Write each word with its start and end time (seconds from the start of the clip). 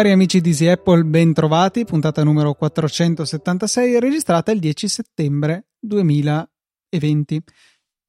Cari 0.00 0.12
amici 0.12 0.40
di 0.40 0.48
Easy 0.48 0.66
Apple, 0.66 1.04
ben 1.04 1.34
trovati, 1.34 1.84
puntata 1.84 2.24
numero 2.24 2.54
476, 2.54 4.00
registrata 4.00 4.50
il 4.50 4.58
10 4.58 4.88
settembre 4.88 5.72
2020. 5.78 7.42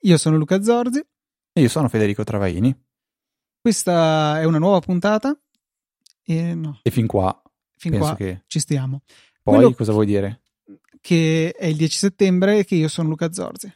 Io 0.04 0.18
sono 0.18 0.38
Luca 0.38 0.62
Zorzi. 0.62 1.06
E 1.52 1.60
io 1.60 1.68
sono 1.68 1.90
Federico 1.90 2.24
Travaini. 2.24 2.74
Questa 3.60 4.40
è 4.40 4.46
una 4.46 4.58
nuova 4.58 4.80
puntata. 4.80 5.38
E, 6.24 6.56
no. 6.56 6.80
e 6.82 6.92
fin 6.92 7.08
qua, 7.08 7.42
fin 7.76 7.98
qua 7.98 8.16
che... 8.16 8.44
ci 8.48 8.60
stiamo. 8.60 9.02
Poi 9.52 9.60
Quello 9.60 9.76
cosa 9.76 9.92
vuoi 9.92 10.06
dire? 10.06 10.42
Che 11.00 11.52
è 11.58 11.66
il 11.66 11.76
10 11.76 11.98
settembre 11.98 12.60
e 12.60 12.66
che 12.66 12.76
io 12.76 12.88
sono 12.88 13.10
Luca 13.10 13.32
Zorzi. 13.32 13.74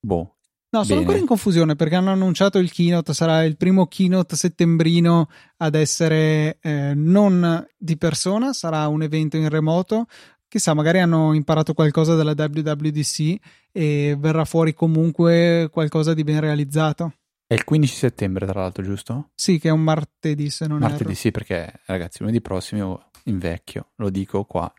Boh, 0.00 0.34
No, 0.74 0.82
sono 0.82 0.94
Bene. 0.96 1.00
ancora 1.02 1.18
in 1.18 1.26
confusione 1.26 1.76
perché 1.76 1.94
hanno 1.94 2.10
annunciato 2.10 2.58
il 2.58 2.72
keynote, 2.72 3.14
sarà 3.14 3.44
il 3.44 3.56
primo 3.56 3.86
keynote 3.86 4.34
settembrino 4.34 5.28
ad 5.58 5.76
essere 5.76 6.58
eh, 6.60 6.94
non 6.96 7.64
di 7.76 7.96
persona, 7.96 8.52
sarà 8.52 8.88
un 8.88 9.02
evento 9.02 9.36
in 9.36 9.48
remoto. 9.48 10.06
Chissà, 10.48 10.74
magari 10.74 10.98
hanno 10.98 11.32
imparato 11.32 11.74
qualcosa 11.74 12.16
dalla 12.16 12.34
WWDC 12.36 13.36
e 13.70 14.16
verrà 14.18 14.44
fuori 14.44 14.74
comunque 14.74 15.68
qualcosa 15.70 16.12
di 16.12 16.24
ben 16.24 16.40
realizzato. 16.40 17.12
È 17.46 17.54
il 17.54 17.62
15 17.62 17.94
settembre, 17.94 18.44
tra 18.44 18.60
l'altro, 18.60 18.82
giusto? 18.82 19.30
Sì, 19.36 19.60
che 19.60 19.68
è 19.68 19.72
un 19.72 19.82
martedì, 19.82 20.50
se 20.50 20.66
non 20.66 20.80
martedì, 20.80 21.04
erro. 21.04 21.14
sì, 21.14 21.30
perché 21.30 21.72
ragazzi, 21.86 22.18
lunedì 22.20 22.40
prossimo 22.40 23.10
invecchio, 23.24 23.90
lo 23.96 24.10
dico 24.10 24.42
qua. 24.44 24.72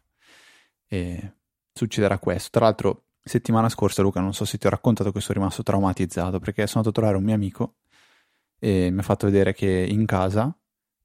E 0.88 1.34
succederà 1.73 2.20
questo. 2.20 2.49
Tra 2.52 2.66
l'altro, 2.66 3.05
settimana 3.23 3.69
scorsa, 3.69 4.02
Luca, 4.02 4.22
non 4.22 4.33
so 4.33 4.45
se 4.45 4.58
ti 4.58 4.67
ho 4.67 4.69
raccontato 4.69 5.11
che 5.11 5.19
sono 5.19 5.39
rimasto 5.39 5.64
traumatizzato 5.64 6.39
perché 6.39 6.67
sono 6.67 6.83
andato 6.83 6.89
a 6.89 6.94
trovare 6.94 7.17
un 7.17 7.23
mio 7.23 7.36
amico 7.36 7.75
e 8.59 8.89
mi 8.91 9.00
ha 9.00 9.03
fatto 9.03 9.25
vedere 9.25 9.53
che 9.53 9.67
in 9.67 10.06
casa 10.06 10.56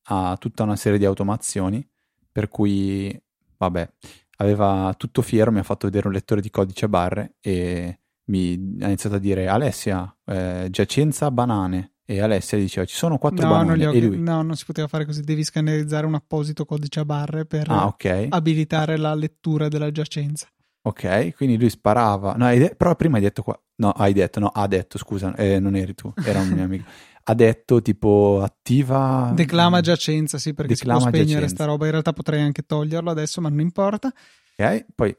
ha 0.05 0.37
tutta 0.39 0.63
una 0.63 0.77
serie 0.77 0.99
di 0.99 1.05
automazioni 1.05 1.87
per 2.33 2.49
cui, 2.49 3.21
vabbè, 3.57 3.93
aveva 4.37 4.95
tutto 4.97 5.23
fiero, 5.23 5.51
mi 5.51 5.59
ha 5.59 5.65
fatto 5.65 5.87
vedere 5.87 6.07
un 6.07 6.13
lettore 6.13 6.41
di 6.41 6.51
codice 6.51 6.85
a 6.87 6.89
barre 6.89 7.35
e 7.41 7.99
mi 8.25 8.79
ha 8.81 8.87
iniziato 8.87 9.17
a 9.17 9.19
dire 9.19 9.49
Alessia, 9.49 10.17
eh, 10.25 10.69
giacenza 10.71 11.31
banane. 11.31 11.90
E 12.11 12.21
Alessia 12.21 12.59
diceva 12.59 12.85
ci 12.87 12.97
sono 12.97 13.19
quattro 13.19 13.47
no, 13.47 13.53
banane. 13.53 13.85
Non 13.85 13.95
e 13.95 14.01
lui... 14.01 14.19
No, 14.19 14.43
non 14.43 14.57
si 14.57 14.65
poteva 14.65 14.89
fare 14.89 15.05
così, 15.05 15.23
devi 15.23 15.45
scannerizzare 15.45 16.07
un 16.07 16.15
apposito 16.15 16.65
codice 16.65 16.99
a 16.99 17.05
barre 17.05 17.47
per 17.47 17.71
ah, 17.71 17.87
okay. 17.87 18.27
abilitare 18.31 18.97
la 18.97 19.15
lettura 19.15 19.69
della 19.69 19.93
giacenza. 19.93 20.49
Ok, 20.83 21.37
quindi 21.37 21.57
lui 21.57 21.71
sparava. 21.71 22.35
No, 22.35 22.53
de- 22.53 22.75
però 22.75 22.97
prima 22.97 23.19
hai 23.19 23.23
detto 23.23 23.45
qua. 23.45 23.57
No, 23.77 23.91
hai 23.91 24.13
detto, 24.13 24.41
no, 24.41 24.49
ha 24.49 24.67
detto, 24.67 24.99
scusa, 24.99 25.33
eh, 25.37 25.61
non 25.61 25.77
eri 25.77 25.95
tu, 25.95 26.13
era 26.25 26.41
un 26.41 26.49
mio 26.49 26.65
amico. 26.65 26.85
Ha 27.23 27.35
detto 27.35 27.81
tipo 27.81 28.41
attiva. 28.43 29.31
Declama 29.33 29.83
giacenza, 29.83 30.39
sì, 30.39 30.53
perché 30.53 30.75
si 30.75 30.85
può 30.85 30.99
spegnere 30.99 31.27
giacenza. 31.27 31.55
sta 31.55 31.65
roba. 31.67 31.85
In 31.85 31.91
realtà 31.93 32.13
potrei 32.13 32.41
anche 32.41 32.63
toglierlo 32.63 33.11
adesso, 33.11 33.41
ma 33.41 33.51
non 33.51 33.61
importa. 33.61 34.11
Ok, 34.57 34.87
poi 34.97 35.15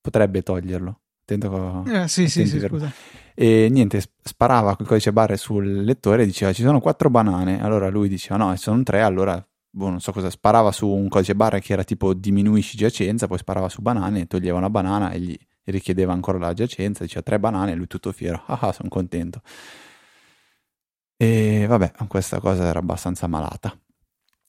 potrebbe 0.00 0.42
toglierlo. 0.42 1.00
Attento 1.22 1.84
eh, 1.86 2.08
sì, 2.08 2.28
sì, 2.28 2.46
sì, 2.46 2.58
scusa. 2.58 2.92
E 3.34 3.68
niente, 3.70 4.02
sparava 4.22 4.76
col 4.76 4.86
codice 4.86 5.12
barre 5.12 5.36
sul 5.36 5.84
lettore 5.84 6.22
e 6.22 6.26
diceva 6.26 6.52
ci 6.52 6.62
sono 6.62 6.80
quattro 6.80 7.10
banane. 7.10 7.62
Allora 7.62 7.88
lui 7.88 8.08
diceva 8.08 8.36
no, 8.36 8.56
sono 8.56 8.82
tre, 8.82 9.02
allora 9.02 9.44
boh, 9.74 9.88
non 9.88 10.00
so 10.00 10.12
cosa, 10.12 10.30
sparava 10.30 10.70
su 10.70 10.86
un 10.88 11.08
codice 11.08 11.34
barra 11.34 11.58
che 11.58 11.72
era 11.72 11.84
tipo 11.84 12.14
diminuisci 12.14 12.76
giacenza, 12.76 13.26
poi 13.26 13.38
sparava 13.38 13.68
su 13.68 13.80
banane, 13.80 14.26
toglieva 14.26 14.58
una 14.58 14.70
banana 14.70 15.10
e 15.10 15.20
gli 15.20 15.38
richiedeva 15.64 16.12
ancora 16.12 16.38
la 16.38 16.52
giacenza, 16.52 17.04
diceva 17.04 17.22
tre 17.22 17.38
banane 17.38 17.72
e 17.72 17.74
lui 17.74 17.86
tutto 17.86 18.12
fiero, 18.12 18.42
ah, 18.46 18.58
ah 18.60 18.72
sono 18.72 18.88
contento. 18.88 19.40
E 21.16 21.66
vabbè, 21.66 21.92
questa 22.08 22.40
cosa 22.40 22.64
era 22.64 22.80
abbastanza 22.80 23.26
malata, 23.28 23.76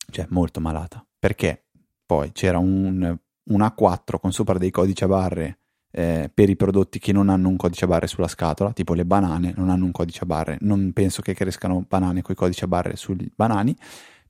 cioè 0.09 0.25
molto 0.29 0.59
malata, 0.59 1.05
perché 1.19 1.65
poi 2.05 2.31
c'era 2.31 2.57
un, 2.57 3.17
un 3.44 3.59
A4 3.59 4.19
con 4.19 4.33
sopra 4.33 4.57
dei 4.57 4.71
codici 4.71 5.03
a 5.03 5.07
barre 5.07 5.59
eh, 5.95 6.31
per 6.33 6.49
i 6.49 6.55
prodotti 6.55 6.97
che 6.97 7.11
non 7.11 7.29
hanno 7.29 7.49
un 7.49 7.55
codice 7.55 7.85
a 7.85 7.87
barre 7.87 8.07
sulla 8.07 8.27
scatola, 8.27 8.73
tipo 8.73 8.95
le 8.95 9.05
banane 9.05 9.53
non 9.55 9.69
hanno 9.69 9.85
un 9.85 9.91
codice 9.91 10.23
a 10.23 10.25
barre, 10.25 10.57
non 10.61 10.91
penso 10.91 11.21
che 11.21 11.35
crescano 11.35 11.85
banane 11.87 12.23
con 12.23 12.33
i 12.33 12.37
codici 12.37 12.63
a 12.63 12.67
barre 12.67 12.95
sui 12.95 13.31
banani, 13.35 13.75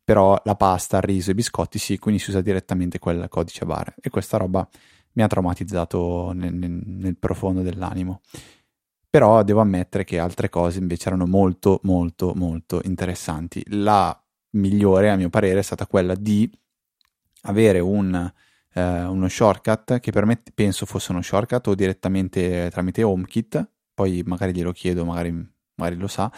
però 0.03 0.39
la 0.43 0.55
pasta, 0.55 0.97
il 0.97 1.03
riso 1.03 1.29
e 1.29 1.31
i 1.31 1.35
biscotti 1.35 1.79
sì, 1.79 1.97
quindi 1.97 2.19
si 2.19 2.31
usa 2.31 2.41
direttamente 2.41 2.99
quel 2.99 3.27
codice 3.29 3.63
a 3.63 3.67
barre 3.67 3.95
e 4.01 4.09
questa 4.09 4.35
roba 4.35 4.67
mi 5.13 5.23
ha 5.23 5.27
traumatizzato 5.27 6.33
nel, 6.33 6.53
nel, 6.53 6.81
nel 6.85 7.17
profondo 7.17 7.61
dell'animo. 7.61 8.19
Però 9.09 9.41
devo 9.43 9.61
ammettere 9.61 10.03
che 10.03 10.19
altre 10.19 10.49
cose 10.49 10.79
invece 10.79 11.07
erano 11.07 11.27
molto, 11.27 11.79
molto, 11.83 12.33
molto 12.35 12.81
interessanti. 12.83 13.63
La 13.67 14.19
migliore, 14.51 15.11
a 15.11 15.15
mio 15.15 15.29
parere, 15.29 15.59
è 15.59 15.63
stata 15.63 15.87
quella 15.87 16.15
di 16.15 16.51
avere 17.43 17.79
un, 17.79 18.31
eh, 18.73 19.03
uno 19.03 19.27
shortcut 19.27 19.99
che 19.99 20.11
permette, 20.11 20.51
penso 20.53 20.85
fosse 20.85 21.11
uno 21.11 21.21
shortcut 21.21 21.67
o 21.67 21.75
direttamente 21.75 22.69
tramite 22.71 23.03
HomeKit, 23.03 23.69
poi 23.93 24.23
magari 24.25 24.53
glielo 24.53 24.71
chiedo, 24.71 25.05
magari, 25.05 25.31
magari 25.75 25.97
lo 25.97 26.07
sa, 26.07 26.31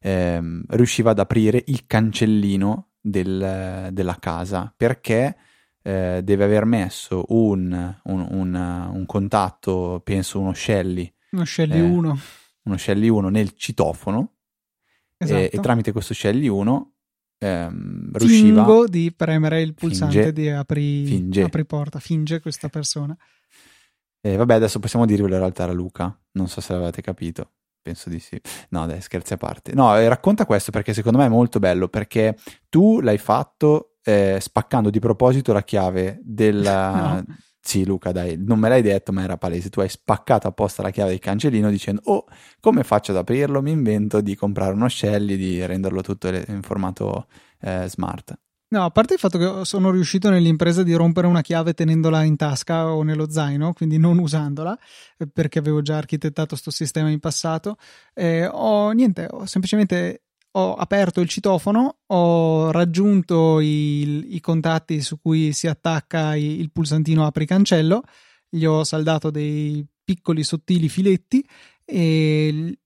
ehm, 0.00 0.64
riusciva 0.68 1.10
ad 1.10 1.18
aprire 1.18 1.62
il 1.66 1.86
cancellino 1.86 2.88
del, 3.00 3.88
della 3.92 4.16
casa 4.18 4.72
perché 4.74 5.36
eh, 5.82 6.20
deve 6.22 6.44
aver 6.44 6.64
messo 6.64 7.24
un, 7.28 7.94
un, 8.04 8.26
un, 8.30 8.54
un, 8.94 9.06
contatto, 9.06 10.00
penso 10.04 10.38
uno 10.38 10.54
Shelly. 10.54 11.12
Uno 11.30 11.44
Shelly 11.44 11.78
eh, 11.78 11.80
1. 11.80 12.18
Uno 12.64 12.76
Shelly 12.76 13.08
1 13.08 13.28
nel 13.28 13.54
citofono 13.56 14.34
esatto. 15.16 15.40
e, 15.40 15.50
e, 15.52 15.60
tramite 15.60 15.90
questo 15.90 16.14
Shelly 16.14 16.46
1 16.46 16.91
ehm, 17.42 18.10
riusciva... 18.12 18.64
Fingo 18.64 18.86
di 18.86 19.12
premere 19.14 19.60
il 19.60 19.74
pulsante 19.74 20.14
finge, 20.14 20.32
di 20.32 20.48
apri, 20.48 21.04
finge. 21.04 21.42
apri 21.42 21.64
porta, 21.64 21.98
finge 21.98 22.40
questa 22.40 22.68
persona. 22.68 23.16
E 24.20 24.36
vabbè, 24.36 24.54
adesso 24.54 24.78
possiamo 24.78 25.04
dirvelo 25.04 25.34
in 25.34 25.40
realtà 25.40 25.64
a 25.64 25.72
Luca, 25.72 26.16
non 26.32 26.48
so 26.48 26.60
se 26.60 26.72
l'avete 26.72 27.02
capito. 27.02 27.50
Penso 27.82 28.08
di 28.08 28.20
sì. 28.20 28.40
No, 28.68 28.86
dai, 28.86 29.00
scherzi 29.00 29.32
a 29.32 29.36
parte. 29.36 29.74
No, 29.74 29.96
eh, 29.98 30.06
racconta 30.06 30.46
questo 30.46 30.70
perché 30.70 30.94
secondo 30.94 31.18
me 31.18 31.26
è 31.26 31.28
molto 31.28 31.58
bello 31.58 31.88
perché 31.88 32.36
tu 32.68 33.00
l'hai 33.00 33.18
fatto 33.18 33.96
eh, 34.04 34.38
spaccando 34.40 34.88
di 34.88 35.00
proposito 35.00 35.52
la 35.52 35.62
chiave 35.62 36.20
della... 36.22 37.22
No. 37.26 37.36
Sì, 37.64 37.84
Luca, 37.84 38.10
dai, 38.10 38.36
non 38.36 38.58
me 38.58 38.68
l'hai 38.68 38.82
detto, 38.82 39.12
ma 39.12 39.22
era 39.22 39.38
palese. 39.38 39.70
Tu 39.70 39.80
hai 39.80 39.88
spaccato 39.88 40.48
apposta 40.48 40.82
la 40.82 40.90
chiave 40.90 41.10
del 41.10 41.20
cancellino 41.20 41.70
dicendo: 41.70 42.00
Oh, 42.06 42.24
come 42.58 42.82
faccio 42.82 43.12
ad 43.12 43.18
aprirlo? 43.18 43.62
Mi 43.62 43.70
invento 43.70 44.20
di 44.20 44.34
comprare 44.34 44.72
uno 44.72 44.88
Shelly, 44.88 45.36
di 45.36 45.64
renderlo 45.64 46.02
tutto 46.02 46.26
in 46.28 46.60
formato 46.62 47.28
eh, 47.60 47.88
smart. 47.88 48.36
No, 48.72 48.84
a 48.84 48.90
parte 48.90 49.14
il 49.14 49.20
fatto 49.20 49.38
che 49.38 49.64
sono 49.64 49.90
riuscito 49.90 50.28
nell'impresa 50.30 50.82
di 50.82 50.94
rompere 50.94 51.26
una 51.26 51.42
chiave 51.42 51.74
tenendola 51.74 52.22
in 52.24 52.36
tasca 52.36 52.88
o 52.92 53.02
nello 53.02 53.30
zaino, 53.30 53.74
quindi 53.74 53.98
non 53.98 54.18
usandola, 54.18 54.76
eh, 55.18 55.28
perché 55.28 55.58
avevo 55.58 55.82
già 55.82 55.98
architettato 55.98 56.48
questo 56.48 56.70
sistema 56.70 57.10
in 57.10 57.20
passato, 57.20 57.76
eh, 58.14 58.46
ho 58.46 58.90
niente, 58.92 59.28
ho 59.30 59.44
semplicemente 59.44 60.22
ho 60.54 60.74
aperto 60.74 61.20
il 61.20 61.28
citofono, 61.28 62.00
ho 62.06 62.70
raggiunto 62.70 63.60
i, 63.60 64.34
i 64.34 64.40
contatti 64.40 65.00
su 65.00 65.18
cui 65.20 65.52
si 65.52 65.66
attacca 65.66 66.36
il, 66.36 66.60
il 66.60 66.70
pulsantino 66.70 67.24
apri 67.24 67.46
cancello, 67.46 68.02
gli 68.48 68.64
ho 68.64 68.84
saldato 68.84 69.30
dei 69.30 69.86
piccoli 70.04 70.42
sottili 70.42 70.88
filetti 70.88 71.46
e 71.84 72.78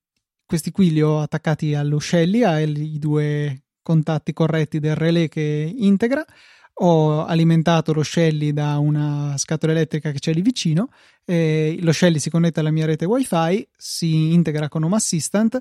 questi 0.45 0.71
qui 0.71 0.91
li 0.91 1.01
ho 1.01 1.19
attaccati 1.19 1.73
allo 1.73 1.99
Shelly, 1.99 2.43
ai 2.43 2.97
due 2.99 3.63
contatti 3.81 4.31
corretti 4.31 4.79
del 4.79 4.95
relè 4.95 5.27
che 5.27 5.73
integra. 5.75 6.25
Ho 6.79 7.25
alimentato 7.25 7.91
lo 7.91 8.03
Shelly 8.03 8.53
da 8.53 8.77
una 8.77 9.35
scatola 9.37 9.73
elettrica 9.73 10.11
che 10.11 10.19
c'è 10.19 10.31
lì 10.31 10.41
vicino. 10.41 10.89
lo 11.25 11.91
Shelly 11.91 12.19
si 12.19 12.29
connette 12.29 12.59
alla 12.61 12.71
mia 12.71 12.85
rete 12.85 13.05
WiFi, 13.05 13.67
si 13.75 14.31
integra 14.31 14.69
con 14.69 14.83
Home 14.83 14.95
Assistant 14.95 15.59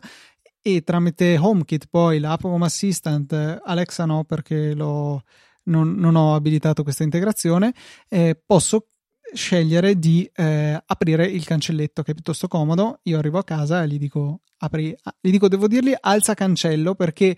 e 0.66 0.82
tramite 0.82 1.38
HomeKit 1.38 1.86
poi 1.88 2.18
l'app 2.18 2.42
Home 2.42 2.64
Assistant, 2.64 3.60
Alexa 3.62 4.04
no 4.04 4.24
perché 4.24 4.74
non, 4.74 5.22
non, 5.62 6.16
ho 6.16 6.34
abilitato 6.34 6.82
questa 6.82 7.04
integrazione, 7.04 7.72
eh, 8.08 8.36
posso 8.44 8.88
scegliere 9.32 9.96
di 9.96 10.28
eh, 10.34 10.82
aprire 10.84 11.24
il 11.24 11.44
cancelletto 11.44 12.02
che 12.02 12.10
è 12.10 12.14
piuttosto 12.14 12.48
comodo. 12.48 12.98
Io 13.04 13.16
arrivo 13.16 13.38
a 13.38 13.44
casa 13.44 13.84
e 13.84 13.86
gli 13.86 13.96
dico, 13.96 14.40
apri, 14.58 14.92
gli 15.20 15.30
dico 15.30 15.46
devo 15.46 15.68
dirgli 15.68 15.94
alza 16.00 16.34
cancello 16.34 16.96
perché 16.96 17.36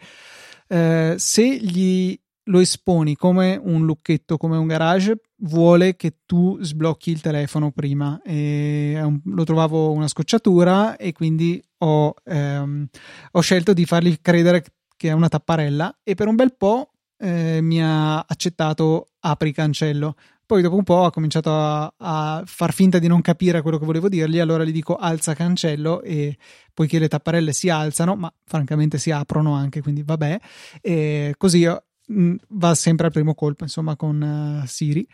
eh, 0.66 1.14
se 1.18 1.56
gli 1.58 2.18
lo 2.48 2.58
esponi 2.58 3.14
come 3.14 3.60
un 3.62 3.84
lucchetto, 3.84 4.36
come 4.36 4.56
un 4.56 4.66
garage, 4.66 5.20
vuole 5.42 5.96
che 5.96 6.18
tu 6.26 6.58
sblocchi 6.60 7.10
il 7.10 7.20
telefono 7.20 7.70
prima. 7.70 8.20
Un, 8.24 9.20
lo 9.24 9.44
trovavo 9.44 9.92
una 9.92 10.08
scocciatura 10.08 10.96
e 10.96 11.12
quindi 11.12 11.62
ho, 11.78 12.14
ehm, 12.24 12.86
ho, 13.32 13.40
scelto 13.40 13.72
di 13.72 13.84
fargli 13.84 14.18
credere 14.20 14.64
che 14.96 15.08
è 15.08 15.12
una 15.12 15.28
tapparella 15.28 16.00
e 16.02 16.14
per 16.14 16.26
un 16.26 16.34
bel 16.34 16.54
po' 16.56 16.90
eh, 17.18 17.60
mi 17.60 17.82
ha 17.82 18.18
accettato 18.20 19.10
apri 19.20 19.52
cancello. 19.52 20.14
Poi 20.44 20.62
dopo 20.62 20.76
un 20.76 20.82
po' 20.82 21.04
ha 21.04 21.10
cominciato 21.10 21.50
a, 21.52 21.92
a, 21.98 22.42
far 22.46 22.72
finta 22.72 22.98
di 22.98 23.06
non 23.06 23.20
capire 23.20 23.60
quello 23.60 23.78
che 23.78 23.84
volevo 23.84 24.08
dirgli, 24.08 24.38
allora 24.38 24.64
gli 24.64 24.72
dico 24.72 24.96
alza 24.96 25.34
cancello 25.34 26.00
e 26.00 26.38
poiché 26.72 26.98
le 26.98 27.08
tapparelle 27.08 27.52
si 27.52 27.68
alzano, 27.68 28.16
ma 28.16 28.32
francamente 28.46 28.96
si 28.96 29.10
aprono 29.10 29.52
anche, 29.52 29.82
quindi 29.82 30.02
vabbè, 30.02 30.40
e 30.80 31.34
così 31.36 31.68
mh, 32.08 32.22
mm, 32.22 32.34
va 32.48 32.74
sempre 32.74 33.06
al 33.06 33.12
primo 33.12 33.34
colpo, 33.34 33.64
insomma, 33.64 33.96
con 33.96 34.60
uh, 34.62 34.66
Siri 34.66 35.06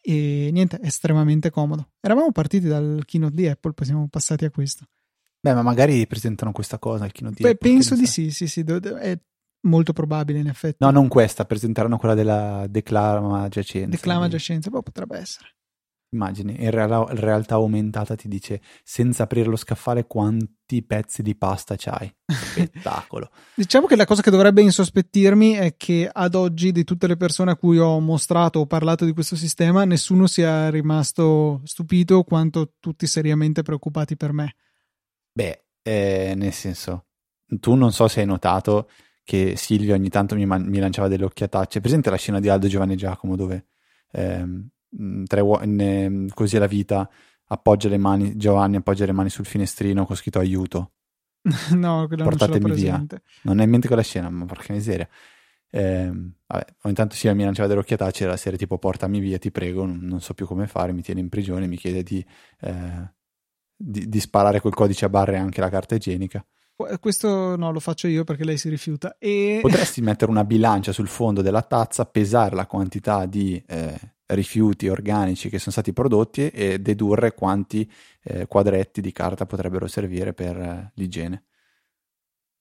e 0.00 0.50
niente, 0.52 0.78
è 0.78 0.86
estremamente 0.86 1.50
comodo. 1.50 1.90
Eravamo 2.00 2.32
partiti 2.32 2.66
dal 2.66 3.02
keynote 3.04 3.34
di 3.34 3.48
Apple, 3.48 3.72
poi 3.72 3.86
siamo 3.86 4.08
passati 4.08 4.44
a 4.44 4.50
questo. 4.50 4.86
Beh, 5.40 5.54
ma 5.54 5.62
magari 5.62 6.06
presentano 6.06 6.52
questa 6.52 6.78
cosa 6.78 7.04
al 7.04 7.12
keynote 7.12 7.36
di 7.36 7.42
Beh, 7.42 7.50
Apple. 7.50 7.70
penso 7.70 7.94
di 7.94 8.06
sì, 8.06 8.30
sì, 8.30 8.46
sì, 8.46 8.60
è 8.62 9.18
molto 9.62 9.92
probabile 9.92 10.38
in 10.38 10.48
effetti. 10.48 10.76
No, 10.80 10.90
non 10.90 11.08
questa, 11.08 11.44
presenteranno 11.44 11.98
quella 11.98 12.14
della 12.14 12.66
declama 12.68 13.48
giacenza. 13.48 13.90
Declama 13.90 14.28
giacenza, 14.28 14.70
poi 14.70 14.82
potrebbe 14.82 15.18
essere. 15.18 15.54
Immagini, 16.12 16.56
in 16.60 16.70
real- 16.72 17.06
realtà 17.06 17.54
aumentata 17.54 18.16
ti 18.16 18.26
dice 18.26 18.60
senza 18.82 19.22
aprire 19.22 19.48
lo 19.48 19.54
scaffale 19.54 20.06
quanti 20.06 20.82
pezzi 20.82 21.22
di 21.22 21.36
pasta 21.36 21.76
c'hai. 21.76 22.12
Spettacolo. 22.26 23.30
diciamo 23.54 23.86
che 23.86 23.94
la 23.94 24.06
cosa 24.06 24.20
che 24.20 24.30
dovrebbe 24.30 24.60
insospettirmi 24.60 25.52
è 25.52 25.76
che 25.76 26.10
ad 26.12 26.34
oggi 26.34 26.72
di 26.72 26.82
tutte 26.82 27.06
le 27.06 27.16
persone 27.16 27.52
a 27.52 27.56
cui 27.56 27.78
ho 27.78 28.00
mostrato 28.00 28.58
o 28.58 28.66
parlato 28.66 29.04
di 29.04 29.12
questo 29.12 29.36
sistema 29.36 29.84
nessuno 29.84 30.26
sia 30.26 30.68
rimasto 30.68 31.60
stupito 31.64 32.24
quanto 32.24 32.72
tutti 32.80 33.06
seriamente 33.06 33.62
preoccupati 33.62 34.16
per 34.16 34.32
me. 34.32 34.56
Beh, 35.32 35.64
eh, 35.82 36.34
nel 36.36 36.52
senso, 36.52 37.06
tu 37.46 37.74
non 37.74 37.92
so 37.92 38.08
se 38.08 38.18
hai 38.18 38.26
notato 38.26 38.90
che 39.22 39.54
Silvia 39.54 39.94
ogni 39.94 40.08
tanto 40.08 40.34
mi, 40.34 40.44
man- 40.44 40.66
mi 40.66 40.80
lanciava 40.80 41.06
delle 41.06 41.24
occhiatacce. 41.24 41.80
Presente 41.80 42.10
la 42.10 42.16
scena 42.16 42.40
di 42.40 42.48
Aldo 42.48 42.66
Giovanni 42.66 42.96
Giacomo 42.96 43.36
dove 43.36 43.66
ehm, 44.10 44.68
uo- 44.90 45.60
ne, 45.64 46.26
così 46.34 46.56
è 46.56 46.58
la 46.58 46.66
vita 46.66 47.08
appoggia 47.52 47.88
le 47.88 47.98
mani, 47.98 48.36
Giovanni 48.36 48.76
appoggia 48.76 49.04
le 49.04 49.12
mani 49.12 49.28
sul 49.28 49.44
finestrino 49.44 50.06
con 50.06 50.16
scritto 50.16 50.38
aiuto. 50.38 50.92
no, 51.74 52.06
quello 52.06 52.24
Portatemi 52.24 52.66
non 52.66 52.76
via. 52.76 53.06
Non 53.42 53.58
hai 53.58 53.64
in 53.64 53.70
mente 53.70 53.86
quella 53.86 54.02
scena, 54.02 54.28
ma 54.30 54.44
porca 54.44 54.72
miseria. 54.72 55.08
Eh, 55.72 56.10
vabbè, 56.46 56.64
ogni 56.82 56.94
tanto 56.94 57.14
Silvia 57.14 57.34
mi 57.36 57.44
lanciava 57.44 57.68
delle 57.68 57.80
occhiatacce 57.80 58.26
la 58.26 58.36
serie 58.36 58.58
tipo 58.58 58.78
portami 58.78 59.20
via, 59.20 59.38
ti 59.38 59.50
prego, 59.52 59.86
non, 59.86 60.00
non, 60.02 60.20
so 60.20 60.34
più 60.34 60.46
come 60.46 60.66
fare, 60.66 60.92
mi 60.92 61.02
tiene 61.02 61.20
in 61.20 61.28
prigione, 61.28 61.68
mi 61.68 61.76
chiede 61.76 62.02
di, 62.02 62.24
eh, 62.60 63.12
di, 63.76 64.08
di 64.08 64.20
sparare 64.20 64.60
col 64.60 64.74
codice 64.74 65.04
a 65.04 65.08
barre 65.08 65.38
anche 65.38 65.60
la 65.60 65.68
carta 65.68 65.94
igienica. 65.94 66.44
Questo 66.98 67.56
no, 67.56 67.72
lo 67.72 67.80
faccio 67.80 68.06
io 68.06 68.24
perché 68.24 68.42
lei 68.42 68.56
si 68.56 68.70
rifiuta. 68.70 69.16
E... 69.18 69.58
Potresti 69.60 70.00
mettere 70.00 70.30
una 70.30 70.44
bilancia 70.44 70.92
sul 70.92 71.08
fondo 71.08 71.42
della 71.42 71.62
tazza, 71.62 72.06
pesare 72.06 72.54
la 72.54 72.66
quantità 72.66 73.26
di 73.26 73.62
eh, 73.66 73.98
rifiuti 74.34 74.88
organici 74.88 75.48
che 75.48 75.58
sono 75.58 75.72
stati 75.72 75.92
prodotti 75.92 76.48
e 76.48 76.78
dedurre 76.78 77.34
quanti 77.34 77.90
eh, 78.22 78.46
quadretti 78.46 79.00
di 79.00 79.12
carta 79.12 79.46
potrebbero 79.46 79.86
servire 79.86 80.32
per 80.32 80.56
eh, 80.56 80.92
l'igiene. 80.94 81.44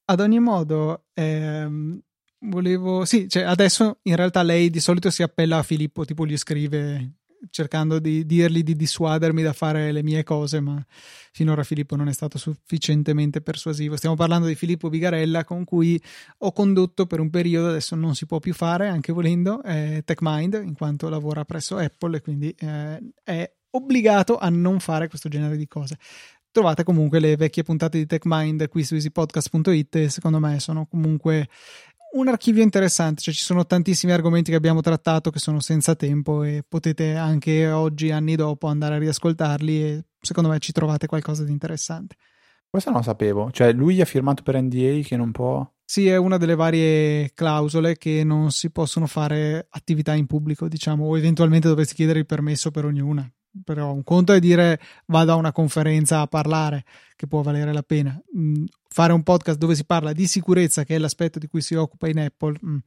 Ad 0.06 0.19
ogni 0.19 0.39
modo, 0.39 1.06
ehm, 1.13 2.00
volevo. 2.39 3.06
Sì, 3.06 3.30
cioè 3.30 3.44
adesso 3.44 4.00
in 4.04 4.16
realtà 4.16 4.42
lei 4.42 4.69
di 4.69 4.80
solito 4.80 5.10
si 5.12 5.21
appella 5.21 5.57
a 5.57 5.63
Filippo, 5.63 6.06
tipo 6.06 6.25
gli 6.25 6.38
scrive 6.38 7.19
cercando 7.50 8.00
di 8.00 8.25
dirgli 8.25 8.63
di 8.63 8.75
dissuadermi 8.75 9.41
da 9.41 9.53
fare 9.53 9.91
le 9.91 10.03
mie 10.03 10.24
cose, 10.24 10.59
ma 10.59 10.83
finora 11.31 11.63
Filippo 11.63 11.95
non 11.95 12.07
è 12.07 12.13
stato 12.13 12.38
sufficientemente 12.38 13.41
persuasivo. 13.41 13.95
Stiamo 13.95 14.15
parlando 14.15 14.47
di 14.47 14.56
Filippo 14.56 14.89
Bigarella 14.89 15.44
con 15.44 15.63
cui 15.63 16.01
ho 16.39 16.51
condotto 16.51 17.06
per 17.06 17.19
un 17.19 17.30
periodo, 17.30 17.69
adesso 17.69 17.95
non 17.95 18.15
si 18.15 18.25
può 18.25 18.39
più 18.39 18.53
fare, 18.53 18.88
anche 18.88 19.12
volendo, 19.12 19.63
eh, 19.63 20.01
TechMind, 20.06 20.62
in 20.65 20.74
quanto 20.74 21.09
lavora 21.09 21.45
presso 21.45 21.77
Apple 21.77 22.18
e 22.18 22.21
quindi 22.21 22.56
eh, 22.59 23.00
è 23.24 23.51
obbligato 23.71 24.38
a 24.38 24.50
non 24.50 24.80
fare 24.80 25.07
questo 25.07 25.30
genere 25.30 25.57
di 25.57 25.68
cose. 25.68 25.97
Trovate 26.51 26.83
comunque 26.83 27.19
le 27.19 27.35
vecchie 27.35 27.62
puntate 27.62 28.00
di 28.00 28.07
TechMind 28.07 28.69
qui 28.69 28.83
su 28.83 28.95
easypodcast.it 28.95 29.95
e 29.95 30.09
secondo 30.09 30.39
me 30.39 30.59
sono 30.59 30.88
comunque 30.88 31.47
un 32.11 32.27
archivio 32.27 32.63
interessante, 32.63 33.21
cioè 33.21 33.33
ci 33.33 33.44
sono 33.44 33.65
tantissimi 33.65 34.11
argomenti 34.11 34.51
che 34.51 34.57
abbiamo 34.57 34.81
trattato 34.81 35.29
che 35.29 35.39
sono 35.39 35.59
senza 35.59 35.95
tempo 35.95 36.44
e 36.44 36.63
potete 36.67 37.15
anche 37.15 37.69
oggi, 37.69 38.11
anni 38.11 38.35
dopo, 38.35 38.67
andare 38.67 38.95
a 38.95 39.00
riascoltarli 39.00 39.83
e 39.83 40.03
secondo 40.19 40.50
me 40.50 40.59
ci 40.59 40.71
trovate 40.71 41.07
qualcosa 41.07 41.44
di 41.44 41.51
interessante. 41.51 42.15
Questo 42.69 42.89
non 42.89 43.00
lo 43.00 43.06
sapevo, 43.06 43.51
cioè 43.51 43.73
lui 43.73 44.00
ha 44.01 44.06
firmato 44.06 44.44
per 44.44 44.59
NDA 44.61 45.01
che 45.03 45.17
non 45.17 45.31
può... 45.31 45.67
Sì, 45.83 46.07
è 46.07 46.17
una 46.17 46.38
delle 46.38 46.53
varie 46.53 47.31
clausole 47.33 47.97
che 47.97 48.23
non 48.23 48.51
si 48.51 48.69
possono 48.69 49.07
fare 49.07 49.67
attività 49.71 50.13
in 50.13 50.27
pubblico, 50.27 50.67
diciamo, 50.67 51.07
o 51.07 51.17
eventualmente 51.17 51.67
dovresti 51.67 51.95
chiedere 51.95 52.19
il 52.19 52.27
permesso 52.27 52.69
per 52.69 52.85
ognuna 52.85 53.27
però 53.63 53.93
un 53.93 54.03
conto 54.03 54.33
è 54.33 54.39
dire 54.39 54.79
vado 55.07 55.31
a 55.31 55.35
una 55.35 55.51
conferenza 55.51 56.21
a 56.21 56.27
parlare 56.27 56.85
che 57.15 57.27
può 57.27 57.41
valere 57.41 57.73
la 57.73 57.83
pena 57.83 58.19
mm, 58.37 58.65
fare 58.87 59.13
un 59.13 59.23
podcast 59.23 59.57
dove 59.57 59.75
si 59.75 59.85
parla 59.85 60.13
di 60.13 60.27
sicurezza 60.27 60.83
che 60.83 60.95
è 60.95 60.97
l'aspetto 60.97 61.39
di 61.39 61.47
cui 61.47 61.61
si 61.61 61.75
occupa 61.75 62.07
in 62.07 62.19
Apple 62.19 62.57
mh, 62.59 62.69
mm, 62.69 62.77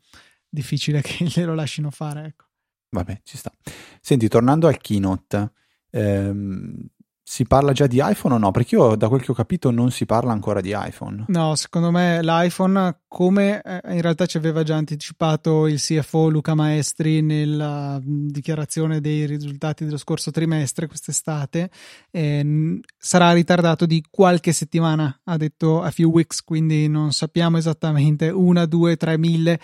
difficile 0.48 1.00
che 1.00 1.24
glielo 1.26 1.54
lasciano 1.54 1.90
fare 1.90 2.26
ecco. 2.26 2.44
vabbè 2.90 3.20
ci 3.24 3.36
sta 3.36 3.52
senti 4.00 4.28
tornando 4.28 4.66
al 4.68 4.78
keynote 4.78 5.52
ehm, 5.90 6.86
si 7.32 7.46
parla 7.46 7.72
già 7.72 7.86
di 7.86 7.98
iPhone 7.98 8.34
o 8.34 8.36
no? 8.36 8.50
Perché 8.50 8.74
io 8.74 8.94
da 8.94 9.08
quel 9.08 9.22
che 9.22 9.30
ho 9.30 9.34
capito 9.34 9.70
non 9.70 9.90
si 9.90 10.04
parla 10.04 10.32
ancora 10.32 10.60
di 10.60 10.74
iPhone. 10.76 11.24
No, 11.28 11.54
secondo 11.54 11.90
me 11.90 12.22
l'iPhone, 12.22 13.04
come 13.08 13.62
eh, 13.62 13.94
in 13.94 14.02
realtà 14.02 14.26
ci 14.26 14.36
aveva 14.36 14.62
già 14.62 14.76
anticipato 14.76 15.66
il 15.66 15.80
CFO 15.80 16.28
Luca 16.28 16.54
Maestri 16.54 17.22
nella 17.22 17.98
dichiarazione 18.04 19.00
dei 19.00 19.24
risultati 19.24 19.86
dello 19.86 19.96
scorso 19.96 20.30
trimestre, 20.30 20.86
quest'estate, 20.86 21.70
eh, 22.10 22.80
sarà 22.98 23.32
ritardato 23.32 23.86
di 23.86 24.04
qualche 24.10 24.52
settimana, 24.52 25.18
ha 25.24 25.36
detto 25.38 25.80
a 25.80 25.90
few 25.90 26.10
weeks, 26.10 26.42
quindi 26.42 26.86
non 26.86 27.12
sappiamo 27.12 27.56
esattamente 27.56 28.28
una, 28.28 28.66
due, 28.66 28.96
tre 28.96 29.16
mille. 29.16 29.58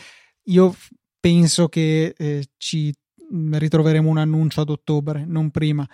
Io 0.44 0.74
penso 1.20 1.68
che 1.68 2.14
eh, 2.16 2.46
ci 2.56 2.90
ritroveremo 3.30 4.08
un 4.08 4.16
annuncio 4.16 4.62
ad 4.62 4.70
ottobre, 4.70 5.26
non 5.26 5.50
prima 5.50 5.86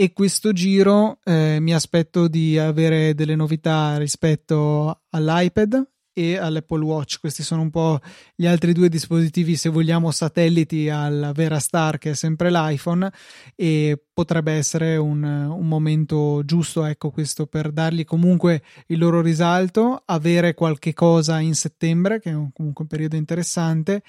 e 0.00 0.12
questo 0.12 0.52
giro 0.52 1.18
eh, 1.24 1.58
mi 1.58 1.74
aspetto 1.74 2.28
di 2.28 2.56
avere 2.56 3.16
delle 3.16 3.34
novità 3.34 3.96
rispetto 3.98 5.00
all'iPad 5.10 5.90
e 6.12 6.36
all'Apple 6.36 6.84
Watch. 6.84 7.18
Questi 7.18 7.42
sono 7.42 7.62
un 7.62 7.70
po' 7.70 7.98
gli 8.36 8.46
altri 8.46 8.72
due 8.72 8.88
dispositivi, 8.88 9.56
se 9.56 9.70
vogliamo, 9.70 10.12
satelliti 10.12 10.88
alla 10.88 11.32
vera 11.32 11.58
star 11.58 11.98
che 11.98 12.10
è 12.10 12.14
sempre 12.14 12.48
l'iPhone 12.48 13.10
e 13.56 14.00
potrebbe 14.12 14.52
essere 14.52 14.96
un, 14.96 15.24
un 15.24 15.66
momento 15.66 16.42
giusto, 16.44 16.84
ecco 16.84 17.10
questo, 17.10 17.46
per 17.46 17.72
dargli 17.72 18.04
comunque 18.04 18.62
il 18.86 18.98
loro 18.98 19.20
risalto, 19.20 20.04
avere 20.06 20.54
qualche 20.54 20.94
cosa 20.94 21.40
in 21.40 21.56
settembre, 21.56 22.20
che 22.20 22.30
è 22.30 22.34
un, 22.34 22.52
comunque 22.52 22.84
un 22.84 22.88
periodo 22.88 23.16
interessante, 23.16 24.04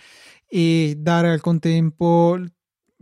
e 0.48 0.94
dare 1.00 1.32
al 1.32 1.42
contempo 1.42 2.40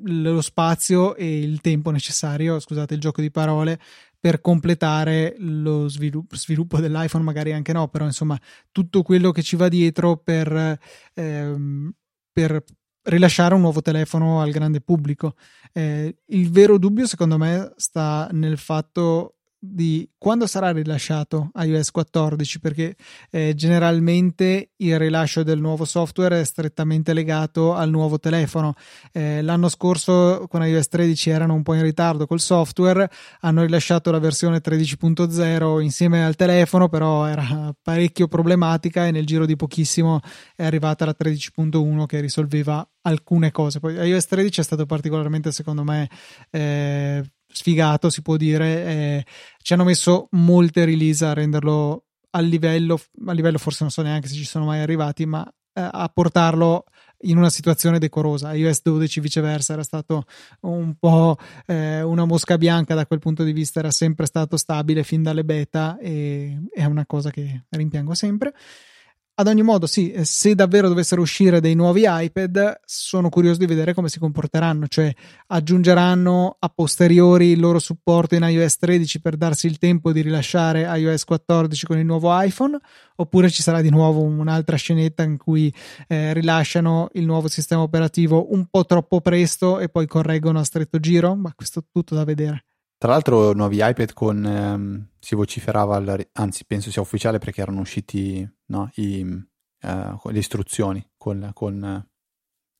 lo 0.03 0.41
spazio 0.41 1.15
e 1.15 1.39
il 1.39 1.61
tempo 1.61 1.91
necessario, 1.91 2.59
scusate 2.59 2.93
il 2.93 2.99
gioco 2.99 3.21
di 3.21 3.31
parole, 3.31 3.79
per 4.19 4.41
completare 4.41 5.35
lo 5.37 5.87
sviluppo, 5.87 6.35
sviluppo 6.35 6.79
dell'iPhone, 6.79 7.23
magari 7.23 7.53
anche 7.53 7.73
no, 7.73 7.87
però 7.87 8.05
insomma 8.05 8.39
tutto 8.71 9.01
quello 9.03 9.31
che 9.31 9.43
ci 9.43 9.55
va 9.55 9.67
dietro 9.67 10.17
per, 10.17 10.79
ehm, 11.13 11.91
per 12.31 12.63
rilasciare 13.03 13.53
un 13.53 13.61
nuovo 13.61 13.81
telefono 13.81 14.41
al 14.41 14.51
grande 14.51 14.81
pubblico. 14.81 15.35
Eh, 15.71 16.17
il 16.25 16.51
vero 16.51 16.77
dubbio, 16.77 17.05
secondo 17.05 17.37
me, 17.37 17.73
sta 17.77 18.27
nel 18.31 18.57
fatto 18.57 19.36
di 19.59 20.07
quando 20.17 20.45
sarà 20.45 20.71
rilasciato 20.71 21.49
iOS 21.55 21.89
14 21.91 22.59
perché 22.59 22.95
eh, 23.31 23.53
generalmente 23.55 24.71
il 24.77 24.99
rilascio 24.99 25.41
del 25.41 25.59
nuovo 25.59 25.83
software 25.83 26.41
è 26.41 26.43
strettamente 26.43 27.13
legato 27.13 27.73
al 27.73 27.89
nuovo 27.89 28.19
telefono. 28.19 28.73
Eh, 29.11 29.41
l'anno 29.41 29.69
scorso 29.69 30.45
con 30.47 30.65
iOS 30.65 30.87
13 30.87 31.29
erano 31.31 31.53
un 31.55 31.63
po' 31.63 31.73
in 31.73 31.81
ritardo 31.81 32.27
col 32.27 32.39
software 32.39 33.09
hanno 33.41 33.63
rilasciato 33.63 34.11
la 34.11 34.19
versione 34.19 34.61
13.0 34.61 35.81
insieme 35.81 36.23
al 36.23 36.35
telefono 36.35 36.87
però 36.87 37.25
era 37.25 37.73
parecchio 37.81 38.27
problematica 38.27 39.07
e 39.07 39.11
nel 39.11 39.25
giro 39.25 39.45
di 39.45 39.55
pochissimo 39.55 40.19
è 40.55 40.65
arrivata 40.65 41.05
la 41.05 41.15
13.1 41.17 42.05
che 42.05 42.19
risolveva 42.19 42.87
alcune 43.01 43.51
cose. 43.51 43.79
Poi 43.79 43.95
iOS 43.95 44.25
13 44.25 44.59
è 44.59 44.63
stato 44.63 44.85
particolarmente 44.85 45.51
secondo 45.51 45.83
me 45.83 46.09
eh, 46.51 47.23
sfigato, 47.47 48.09
si 48.09 48.21
può 48.21 48.37
dire. 48.37 48.85
Eh, 48.85 49.25
ci 49.61 49.73
hanno 49.73 49.83
messo 49.83 50.27
molte 50.31 50.85
release 50.85 51.25
a 51.25 51.33
renderlo 51.33 52.05
a 52.31 52.39
livello, 52.39 52.99
a 53.25 53.31
livello 53.31 53.57
forse 53.57 53.79
non 53.81 53.91
so 53.91 54.01
neanche 54.01 54.27
se 54.27 54.35
ci 54.35 54.45
sono 54.45 54.65
mai 54.65 54.79
arrivati, 54.79 55.25
ma 55.25 55.45
eh, 55.73 55.87
a 55.91 56.09
portarlo 56.13 56.85
in 57.21 57.37
una 57.37 57.49
situazione 57.49 57.99
decorosa. 57.99 58.53
iOS 58.53 58.81
12 58.83 59.19
viceversa 59.19 59.73
era 59.73 59.83
stato 59.83 60.25
un 60.61 60.95
po' 60.99 61.37
eh, 61.65 62.01
una 62.01 62.25
mosca 62.25 62.57
bianca 62.57 62.93
da 62.93 63.05
quel 63.05 63.19
punto 63.19 63.43
di 63.43 63.53
vista, 63.53 63.79
era 63.79 63.91
sempre 63.91 64.25
stato 64.25 64.57
stabile 64.57 65.03
fin 65.03 65.23
dalle 65.23 65.43
beta 65.43 65.97
e 65.99 66.67
è 66.71 66.85
una 66.85 67.05
cosa 67.05 67.31
che 67.31 67.65
rimpiango 67.69 68.13
sempre. 68.13 68.53
Ad 69.39 69.45
ogni 69.45 69.61
modo, 69.61 69.85
sì, 69.85 70.15
se 70.23 70.55
davvero 70.55 70.87
dovessero 70.87 71.21
uscire 71.21 71.61
dei 71.61 71.75
nuovi 71.75 72.05
iPad, 72.07 72.79
sono 72.83 73.29
curioso 73.29 73.59
di 73.59 73.67
vedere 73.67 73.93
come 73.93 74.09
si 74.09 74.17
comporteranno, 74.17 74.87
cioè 74.87 75.13
aggiungeranno 75.45 76.55
a 76.57 76.69
posteriori 76.69 77.49
il 77.49 77.59
loro 77.59 77.77
supporto 77.77 78.33
in 78.33 78.41
iOS 78.41 78.77
13 78.77 79.21
per 79.21 79.37
darsi 79.37 79.67
il 79.67 79.77
tempo 79.77 80.11
di 80.11 80.21
rilasciare 80.21 80.87
iOS 80.97 81.23
14 81.25 81.85
con 81.85 81.99
il 81.99 82.05
nuovo 82.05 82.31
iPhone, 82.41 82.79
oppure 83.17 83.51
ci 83.51 83.61
sarà 83.61 83.81
di 83.81 83.91
nuovo 83.91 84.23
un'altra 84.23 84.75
scenetta 84.75 85.21
in 85.21 85.37
cui 85.37 85.71
eh, 86.07 86.33
rilasciano 86.33 87.09
il 87.11 87.25
nuovo 87.25 87.47
sistema 87.47 87.83
operativo 87.83 88.51
un 88.55 88.65
po' 88.65 88.85
troppo 88.85 89.21
presto 89.21 89.77
e 89.77 89.87
poi 89.87 90.07
correggono 90.07 90.57
a 90.57 90.63
stretto 90.63 90.99
giro, 90.99 91.35
ma 91.35 91.53
questo 91.55 91.81
è 91.81 91.83
tutto 91.91 92.15
da 92.15 92.23
vedere. 92.23 92.65
Tra 92.97 93.11
l'altro, 93.11 93.53
nuovi 93.53 93.77
iPad 93.79 94.13
con 94.13 94.43
ehm, 94.43 95.07
si 95.19 95.35
vociferava, 95.35 96.03
anzi, 96.31 96.65
penso 96.65 96.89
sia 96.89 97.03
ufficiale 97.03 97.37
perché 97.37 97.61
erano 97.61 97.81
usciti 97.81 98.56
no, 98.67 98.89
i, 98.95 99.21
uh, 99.23 100.29
le 100.29 100.39
istruzioni 100.39 101.05
con, 101.17 101.51
con 101.53 102.05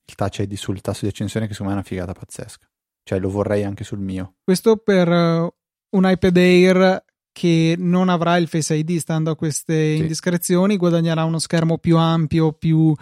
il 0.04 0.14
touch 0.14 0.38
ID 0.38 0.54
sul 0.54 0.80
tasto 0.80 1.04
di 1.04 1.10
accensione, 1.10 1.46
che 1.46 1.52
secondo 1.52 1.72
me 1.72 1.78
è 1.78 1.82
una 1.82 1.88
figata 1.88 2.18
pazzesca. 2.18 2.66
Cioè, 3.02 3.18
lo 3.18 3.30
vorrei 3.30 3.64
anche 3.64 3.84
sul 3.84 4.00
mio. 4.00 4.36
Questo 4.44 4.76
per 4.76 5.08
uh, 5.08 5.50
un 5.90 6.10
iPad 6.10 6.36
Air 6.36 7.04
che 7.32 7.76
non 7.78 8.08
avrà 8.08 8.36
il 8.36 8.48
Face 8.48 8.74
ID, 8.74 8.96
stando 8.96 9.30
a 9.30 9.36
queste 9.36 9.94
sì. 9.94 10.00
indiscrezioni, 10.00 10.76
guadagnerà 10.76 11.24
uno 11.24 11.38
schermo 11.38 11.78
più 11.78 11.96
ampio, 11.96 12.52
più 12.52 12.92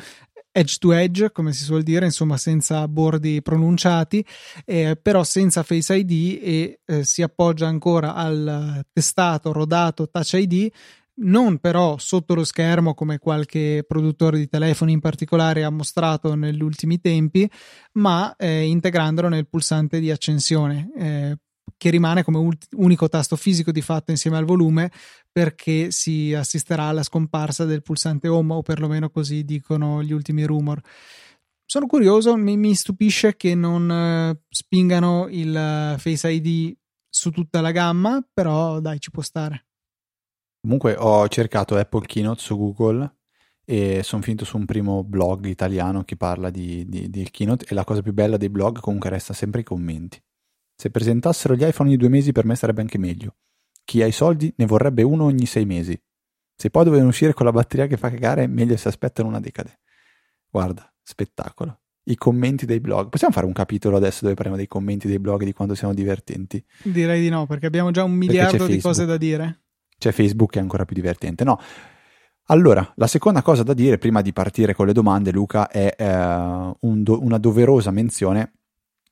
edge 0.53 0.77
to 0.79 0.93
edge, 0.93 1.33
come 1.33 1.53
si 1.53 1.65
suol 1.65 1.83
dire, 1.83 2.07
insomma 2.07 2.37
senza 2.37 2.87
bordi 2.89 3.43
pronunciati, 3.43 4.25
eh, 4.65 4.99
però 5.01 5.25
senza 5.25 5.63
Face 5.63 5.95
ID 5.95 6.39
e 6.43 6.81
eh, 6.85 7.05
si 7.05 7.23
appoggia 7.23 7.67
ancora 7.67 8.15
al 8.15 8.85
testato 8.93 9.53
rodato 9.53 10.09
Touch 10.09 10.33
ID 10.35 10.71
non 11.19 11.59
però 11.59 11.99
sotto 11.99 12.35
lo 12.35 12.45
schermo 12.45 12.95
come 12.95 13.19
qualche 13.19 13.85
produttore 13.87 14.39
di 14.39 14.49
telefoni 14.49 14.93
in 14.93 15.01
particolare 15.01 15.65
ha 15.65 15.71
mostrato 15.71 16.35
negli 16.35 16.63
ultimi 16.63 17.01
tempi, 17.01 17.49
ma 17.93 18.35
eh, 18.37 18.65
integrandolo 18.65 19.29
nel 19.29 19.49
pulsante 19.49 20.01
di 20.01 20.11
accensione. 20.11 20.91
Eh, 20.97 21.37
che 21.77 21.91
rimane 21.91 22.23
come 22.23 22.39
ult- 22.39 22.69
unico 22.75 23.09
tasto 23.09 23.37
fisico 23.37 23.73
di 23.73 23.83
fatto 23.83 24.11
insieme 24.11 24.37
al 24.37 24.45
volume 24.45 24.91
perché 25.31 25.91
si 25.91 26.33
assisterà 26.33 26.85
alla 26.85 27.03
scomparsa 27.03 27.65
del 27.65 27.83
pulsante 27.83 28.29
home 28.29 28.55
o 28.55 28.63
perlomeno 28.63 29.11
così 29.11 29.45
dicono 29.45 30.03
gli 30.03 30.13
ultimi 30.13 30.45
rumor. 30.45 30.81
Sono 31.65 31.87
curioso, 31.87 32.37
mi, 32.37 32.57
mi 32.57 32.75
stupisce 32.75 33.37
che 33.37 33.55
non 33.55 33.91
uh, 33.91 34.41
spingano 34.49 35.27
il 35.29 35.97
Face 35.99 36.31
ID 36.31 36.75
su 37.09 37.31
tutta 37.31 37.61
la 37.61 37.73
gamma, 37.73 38.25
però 38.33 38.79
dai, 38.79 39.01
ci 39.01 39.11
può 39.11 39.23
stare. 39.23 39.67
Comunque 40.67 40.97
ho 40.99 41.29
cercato 41.29 41.77
Apple 41.77 42.05
Keynote 42.07 42.41
su 42.41 42.57
Google 42.57 43.19
e 43.65 44.03
sono 44.03 44.21
finito 44.21 44.45
su 44.45 44.57
un 44.57 44.65
primo 44.65 45.05
blog 45.05 45.45
italiano 45.45 46.03
che 46.03 46.17
parla 46.17 46.51
di, 46.51 46.85
di, 46.89 47.09
di 47.09 47.31
Keynote 47.31 47.67
e 47.69 47.75
la 47.75 47.85
cosa 47.85 48.03
più 48.03 48.13
bella 48.13 48.37
dei 48.37 48.51
blog 48.51 48.81
comunque 48.81 49.09
resta 49.09 49.33
sempre 49.33 49.61
i 49.61 49.65
commenti. 49.65 50.21
Se 50.75 50.91
presentassero 50.91 51.55
gli 51.55 51.63
iPhone 51.63 51.91
ogni 51.91 51.97
due 51.97 52.09
mesi 52.09 52.33
per 52.33 52.47
me 52.47 52.57
sarebbe 52.57 52.81
anche 52.81 52.99
meglio. 52.99 53.37
Chi 53.85 54.03
ha 54.03 54.07
i 54.07 54.13
soldi 54.13 54.53
ne 54.57 54.67
vorrebbe 54.67 55.05
uno 55.05 55.23
ogni 55.23 55.47
sei 55.47 55.65
mesi. 55.67 55.97
Se 56.57 56.69
poi 56.69 56.83
dovevano 56.83 57.11
uscire 57.11 57.33
con 57.33 57.47
la 57.47 57.53
batteria 57.53 57.87
che 57.87 57.97
fa 57.97 58.11
cagare, 58.11 58.49
meglio 58.49 58.77
se 58.77 58.89
aspettano 58.89 59.29
una 59.29 59.39
decade. 59.39 59.79
Guarda, 60.51 60.93
spettacolo. 61.01 61.79
I 62.07 62.17
commenti 62.17 62.67
dei 62.67 62.81
blog. 62.81 63.09
Possiamo 63.09 63.33
fare 63.33 63.47
un 63.47 63.53
capitolo 63.53 63.99
adesso 63.99 64.23
dove 64.23 64.35
parliamo 64.35 64.59
dei 64.59 64.67
commenti 64.67 65.07
dei 65.07 65.21
blog 65.21 65.43
e 65.43 65.45
di 65.45 65.53
quanto 65.53 65.77
siamo 65.77 65.95
divertenti? 65.95 66.61
Direi 66.83 67.21
di 67.21 67.29
no, 67.29 67.47
perché 67.47 67.67
abbiamo 67.67 67.93
già 67.93 68.03
un 68.03 68.15
miliardo 68.15 68.67
di 68.67 68.81
cose 68.81 69.05
da 69.05 69.17
dire. 69.17 69.61
C'è 69.99 70.13
Facebook 70.13 70.53
che 70.53 70.59
è 70.59 70.63
ancora 70.63 70.85
più 70.85 70.95
divertente. 70.95 71.45
No. 71.45 71.59
Allora, 72.49 72.93
la 72.97 73.07
seconda 73.07 73.43
cosa 73.43 73.63
da 73.63 73.75
dire 73.75 73.99
prima 73.99 74.23
di 74.23 74.33
partire 74.33 74.75
con 74.75 74.87
le 74.87 74.93
domande, 74.93 75.33
Luca, 75.33 75.69
è 75.69 75.95
eh, 75.97 76.77
un 76.81 77.03
do- 77.03 77.23
una 77.23 77.39
doverosa 77.39 77.91
menzione 77.91 78.53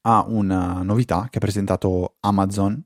ha 0.07 0.25
una 0.26 0.83
novità 0.83 1.29
che 1.31 1.38
ha 1.38 1.41
presentato 1.41 2.17
Amazon 2.21 2.83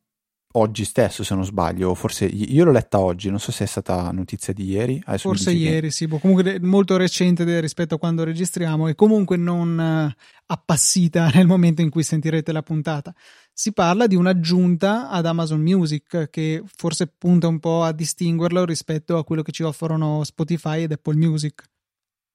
oggi 0.53 0.85
stesso, 0.85 1.23
se 1.23 1.35
non 1.35 1.45
sbaglio, 1.45 1.95
forse 1.95 2.25
io 2.25 2.65
l'ho 2.65 2.71
letta 2.71 3.01
oggi, 3.01 3.29
non 3.29 3.39
so 3.39 3.53
se 3.53 3.65
è 3.65 3.67
stata 3.67 4.11
notizia 4.11 4.53
di 4.53 4.65
ieri. 4.65 5.01
Adesso 5.05 5.29
forse 5.29 5.51
ieri, 5.53 5.89
che... 5.89 5.93
sì, 5.93 6.07
boh, 6.07 6.19
comunque 6.19 6.59
molto 6.61 6.97
recente 6.97 7.61
rispetto 7.61 7.97
a 7.97 7.99
quando 7.99 8.25
registriamo 8.25 8.89
e 8.89 8.95
comunque 8.95 9.37
non 9.37 9.79
uh, 9.79 10.23
appassita 10.47 11.31
nel 11.35 11.47
momento 11.47 11.83
in 11.83 11.91
cui 11.91 12.03
sentirete 12.03 12.53
la 12.53 12.63
puntata. 12.63 13.15
Si 13.53 13.73
parla 13.73 14.07
di 14.07 14.15
un'aggiunta 14.15 15.11
ad 15.11 15.27
Amazon 15.27 15.61
Music 15.61 16.31
che 16.31 16.63
forse 16.65 17.09
punta 17.09 17.49
un 17.49 17.59
po' 17.59 17.83
a 17.83 17.93
distinguerlo 17.93 18.65
rispetto 18.65 19.19
a 19.19 19.25
quello 19.25 19.43
che 19.43 19.53
ci 19.53 19.65
offrono 19.65 20.23
Spotify 20.25 20.83
ed 20.83 20.93
Apple 20.93 21.17
Music. 21.17 21.69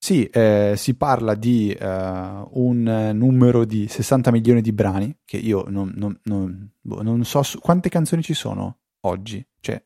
Sì, 0.03 0.25
eh, 0.25 0.73
si 0.75 0.95
parla 0.95 1.33
di 1.33 1.71
eh, 1.71 1.87
un 1.87 3.11
numero 3.13 3.63
di 3.63 3.87
60 3.87 4.31
milioni 4.31 4.59
di 4.59 4.73
brani, 4.73 5.19
che 5.23 5.37
io 5.37 5.63
non, 5.69 5.93
non, 5.95 6.19
non, 6.23 6.71
boh, 6.81 7.01
non 7.01 7.23
so 7.23 7.41
su, 7.41 7.57
quante 7.59 7.87
canzoni 7.87 8.21
ci 8.21 8.33
sono 8.33 8.79
oggi, 9.03 9.47
cioè 9.61 9.81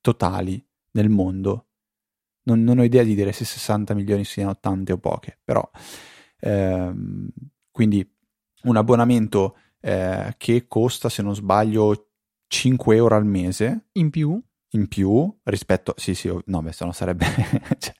totali 0.00 0.60
nel 0.94 1.08
mondo. 1.08 1.66
Non, 2.46 2.66
ho 2.66 2.82
idea 2.82 3.04
di 3.04 3.14
dire 3.14 3.30
se 3.30 3.44
60 3.44 3.94
milioni 3.94 4.24
siano 4.24 4.58
tante 4.58 4.90
o 4.90 4.98
poche, 4.98 5.38
però 5.44 5.70
ehm, 6.40 7.28
quindi 7.70 8.04
un 8.64 8.76
abbonamento 8.76 9.56
eh, 9.78 10.34
che 10.36 10.66
costa, 10.66 11.08
se 11.08 11.22
non 11.22 11.36
sbaglio, 11.36 12.08
5 12.48 12.96
euro 12.96 13.14
al 13.14 13.24
mese. 13.24 13.86
In 13.92 14.10
più? 14.10 14.36
In 14.70 14.88
più 14.88 15.32
rispetto, 15.44 15.94
sì, 15.96 16.16
sì, 16.16 16.36
no, 16.46 16.60
beh, 16.60 16.72
se 16.72 16.84
no 16.84 16.90
sarebbe. 16.90 17.26
cioè, 17.78 17.94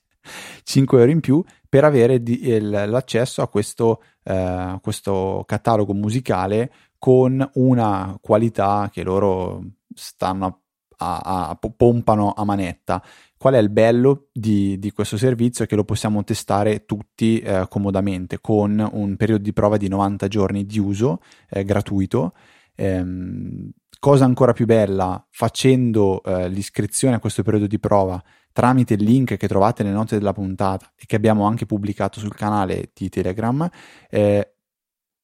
5 0.65 0.99
euro 0.99 1.11
in 1.11 1.19
più 1.19 1.43
per 1.69 1.83
avere 1.83 2.21
di, 2.21 2.47
il, 2.47 2.69
l'accesso 2.69 3.41
a 3.41 3.47
questo, 3.47 4.01
eh, 4.23 4.79
questo 4.81 5.43
catalogo 5.45 5.93
musicale 5.93 6.71
con 6.97 7.47
una 7.53 8.17
qualità 8.19 8.89
che 8.91 9.03
loro 9.03 9.63
stanno 9.93 10.61
a, 10.97 11.17
a, 11.19 11.49
a, 11.49 11.55
pompano 11.55 12.33
a 12.33 12.43
manetta. 12.45 13.01
Qual 13.37 13.53
è 13.53 13.57
il 13.59 13.69
bello 13.69 14.29
di, 14.31 14.79
di, 14.79 14.91
questo 14.91 15.17
servizio? 15.17 15.65
Che 15.65 15.75
lo 15.75 15.83
possiamo 15.83 16.23
testare 16.23 16.85
tutti 16.85 17.39
eh, 17.39 17.67
comodamente 17.69 18.39
con 18.41 18.89
un 18.93 19.15
periodo 19.17 19.43
di 19.43 19.53
prova 19.53 19.77
di 19.77 19.87
90 19.87 20.27
giorni 20.27 20.65
di 20.65 20.79
uso 20.79 21.21
eh, 21.49 21.63
gratuito. 21.63 22.33
Ehm, 22.73 23.69
cosa 23.99 24.25
ancora 24.25 24.53
più 24.53 24.65
bella, 24.65 25.23
facendo 25.29 26.23
eh, 26.23 26.49
l'iscrizione 26.49 27.15
a 27.15 27.19
questo 27.19 27.43
periodo 27.43 27.67
di 27.67 27.77
prova 27.77 28.21
tramite 28.55 28.93
il 28.93 29.03
link 29.03 29.35
che 29.35 29.47
trovate 29.49 29.83
nelle 29.83 29.95
note 29.95 30.17
della 30.17 30.31
puntata 30.31 30.89
e 30.95 31.03
che 31.05 31.17
abbiamo 31.17 31.43
anche 31.43 31.65
pubblicato 31.65 32.21
sul 32.21 32.33
canale 32.33 32.89
di 32.93 33.09
Telegram, 33.09 33.69
eh, 34.09 34.55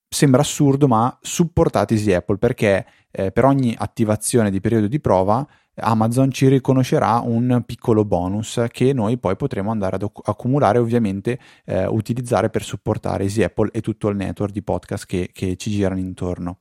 sembra 0.05 0.41
assurdo 0.41 0.89
ma 0.89 1.17
supportate 1.21 1.93
Easy 1.93 2.11
Apple 2.11 2.37
perché 2.37 2.85
eh, 3.09 3.31
per 3.31 3.45
ogni 3.45 3.73
attivazione 3.77 4.51
di 4.51 4.59
periodo 4.59 4.87
di 4.87 4.99
prova 4.99 5.47
Amazon 5.75 6.29
ci 6.29 6.49
riconoscerà 6.49 7.21
un 7.23 7.63
piccolo 7.65 8.03
bonus 8.03 8.65
che 8.67 8.91
noi 8.91 9.17
poi 9.17 9.37
potremo 9.37 9.71
andare 9.71 9.95
ad 9.95 10.09
accumulare 10.25 10.79
e 10.79 10.81
ovviamente 10.81 11.39
eh, 11.63 11.85
utilizzare 11.87 12.49
per 12.49 12.63
supportare 12.63 13.23
Easy 13.23 13.43
Apple 13.43 13.69
e 13.71 13.79
tutto 13.79 14.09
il 14.09 14.17
network 14.17 14.51
di 14.51 14.61
podcast 14.61 15.05
che, 15.05 15.29
che 15.31 15.55
ci 15.55 15.71
girano 15.71 16.01
intorno. 16.01 16.59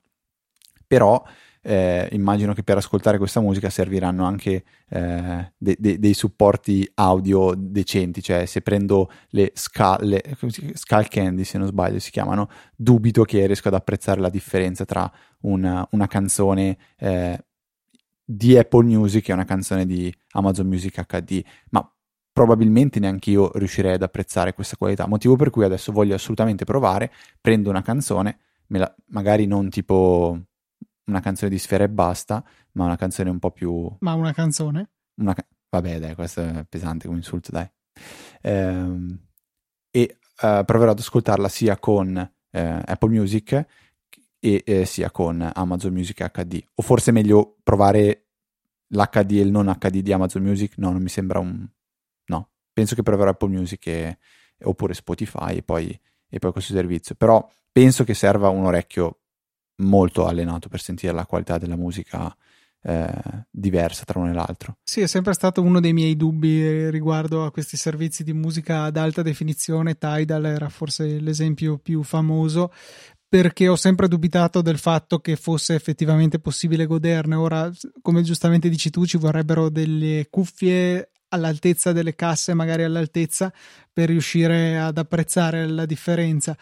Però 0.87 1.21
eh, 1.63 2.09
immagino 2.11 2.53
che 2.53 2.63
per 2.63 2.77
ascoltare 2.77 3.17
questa 3.17 3.39
musica 3.39 3.69
serviranno 3.69 4.25
anche 4.25 4.63
eh, 4.89 5.53
de- 5.57 5.77
de- 5.79 5.99
dei 5.99 6.13
supporti 6.13 6.89
audio 6.95 7.53
decenti, 7.55 8.21
cioè 8.21 8.45
se 8.45 8.61
prendo 8.61 9.09
le 9.29 9.51
Skull, 9.53 10.19
skull 10.73 11.07
Candy 11.07 11.43
se 11.43 11.57
non 11.57 11.67
sbaglio 11.67 11.99
si 11.99 12.11
chiamano, 12.11 12.49
dubito 12.75 13.23
che 13.23 13.45
riesco 13.45 13.67
ad 13.67 13.75
apprezzare 13.75 14.19
la 14.19 14.29
differenza 14.29 14.85
tra 14.85 15.11
una, 15.41 15.87
una 15.91 16.07
canzone 16.07 16.77
eh, 16.97 17.45
di 18.23 18.57
Apple 18.57 18.85
Music 18.85 19.29
e 19.29 19.33
una 19.33 19.45
canzone 19.45 19.85
di 19.85 20.13
Amazon 20.31 20.67
Music 20.67 21.05
HD, 21.05 21.43
ma 21.69 21.87
probabilmente 22.33 22.99
neanche 22.99 23.29
io 23.29 23.51
riuscirei 23.53 23.93
ad 23.93 24.01
apprezzare 24.01 24.53
questa 24.53 24.77
qualità, 24.77 25.05
motivo 25.07 25.35
per 25.35 25.49
cui 25.49 25.65
adesso 25.65 25.91
voglio 25.91 26.15
assolutamente 26.15 26.63
provare, 26.65 27.11
prendo 27.39 27.69
una 27.69 27.81
canzone, 27.81 28.39
la, 28.67 28.95
magari 29.07 29.45
non 29.45 29.69
tipo 29.69 30.39
una 31.05 31.19
canzone 31.19 31.49
di 31.49 31.57
Sfera 31.57 31.83
e 31.83 31.89
Basta, 31.89 32.43
ma 32.73 32.85
una 32.85 32.97
canzone 32.97 33.29
un 33.29 33.39
po' 33.39 33.51
più... 33.51 33.89
Ma 33.99 34.13
una 34.13 34.33
canzone? 34.33 34.89
Una 35.15 35.35
Vabbè, 35.71 35.99
dai, 35.99 36.15
questo 36.15 36.41
è 36.41 36.65
pesante 36.67 37.05
come 37.05 37.19
insulto, 37.19 37.49
dai. 37.49 37.69
Ehm, 38.41 39.17
e 39.89 40.17
uh, 40.41 40.65
proverò 40.65 40.91
ad 40.91 40.99
ascoltarla 40.99 41.47
sia 41.47 41.77
con 41.77 42.17
eh, 42.17 42.81
Apple 42.85 43.09
Music 43.09 43.65
e 44.37 44.63
eh, 44.65 44.85
sia 44.85 45.11
con 45.11 45.49
Amazon 45.53 45.93
Music 45.93 46.29
HD. 46.29 46.61
O 46.75 46.81
forse 46.81 47.11
è 47.11 47.13
meglio 47.13 47.55
provare 47.63 48.25
l'HD 48.87 49.31
e 49.31 49.39
il 49.39 49.51
non 49.51 49.73
HD 49.79 50.01
di 50.01 50.11
Amazon 50.11 50.41
Music? 50.41 50.77
No, 50.77 50.91
non 50.91 51.01
mi 51.01 51.07
sembra 51.09 51.39
un... 51.39 51.65
No, 52.25 52.49
penso 52.73 52.93
che 52.93 53.03
proverò 53.03 53.29
Apple 53.29 53.49
Music 53.49 53.87
e... 53.87 54.17
oppure 54.63 54.93
Spotify 54.93 55.55
e 55.55 55.63
poi, 55.63 55.97
e 56.27 56.39
poi 56.39 56.51
questo 56.51 56.73
servizio. 56.73 57.15
Però 57.15 57.49
penso 57.71 58.03
che 58.03 58.13
serva 58.13 58.49
un 58.49 58.65
orecchio 58.65 59.20
molto 59.77 60.25
allenato 60.27 60.69
per 60.69 60.81
sentire 60.81 61.13
la 61.13 61.25
qualità 61.25 61.57
della 61.57 61.75
musica 61.75 62.35
eh, 62.83 63.45
diversa 63.49 64.03
tra 64.05 64.19
uno 64.19 64.31
e 64.31 64.33
l'altro. 64.33 64.77
Sì, 64.83 65.01
è 65.01 65.07
sempre 65.07 65.33
stato 65.33 65.61
uno 65.61 65.79
dei 65.79 65.93
miei 65.93 66.15
dubbi 66.15 66.89
riguardo 66.89 67.45
a 67.45 67.51
questi 67.51 67.77
servizi 67.77 68.23
di 68.23 68.33
musica 68.33 68.83
ad 68.83 68.97
alta 68.97 69.21
definizione. 69.21 69.97
Tidal 69.97 70.45
era 70.45 70.69
forse 70.69 71.19
l'esempio 71.19 71.77
più 71.77 72.03
famoso 72.03 72.71
perché 73.31 73.69
ho 73.69 73.77
sempre 73.77 74.09
dubitato 74.09 74.61
del 74.61 74.77
fatto 74.77 75.19
che 75.19 75.37
fosse 75.37 75.73
effettivamente 75.73 76.39
possibile 76.39 76.85
goderne. 76.85 77.35
Ora, 77.35 77.71
come 78.01 78.23
giustamente 78.23 78.67
dici 78.67 78.89
tu, 78.89 79.05
ci 79.05 79.17
vorrebbero 79.17 79.69
delle 79.69 80.27
cuffie 80.29 81.11
all'altezza 81.29 81.93
delle 81.93 82.13
casse, 82.13 82.53
magari 82.53 82.83
all'altezza, 82.83 83.53
per 83.93 84.09
riuscire 84.09 84.77
ad 84.77 84.97
apprezzare 84.97 85.65
la 85.65 85.85
differenza. 85.85 86.57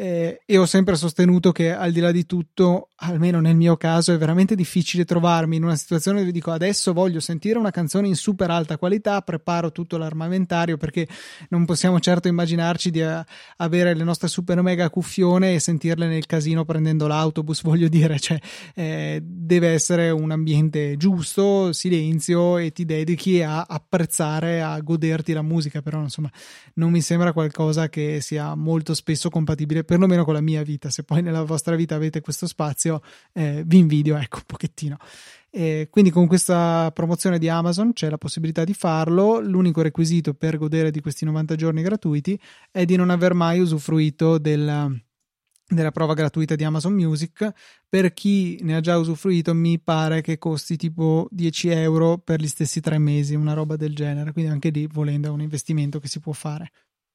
Eh, 0.00 0.40
e 0.46 0.56
ho 0.56 0.64
sempre 0.64 0.96
sostenuto 0.96 1.52
che 1.52 1.74
al 1.74 1.92
di 1.92 2.00
là 2.00 2.10
di 2.10 2.24
tutto, 2.24 2.88
almeno 2.96 3.38
nel 3.38 3.54
mio 3.54 3.76
caso, 3.76 4.14
è 4.14 4.16
veramente 4.16 4.54
difficile 4.54 5.04
trovarmi 5.04 5.56
in 5.56 5.62
una 5.62 5.76
situazione 5.76 6.20
dove 6.20 6.32
dico 6.32 6.50
adesso 6.52 6.94
voglio 6.94 7.20
sentire 7.20 7.58
una 7.58 7.70
canzone 7.70 8.06
in 8.06 8.16
super 8.16 8.50
alta 8.50 8.78
qualità, 8.78 9.20
preparo 9.20 9.72
tutto 9.72 9.98
l'armamentario 9.98 10.78
perché 10.78 11.06
non 11.50 11.66
possiamo 11.66 12.00
certo 12.00 12.28
immaginarci 12.28 12.90
di 12.90 13.02
uh, 13.02 13.22
avere 13.58 13.92
le 13.92 14.02
nostre 14.02 14.28
super 14.28 14.62
mega 14.62 14.88
cuffione 14.88 15.52
e 15.52 15.60
sentirle 15.60 16.06
nel 16.06 16.24
casino 16.24 16.64
prendendo 16.64 17.06
l'autobus, 17.06 17.60
voglio 17.62 17.88
dire, 17.88 18.18
cioè 18.18 18.38
eh, 18.74 19.20
deve 19.22 19.68
essere 19.68 20.08
un 20.08 20.30
ambiente 20.30 20.96
giusto, 20.96 21.74
silenzio 21.74 22.56
e 22.56 22.72
ti 22.72 22.86
dedichi 22.86 23.42
a 23.42 23.66
apprezzare, 23.68 24.62
a 24.62 24.80
goderti 24.80 25.34
la 25.34 25.42
musica, 25.42 25.82
però 25.82 26.00
insomma 26.00 26.30
non 26.76 26.90
mi 26.90 27.02
sembra 27.02 27.34
qualcosa 27.34 27.90
che 27.90 28.22
sia 28.22 28.54
molto 28.54 28.94
spesso 28.94 29.28
compatibile, 29.28 29.88
perlomeno 29.90 30.24
con 30.24 30.34
la 30.34 30.40
mia 30.40 30.62
vita. 30.62 30.88
Se 30.88 31.02
poi 31.02 31.20
nella 31.20 31.42
vostra 31.42 31.74
vita 31.74 31.96
avete 31.96 32.20
questo 32.20 32.46
spazio, 32.46 33.02
eh, 33.32 33.64
vi 33.66 33.78
invidio, 33.78 34.16
ecco, 34.16 34.36
un 34.36 34.44
pochettino. 34.46 34.96
E 35.50 35.88
quindi 35.90 36.12
con 36.12 36.28
questa 36.28 36.92
promozione 36.94 37.40
di 37.40 37.48
Amazon 37.48 37.92
c'è 37.92 38.08
la 38.08 38.16
possibilità 38.16 38.62
di 38.62 38.72
farlo. 38.72 39.40
L'unico 39.40 39.82
requisito 39.82 40.32
per 40.32 40.58
godere 40.58 40.92
di 40.92 41.00
questi 41.00 41.24
90 41.24 41.56
giorni 41.56 41.82
gratuiti 41.82 42.40
è 42.70 42.84
di 42.84 42.94
non 42.94 43.10
aver 43.10 43.34
mai 43.34 43.58
usufruito 43.58 44.38
del 44.38 45.02
della 45.72 45.92
prova 45.92 46.14
gratuita 46.14 46.54
di 46.54 46.62
Amazon 46.62 46.92
Music. 46.92 47.52
Per 47.88 48.12
chi 48.12 48.58
ne 48.62 48.76
ha 48.76 48.80
già 48.80 48.96
usufruito, 48.96 49.54
mi 49.54 49.80
pare 49.80 50.20
che 50.20 50.38
costi 50.38 50.76
tipo 50.76 51.26
10 51.30 51.68
euro 51.68 52.18
per 52.18 52.40
gli 52.40 52.48
stessi 52.48 52.80
tre 52.80 52.98
mesi, 52.98 53.34
una 53.34 53.54
roba 53.54 53.74
del 53.74 53.94
genere. 53.94 54.32
Quindi 54.32 54.50
anche 54.50 54.70
lì, 54.70 54.86
volendo, 54.86 55.28
è 55.28 55.30
un 55.30 55.40
investimento 55.40 55.98
che 55.98 56.08
si 56.08 56.20
può 56.20 56.32
fare. 56.32 56.70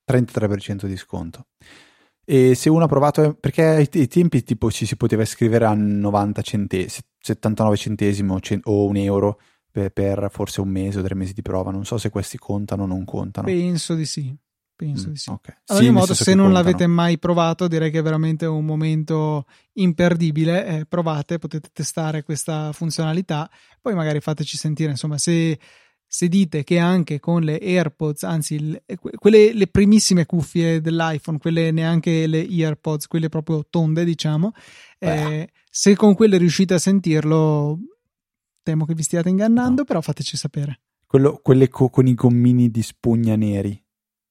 33% 0.10 0.86
di 0.86 0.98
sconto. 0.98 1.48
E 2.26 2.56
se 2.56 2.70
uno 2.70 2.86
ha 2.86 2.88
provato, 2.88 3.36
perché 3.40 3.64
ai, 3.64 4.08
tempi 4.08 4.44
tipo 4.44 4.72
ci 4.72 4.88
si 4.88 4.96
poteva 4.98 5.22
iscrivere 5.22 5.66
a 5.66 5.74
90 5.76 6.42
centesimi, 6.42 7.08
79 7.20 7.78
centesimi 7.78 8.40
o 8.64 8.86
un 8.86 8.96
euro 8.98 9.40
per, 9.72 9.92
per, 9.92 10.30
forse 10.32 10.62
un 10.62 10.70
mese 10.70 11.00
o 11.00 11.04
tre 11.04 11.14
mesi 11.14 11.34
di 11.34 11.44
prova. 11.44 11.70
Non 11.70 11.86
so 11.86 11.98
se 11.98 12.10
questi 12.10 12.38
contano 12.38 12.84
o 12.84 12.86
non 12.88 13.06
contano. 13.06 13.46
Penso 13.46 13.94
di 13.94 14.06
sì. 14.06 14.36
Penso 14.76 15.08
mm, 15.08 15.12
di 15.12 15.18
sì. 15.18 15.30
Okay. 15.30 15.56
Ad 15.68 15.78
ogni 15.78 15.86
sì, 15.86 15.92
modo, 15.92 16.14
se 16.14 16.34
non 16.34 16.46
contano. 16.46 16.64
l'avete 16.64 16.88
mai 16.88 17.18
provato, 17.18 17.68
direi 17.68 17.92
che 17.92 18.00
è 18.00 18.02
veramente 18.04 18.46
un 18.46 18.66
momento 18.66 19.46
imperdibile. 19.74 20.66
Eh, 20.66 20.86
provate, 20.86 21.38
potete 21.38 21.70
testare 21.72 22.24
questa 22.24 22.74
funzionalità. 22.74 23.50
Poi 23.80 23.94
magari 23.94 24.20
fateci 24.20 24.58
sentire, 24.58 24.92
insomma, 24.92 25.18
se, 25.18 25.58
se 26.08 26.28
dite 26.28 26.64
che 26.64 26.78
anche 26.78 27.20
con 27.20 27.42
le 27.42 27.60
AirPods, 27.60 28.24
anzi, 28.24 28.72
le, 28.72 28.84
quelle 29.18 29.54
le 29.54 29.68
primissime 29.68 30.26
cuffie 30.26 30.82
dell'iPhone, 30.82 31.38
quelle 31.38 31.72
neanche 31.72 32.28
le 32.28 32.48
AirPods, 32.48 33.08
quelle 33.08 33.30
proprio 33.30 33.66
tonde, 33.70 34.06
diciamo, 34.06 34.52
eh, 35.00 35.50
se 35.70 35.96
con 35.96 36.16
quelle 36.16 36.38
riuscite 36.38 36.74
a 36.76 36.80
sentirlo, 36.80 37.80
temo 38.64 38.86
che 38.86 38.94
vi 38.94 39.04
stiate 39.04 39.30
ingannando, 39.30 39.82
no. 39.82 39.86
però 39.86 40.02
fateci 40.02 40.38
sapere. 40.38 40.80
Quello, 41.06 41.40
quelle 41.42 41.70
co- 41.70 41.90
con 41.90 42.08
i 42.08 42.14
gommini 42.14 42.70
di 42.70 42.82
spugna 42.82 43.36
neri. 43.36 43.82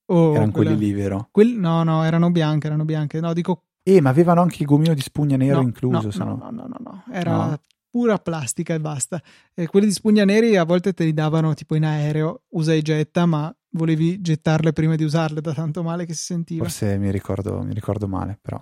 Oh, 0.06 0.34
erano 0.34 0.52
quella... 0.52 0.70
quelli 0.70 0.86
lì, 0.86 0.92
vero? 0.92 1.28
Quelli... 1.30 1.56
No, 1.56 1.82
no, 1.82 2.04
erano 2.04 2.30
bianche, 2.30 2.66
erano 2.66 2.84
bianche. 2.84 3.20
No, 3.20 3.32
dico... 3.32 3.64
Eh, 3.82 4.00
ma 4.00 4.10
avevano 4.10 4.40
anche 4.40 4.56
il 4.60 4.66
gomino 4.66 4.94
di 4.94 5.02
spugna 5.02 5.36
nero 5.36 5.60
no, 5.60 5.62
incluso. 5.62 6.08
No, 6.16 6.36
no, 6.36 6.50
no, 6.50 6.66
no, 6.66 6.76
no, 6.78 7.04
era. 7.12 7.58
Pura 7.94 8.18
plastica 8.18 8.74
e 8.74 8.80
basta. 8.80 9.22
E 9.54 9.68
quelli 9.68 9.86
di 9.86 9.92
spugna 9.92 10.24
neri 10.24 10.56
a 10.56 10.64
volte 10.64 10.92
te 10.94 11.04
li 11.04 11.14
davano 11.14 11.54
tipo 11.54 11.76
in 11.76 11.84
aereo, 11.84 12.42
usa 12.48 12.72
e 12.72 12.82
getta, 12.82 13.24
ma 13.24 13.54
volevi 13.70 14.20
gettarle 14.20 14.72
prima 14.72 14.96
di 14.96 15.04
usarle 15.04 15.40
da 15.40 15.54
tanto 15.54 15.84
male 15.84 16.04
che 16.04 16.12
si 16.12 16.24
sentiva. 16.24 16.64
Forse 16.64 16.98
mi 16.98 17.12
ricordo, 17.12 17.62
mi 17.62 17.72
ricordo 17.72 18.08
male, 18.08 18.36
però. 18.42 18.60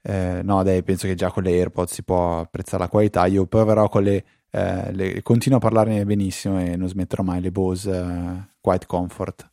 Eh, 0.00 0.40
no, 0.42 0.62
dai, 0.62 0.82
penso 0.82 1.06
che 1.06 1.14
già 1.14 1.30
con 1.30 1.42
le 1.42 1.50
AirPods 1.50 1.92
si 1.92 2.02
può 2.02 2.40
apprezzare 2.40 2.84
la 2.84 2.88
qualità. 2.88 3.26
Io 3.26 3.44
proverò 3.44 3.90
con 3.90 4.02
le, 4.02 4.24
eh, 4.48 4.92
le 4.94 5.20
continuo 5.20 5.58
a 5.58 5.60
parlarne 5.60 6.06
benissimo 6.06 6.58
e 6.58 6.74
non 6.76 6.88
smetterò 6.88 7.22
mai 7.22 7.42
le 7.42 7.50
Bose 7.50 7.90
eh, 7.90 8.48
Quiet 8.62 8.86
Comfort 8.86 9.50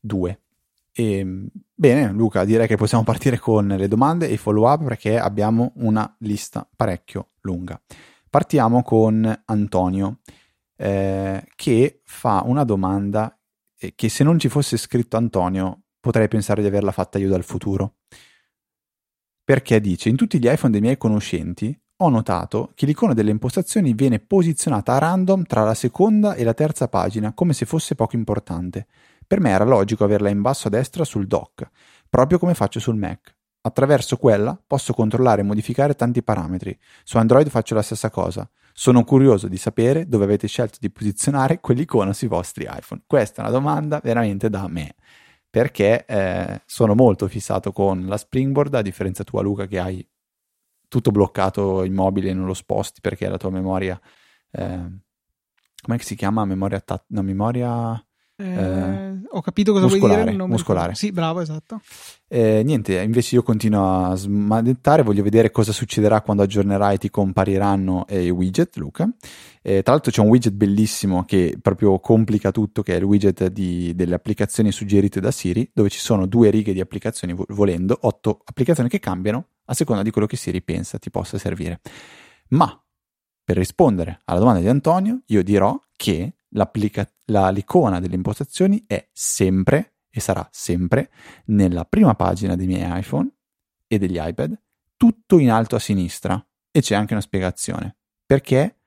2 0.00 0.38
e, 0.98 1.18
ehm, 1.18 1.46
bene, 1.74 2.10
Luca, 2.12 2.44
direi 2.44 2.66
che 2.66 2.76
possiamo 2.76 3.04
partire 3.04 3.38
con 3.38 3.66
le 3.66 3.86
domande 3.86 4.28
e 4.28 4.32
i 4.32 4.36
follow 4.38 4.66
up 4.66 4.82
perché 4.82 5.18
abbiamo 5.18 5.72
una 5.76 6.12
lista 6.20 6.66
parecchio 6.74 7.32
lunga. 7.42 7.78
Partiamo 8.36 8.82
con 8.82 9.44
Antonio, 9.46 10.18
eh, 10.76 11.42
che 11.54 12.02
fa 12.04 12.42
una 12.44 12.64
domanda 12.64 13.34
che 13.94 14.08
se 14.10 14.24
non 14.24 14.38
ci 14.38 14.50
fosse 14.50 14.76
scritto 14.76 15.16
Antonio 15.16 15.84
potrei 15.98 16.28
pensare 16.28 16.60
di 16.60 16.68
averla 16.68 16.92
fatta 16.92 17.16
io 17.16 17.30
dal 17.30 17.44
futuro. 17.44 17.94
Perché 19.42 19.80
dice: 19.80 20.10
In 20.10 20.16
tutti 20.16 20.38
gli 20.38 20.48
iPhone 20.48 20.70
dei 20.70 20.82
miei 20.82 20.98
conoscenti 20.98 21.74
ho 21.96 22.08
notato 22.10 22.72
che 22.74 22.84
l'icona 22.84 23.14
delle 23.14 23.30
impostazioni 23.30 23.94
viene 23.94 24.18
posizionata 24.18 24.92
a 24.92 24.98
random 24.98 25.44
tra 25.44 25.64
la 25.64 25.72
seconda 25.72 26.34
e 26.34 26.44
la 26.44 26.52
terza 26.52 26.88
pagina, 26.88 27.32
come 27.32 27.54
se 27.54 27.64
fosse 27.64 27.94
poco 27.94 28.16
importante. 28.16 28.86
Per 29.26 29.40
me 29.40 29.48
era 29.48 29.64
logico 29.64 30.04
averla 30.04 30.28
in 30.28 30.42
basso 30.42 30.66
a 30.66 30.70
destra 30.70 31.04
sul 31.04 31.26
dock, 31.26 31.70
proprio 32.10 32.38
come 32.38 32.52
faccio 32.52 32.80
sul 32.80 32.96
Mac. 32.96 33.35
Attraverso 33.66 34.16
quella 34.16 34.56
posso 34.64 34.92
controllare 34.92 35.40
e 35.40 35.44
modificare 35.44 35.96
tanti 35.96 36.22
parametri. 36.22 36.78
Su 37.02 37.16
Android 37.18 37.48
faccio 37.48 37.74
la 37.74 37.82
stessa 37.82 38.10
cosa. 38.10 38.48
Sono 38.72 39.02
curioso 39.02 39.48
di 39.48 39.56
sapere 39.56 40.06
dove 40.06 40.22
avete 40.22 40.46
scelto 40.46 40.78
di 40.80 40.88
posizionare 40.88 41.58
quell'icona 41.60 42.12
sui 42.12 42.28
vostri 42.28 42.68
iPhone. 42.70 43.02
Questa 43.04 43.42
è 43.42 43.44
una 43.44 43.52
domanda 43.52 44.00
veramente 44.00 44.48
da 44.48 44.68
me, 44.68 44.94
perché 45.50 46.04
eh, 46.06 46.62
sono 46.64 46.94
molto 46.94 47.26
fissato 47.26 47.72
con 47.72 48.06
la 48.06 48.16
Springboard, 48.16 48.72
a 48.76 48.82
differenza 48.82 49.24
tua 49.24 49.42
Luca 49.42 49.66
che 49.66 49.80
hai 49.80 50.08
tutto 50.86 51.10
bloccato 51.10 51.82
immobile 51.82 52.30
e 52.30 52.34
non 52.34 52.46
lo 52.46 52.54
sposti 52.54 53.00
perché 53.00 53.28
la 53.28 53.36
tua 53.36 53.50
memoria... 53.50 54.00
Eh, 54.52 54.90
come 55.82 55.98
si 55.98 56.14
chiama? 56.14 56.44
Memoria... 56.44 56.78
Ta- 56.78 57.04
no, 57.08 57.22
memoria 57.22 58.00
eh, 58.36 59.05
ho 59.36 59.42
capito 59.42 59.72
cosa 59.72 59.84
muscolare, 59.84 60.22
vuoi 60.22 60.34
dire. 60.34 60.46
muscolare. 60.46 60.94
Sì, 60.94 61.12
bravo, 61.12 61.40
esatto. 61.40 61.80
Eh, 62.26 62.62
niente, 62.64 63.00
invece 63.00 63.34
io 63.34 63.42
continuo 63.42 64.06
a 64.06 64.14
smanettare, 64.14 65.02
voglio 65.02 65.22
vedere 65.22 65.50
cosa 65.50 65.72
succederà 65.72 66.22
quando 66.22 66.42
aggiornerai 66.42 66.94
e 66.94 66.98
ti 66.98 67.10
compariranno 67.10 68.06
i 68.08 68.30
widget, 68.30 68.76
Luca. 68.76 69.08
Eh, 69.60 69.82
tra 69.82 69.92
l'altro 69.92 70.10
c'è 70.10 70.22
un 70.22 70.28
widget 70.28 70.54
bellissimo 70.54 71.24
che 71.24 71.58
proprio 71.60 71.98
complica 72.00 72.50
tutto, 72.50 72.82
che 72.82 72.94
è 72.94 72.96
il 72.96 73.04
widget 73.04 73.48
di, 73.48 73.94
delle 73.94 74.14
applicazioni 74.14 74.72
suggerite 74.72 75.20
da 75.20 75.30
Siri, 75.30 75.70
dove 75.74 75.90
ci 75.90 75.98
sono 75.98 76.26
due 76.26 76.48
righe 76.48 76.72
di 76.72 76.80
applicazioni, 76.80 77.34
volendo, 77.48 77.98
otto 78.02 78.40
applicazioni 78.44 78.88
che 78.88 79.00
cambiano 79.00 79.48
a 79.66 79.74
seconda 79.74 80.02
di 80.02 80.10
quello 80.10 80.26
che 80.26 80.36
Siri 80.36 80.62
pensa 80.62 80.98
ti 80.98 81.10
possa 81.10 81.36
servire. 81.36 81.80
Ma 82.48 82.80
per 83.44 83.56
rispondere 83.56 84.20
alla 84.24 84.38
domanda 84.38 84.60
di 84.60 84.68
Antonio, 84.68 85.20
io 85.26 85.42
dirò 85.42 85.78
che 85.94 86.35
la, 86.56 87.50
l'icona 87.50 88.00
delle 88.00 88.14
impostazioni 88.14 88.84
è 88.86 89.08
sempre 89.12 89.96
e 90.10 90.20
sarà 90.20 90.48
sempre 90.50 91.10
nella 91.46 91.84
prima 91.84 92.14
pagina 92.14 92.56
dei 92.56 92.66
miei 92.66 92.98
iPhone 92.98 93.30
e 93.86 93.98
degli 93.98 94.18
iPad, 94.18 94.58
tutto 94.96 95.38
in 95.38 95.50
alto 95.50 95.76
a 95.76 95.78
sinistra. 95.78 96.44
E 96.70 96.80
c'è 96.80 96.94
anche 96.94 97.12
una 97.12 97.22
spiegazione. 97.22 97.96
Perché, 98.24 98.80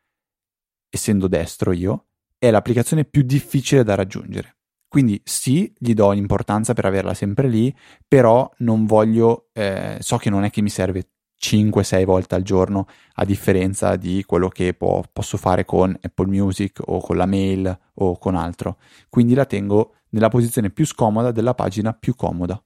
essendo 0.89 1.27
destro 1.27 1.71
io, 1.71 2.08
è 2.38 2.51
l'applicazione 2.51 3.05
più 3.05 3.23
difficile 3.23 3.84
da 3.84 3.95
raggiungere. 3.95 4.58
Quindi 4.88 5.21
sì, 5.23 5.71
gli 5.77 5.93
do 5.93 6.12
l'importanza 6.12 6.73
per 6.73 6.86
averla 6.86 7.13
sempre 7.13 7.47
lì, 7.47 7.75
però 8.08 8.49
non 8.60 8.86
voglio, 8.86 9.49
eh, 9.53 9.97
so 9.99 10.17
che 10.17 10.32
non 10.32 10.43
è 10.43 10.49
che 10.49 10.62
mi 10.62 10.69
serve 10.69 11.12
5-6 11.39 12.06
volte 12.06 12.36
al 12.36 12.43
giorno, 12.43 12.88
a 13.13 13.25
differenza 13.25 13.95
di 13.95 14.23
quello 14.25 14.49
che 14.49 14.73
può, 14.73 15.02
posso 15.12 15.38
fare 15.38 15.65
con 15.65 15.97
Apple 16.02 16.28
Music 16.28 16.82
o 16.86 16.99
con 16.99 17.17
la 17.17 17.25
mail 17.25 17.80
o 17.95 18.17
con 18.17 18.36
altro. 18.36 18.78
Quindi 19.10 19.34
la 19.34 19.45
tengo 19.45 19.95
nella 20.10 20.30
posizione 20.30 20.69
più 20.69 20.86
scomoda 20.86 21.32
della 21.32 21.54
pagina 21.54 21.93
più 21.93 22.15
comoda. 22.15 22.62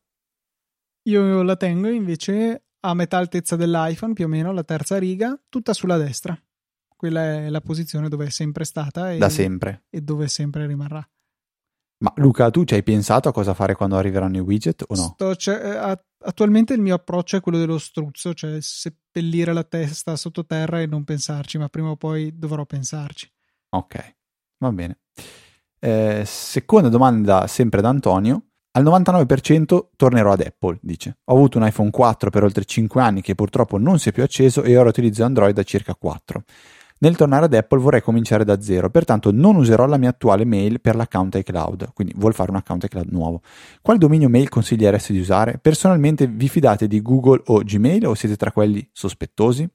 Io 1.04 1.42
la 1.44 1.56
tengo 1.56 1.90
invece 1.90 2.64
a 2.80 2.94
metà 2.94 3.18
altezza 3.18 3.56
dell'iPhone, 3.56 4.14
più 4.14 4.26
o 4.26 4.28
meno 4.28 4.52
la 4.52 4.64
terza 4.64 4.98
riga, 4.98 5.40
tutta 5.50 5.74
sulla 5.74 5.98
destra. 5.98 6.38
Quella 6.96 7.22
è 7.22 7.50
la 7.50 7.62
posizione 7.62 8.08
dove 8.08 8.28
è 8.28 8.30
sempre 8.30 8.64
stata 8.64 9.12
e, 9.12 9.18
da 9.18 9.30
sempre. 9.30 9.84
e 9.90 10.02
dove 10.02 10.28
sempre 10.28 10.66
rimarrà. 10.66 11.06
Ma 12.04 12.12
Luca, 12.18 12.50
tu 12.50 12.66
ci 12.66 12.74
hai 12.74 12.84
pensato 12.84 13.30
a 13.30 13.32
cosa 13.32 13.54
fare 13.54 13.76
quando 13.76 13.96
arriveranno 13.96 14.36
i 14.36 14.42
widget 14.42 14.84
o 14.86 14.96
no? 14.96 15.14
Sto, 15.14 15.36
cioè, 15.38 15.98
attualmente 16.20 16.74
il 16.74 16.82
mio 16.82 16.96
approccio 16.96 17.38
è 17.38 17.40
quello 17.40 17.58
dello 17.58 17.78
struzzo, 17.78 18.34
cioè 18.34 18.60
seppellire 18.60 19.54
la 19.54 19.64
testa 19.64 20.18
sottoterra 20.18 20.82
e 20.82 20.86
non 20.86 21.06
pensarci, 21.06 21.58
ma 21.58 21.70
prima 21.70 21.92
o 21.92 21.96
poi 21.96 22.38
dovrò 22.38 22.66
pensarci. 22.66 23.32
Ok, 23.70 24.16
va 24.58 24.72
bene. 24.74 25.00
Eh, 25.80 26.24
seconda 26.26 26.90
domanda 26.90 27.48
sempre 27.48 27.80
da 27.80 27.88
Antonio. 27.88 28.48
Al 28.72 28.84
99% 28.84 29.92
tornerò 29.96 30.34
ad 30.34 30.42
Apple, 30.42 30.80
dice. 30.82 31.20
Ho 31.26 31.36
avuto 31.36 31.58
un 31.58 31.66
iPhone 31.66 31.90
4 31.90 32.30
per 32.30 32.44
oltre 32.44 32.66
5 32.66 33.02
anni 33.02 33.22
che 33.22 33.34
purtroppo 33.34 33.78
non 33.78 33.98
si 33.98 34.10
è 34.10 34.12
più 34.12 34.24
acceso 34.24 34.64
e 34.64 34.76
ora 34.76 34.90
utilizzo 34.90 35.24
Android 35.24 35.56
da 35.56 35.64
circa 35.64 35.96
4. 35.96 36.44
Nel 37.04 37.18
tornare 37.18 37.46
ad 37.46 37.54
Apple 37.54 37.80
vorrei 37.80 38.02
cominciare 38.02 38.46
da 38.46 38.62
zero, 38.62 38.90
pertanto 38.90 39.30
non 39.30 39.58
userò 39.58 39.86
la 39.88 39.98
mia 39.98 40.12
attuale 40.12 40.46
mail 40.46 40.80
per 40.80 40.96
l'account 40.96 41.36
iCloud, 41.36 41.92
quindi 41.92 42.14
vuol 42.16 42.34
fare 42.34 42.50
un 42.50 42.56
account 42.56 42.86
iCloud 42.86 43.10
nuovo. 43.12 43.42
Quale 43.82 44.00
dominio 44.00 44.30
mail 44.30 44.48
consiglieresti 44.48 45.12
di 45.12 45.20
usare? 45.20 45.58
Personalmente 45.58 46.28
vi 46.28 46.48
fidate 46.48 46.88
di 46.88 47.02
Google 47.02 47.42
o 47.48 47.62
Gmail 47.62 48.08
o 48.08 48.14
siete 48.16 48.38
tra 48.38 48.54
quelli 48.54 48.88
sospettosi? 48.94 49.70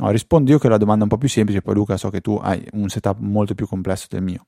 No, 0.00 0.10
rispondo 0.10 0.50
io 0.50 0.58
che 0.58 0.66
è 0.66 0.70
la 0.70 0.76
domanda 0.76 1.04
un 1.04 1.08
po' 1.08 1.18
più 1.18 1.28
semplice, 1.28 1.62
poi 1.62 1.74
Luca 1.74 1.96
so 1.96 2.10
che 2.10 2.20
tu 2.20 2.36
hai 2.42 2.66
un 2.72 2.88
setup 2.88 3.18
molto 3.20 3.54
più 3.54 3.68
complesso 3.68 4.08
del 4.10 4.22
mio. 4.22 4.46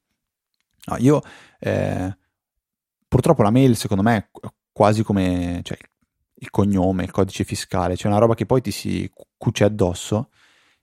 No, 0.86 0.96
io 0.98 1.22
eh, 1.60 2.16
purtroppo 3.06 3.44
la 3.44 3.50
mail 3.50 3.76
secondo 3.76 4.02
me 4.02 4.16
è 4.16 4.28
quasi 4.72 5.04
come 5.04 5.60
cioè, 5.62 5.78
il 6.34 6.50
cognome, 6.50 7.04
il 7.04 7.12
codice 7.12 7.44
fiscale, 7.44 7.94
cioè 7.94 8.10
una 8.10 8.18
roba 8.18 8.34
che 8.34 8.44
poi 8.44 8.60
ti 8.60 8.72
si 8.72 9.08
cuce 9.36 9.62
addosso 9.62 10.30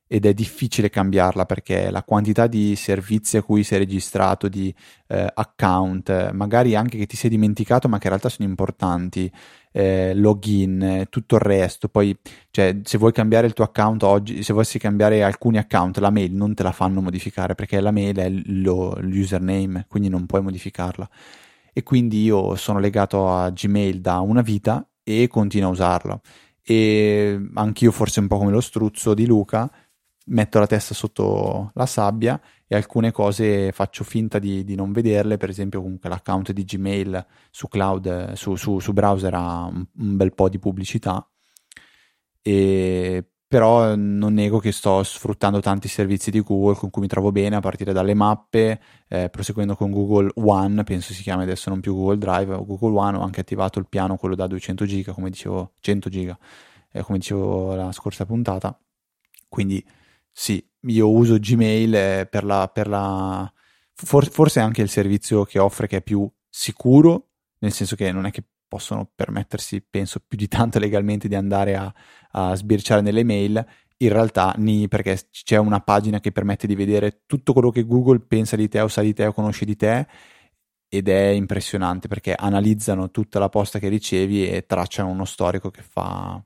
ed 0.08 0.26
è 0.26 0.34
difficile 0.34 0.90
cambiarla 0.90 1.46
perché 1.46 1.90
la 1.90 2.04
quantità 2.04 2.48
di 2.48 2.76
servizi 2.76 3.38
a 3.38 3.42
cui 3.42 3.64
sei 3.64 3.80
registrato, 3.80 4.48
di 4.48 4.74
eh, 5.08 5.28
account, 5.34 6.32
magari 6.32 6.76
anche 6.76 6.98
che 6.98 7.06
ti 7.06 7.16
sei 7.16 7.30
dimenticato 7.30 7.88
ma 7.88 7.98
che 7.98 8.04
in 8.04 8.10
realtà 8.10 8.30
sono 8.30 8.48
importanti, 8.48 9.32
eh, 9.72 10.14
login, 10.14 11.08
tutto 11.10 11.36
il 11.36 11.42
resto, 11.42 11.90
poi 11.90 12.16
cioè, 12.52 12.78
se 12.84 12.98
vuoi 12.98 13.12
cambiare 13.12 13.48
il 13.48 13.54
tuo 13.54 13.66
account 13.66 14.04
oggi, 14.04 14.44
se 14.44 14.54
volessi 14.54 14.78
cambiare 14.78 15.24
alcuni 15.24 15.58
account, 15.58 15.98
la 15.98 16.12
mail 16.12 16.34
non 16.34 16.54
te 16.54 16.64
la 16.64 16.72
fanno 16.72 17.02
modificare 17.02 17.56
perché 17.56 17.82
la 17.82 17.92
mail 17.92 18.18
è 18.18 18.30
lo, 18.30 18.96
l'username, 19.02 19.86
quindi 19.90 20.10
non 20.10 20.26
puoi 20.28 20.42
modificarla. 20.44 21.10
E 21.74 21.82
quindi 21.82 22.24
io 22.24 22.56
sono 22.56 22.80
legato 22.80 23.30
a 23.30 23.50
Gmail 23.50 24.00
da 24.00 24.20
una 24.20 24.42
vita 24.42 24.88
e 25.04 25.28
continuo 25.28 25.70
a 25.70 25.72
usarlo. 25.72 26.22
E 26.62 27.50
anch'io 27.56 27.92
forse 27.92 28.20
un 28.20 28.28
po' 28.28 28.38
come 28.38 28.52
lo 28.52 28.62
struzzo 28.62 29.14
di 29.16 29.26
Luca, 29.26 29.70
metto 30.26 30.60
la 30.60 30.68
testa 30.68 30.94
sotto 30.94 31.72
la 31.74 31.86
sabbia 31.86 32.40
e 32.68 32.76
alcune 32.76 33.12
cose 33.12 33.72
faccio 33.72 34.04
finta 34.04 34.40
di, 34.40 34.64
di 34.64 34.76
non 34.76 34.92
vederle, 34.92 35.38
per 35.38 35.50
esempio 35.50 35.82
comunque 35.82 36.10
l'account 36.10 36.52
di 36.52 36.64
Gmail 36.64 37.26
su 37.52 37.68
cloud, 37.68 38.34
su, 38.34 38.56
su, 38.56 38.80
su 38.80 38.94
browser 38.94 39.34
ha 39.34 39.66
un, 39.66 39.86
un, 39.98 40.16
bel 40.16 40.34
po' 40.34 40.50
di 40.50 40.60
pubblicità, 40.60 41.28
e, 42.42 43.26
però 43.48 43.96
non 43.96 44.34
nego 44.34 44.58
che 44.60 44.72
sto 44.72 45.04
sfruttando 45.04 45.60
tanti 45.60 45.88
servizi 45.88 46.32
di 46.32 46.42
Google 46.42 46.76
con 46.76 46.90
cui 46.90 47.04
mi 47.04 47.08
trovo 47.08 47.32
bene, 47.32 47.58
a 47.58 47.60
partire 47.60 47.94
dalle 47.94 48.16
mappe, 48.16 48.80
eh, 49.08 49.30
proseguendo 49.30 49.76
con 49.76 49.92
Google 49.92 50.32
One, 50.36 50.84
penso 50.84 51.14
si 51.14 51.22
chiami 51.22 51.44
adesso 51.44 51.70
non 51.70 51.80
più 51.80 51.94
Google 51.94 52.18
Drive 52.18 52.54
o 52.54 52.66
Google 52.66 52.98
One, 52.98 53.18
ho 53.18 53.22
anche 53.22 53.42
attivato 53.42 53.78
il 53.78 53.88
piano, 53.88 54.18
quello 54.18 54.36
da 54.36 54.48
200 54.48 54.86
giga, 54.86 55.14
come 55.14 55.30
dicevo, 55.30 55.74
100 55.80 56.10
giga, 56.10 56.38
eh, 56.92 57.02
come 57.04 57.20
dicevo 57.20 57.76
la 57.76 57.92
scorsa 57.92 58.26
puntata, 58.26 58.76
quindi 59.48 59.86
sì, 60.34 60.68
io 60.88 61.10
uso 61.12 61.38
Gmail 61.38 61.96
eh, 61.96 62.28
per 62.30 62.44
la, 62.44 62.68
per 62.68 62.88
la 62.88 63.52
for, 63.94 64.28
forse 64.30 64.60
anche 64.60 64.82
il 64.82 64.90
servizio 64.90 65.46
che 65.46 65.60
offre 65.60 65.88
che 65.88 65.98
è 65.98 66.02
più 66.02 66.30
sicuro, 66.50 67.30
nel 67.60 67.72
senso 67.72 67.96
che 67.96 68.12
non 68.12 68.26
è 68.26 68.32
che 68.32 68.44
possono 68.68 69.10
permettersi, 69.14 69.82
penso, 69.82 70.20
più 70.28 70.38
di 70.38 70.48
tanto 70.48 70.80
legalmente 70.80 71.28
di 71.28 71.36
andare 71.36 71.76
a, 71.76 71.94
a 72.32 72.56
sbirciare 72.56 73.02
nelle 73.02 73.24
mail. 73.24 73.64
In 73.98 74.10
realtà, 74.10 74.54
ni 74.58 74.88
perché 74.88 75.28
c'è 75.32 75.58
una 75.58 75.80
pagina 75.80 76.20
che 76.20 76.32
permette 76.32 76.68
di 76.68 76.76
vedere 76.76 77.22
tutto 77.28 77.54
quello 77.54 77.70
che 77.70 77.86
Google 77.86 78.20
pensa 78.22 78.56
di 78.56 78.68
te 78.68 78.82
o 78.82 78.88
sa 78.88 79.02
di 79.02 79.14
te 79.14 79.28
o 79.28 79.34
conosce 79.34 79.66
di 79.66 79.76
te 79.76 80.08
ed 80.90 81.08
è 81.08 81.28
impressionante 81.28 82.08
perché 82.08 82.34
analizzano 82.36 83.12
tutta 83.12 83.40
la 83.40 83.50
posta 83.50 83.80
che 83.80 83.88
ricevi 83.88 84.48
e 84.50 84.66
tracciano 84.66 85.10
uno 85.10 85.26
storico 85.26 85.72
che 85.72 85.82
fa, 85.82 86.44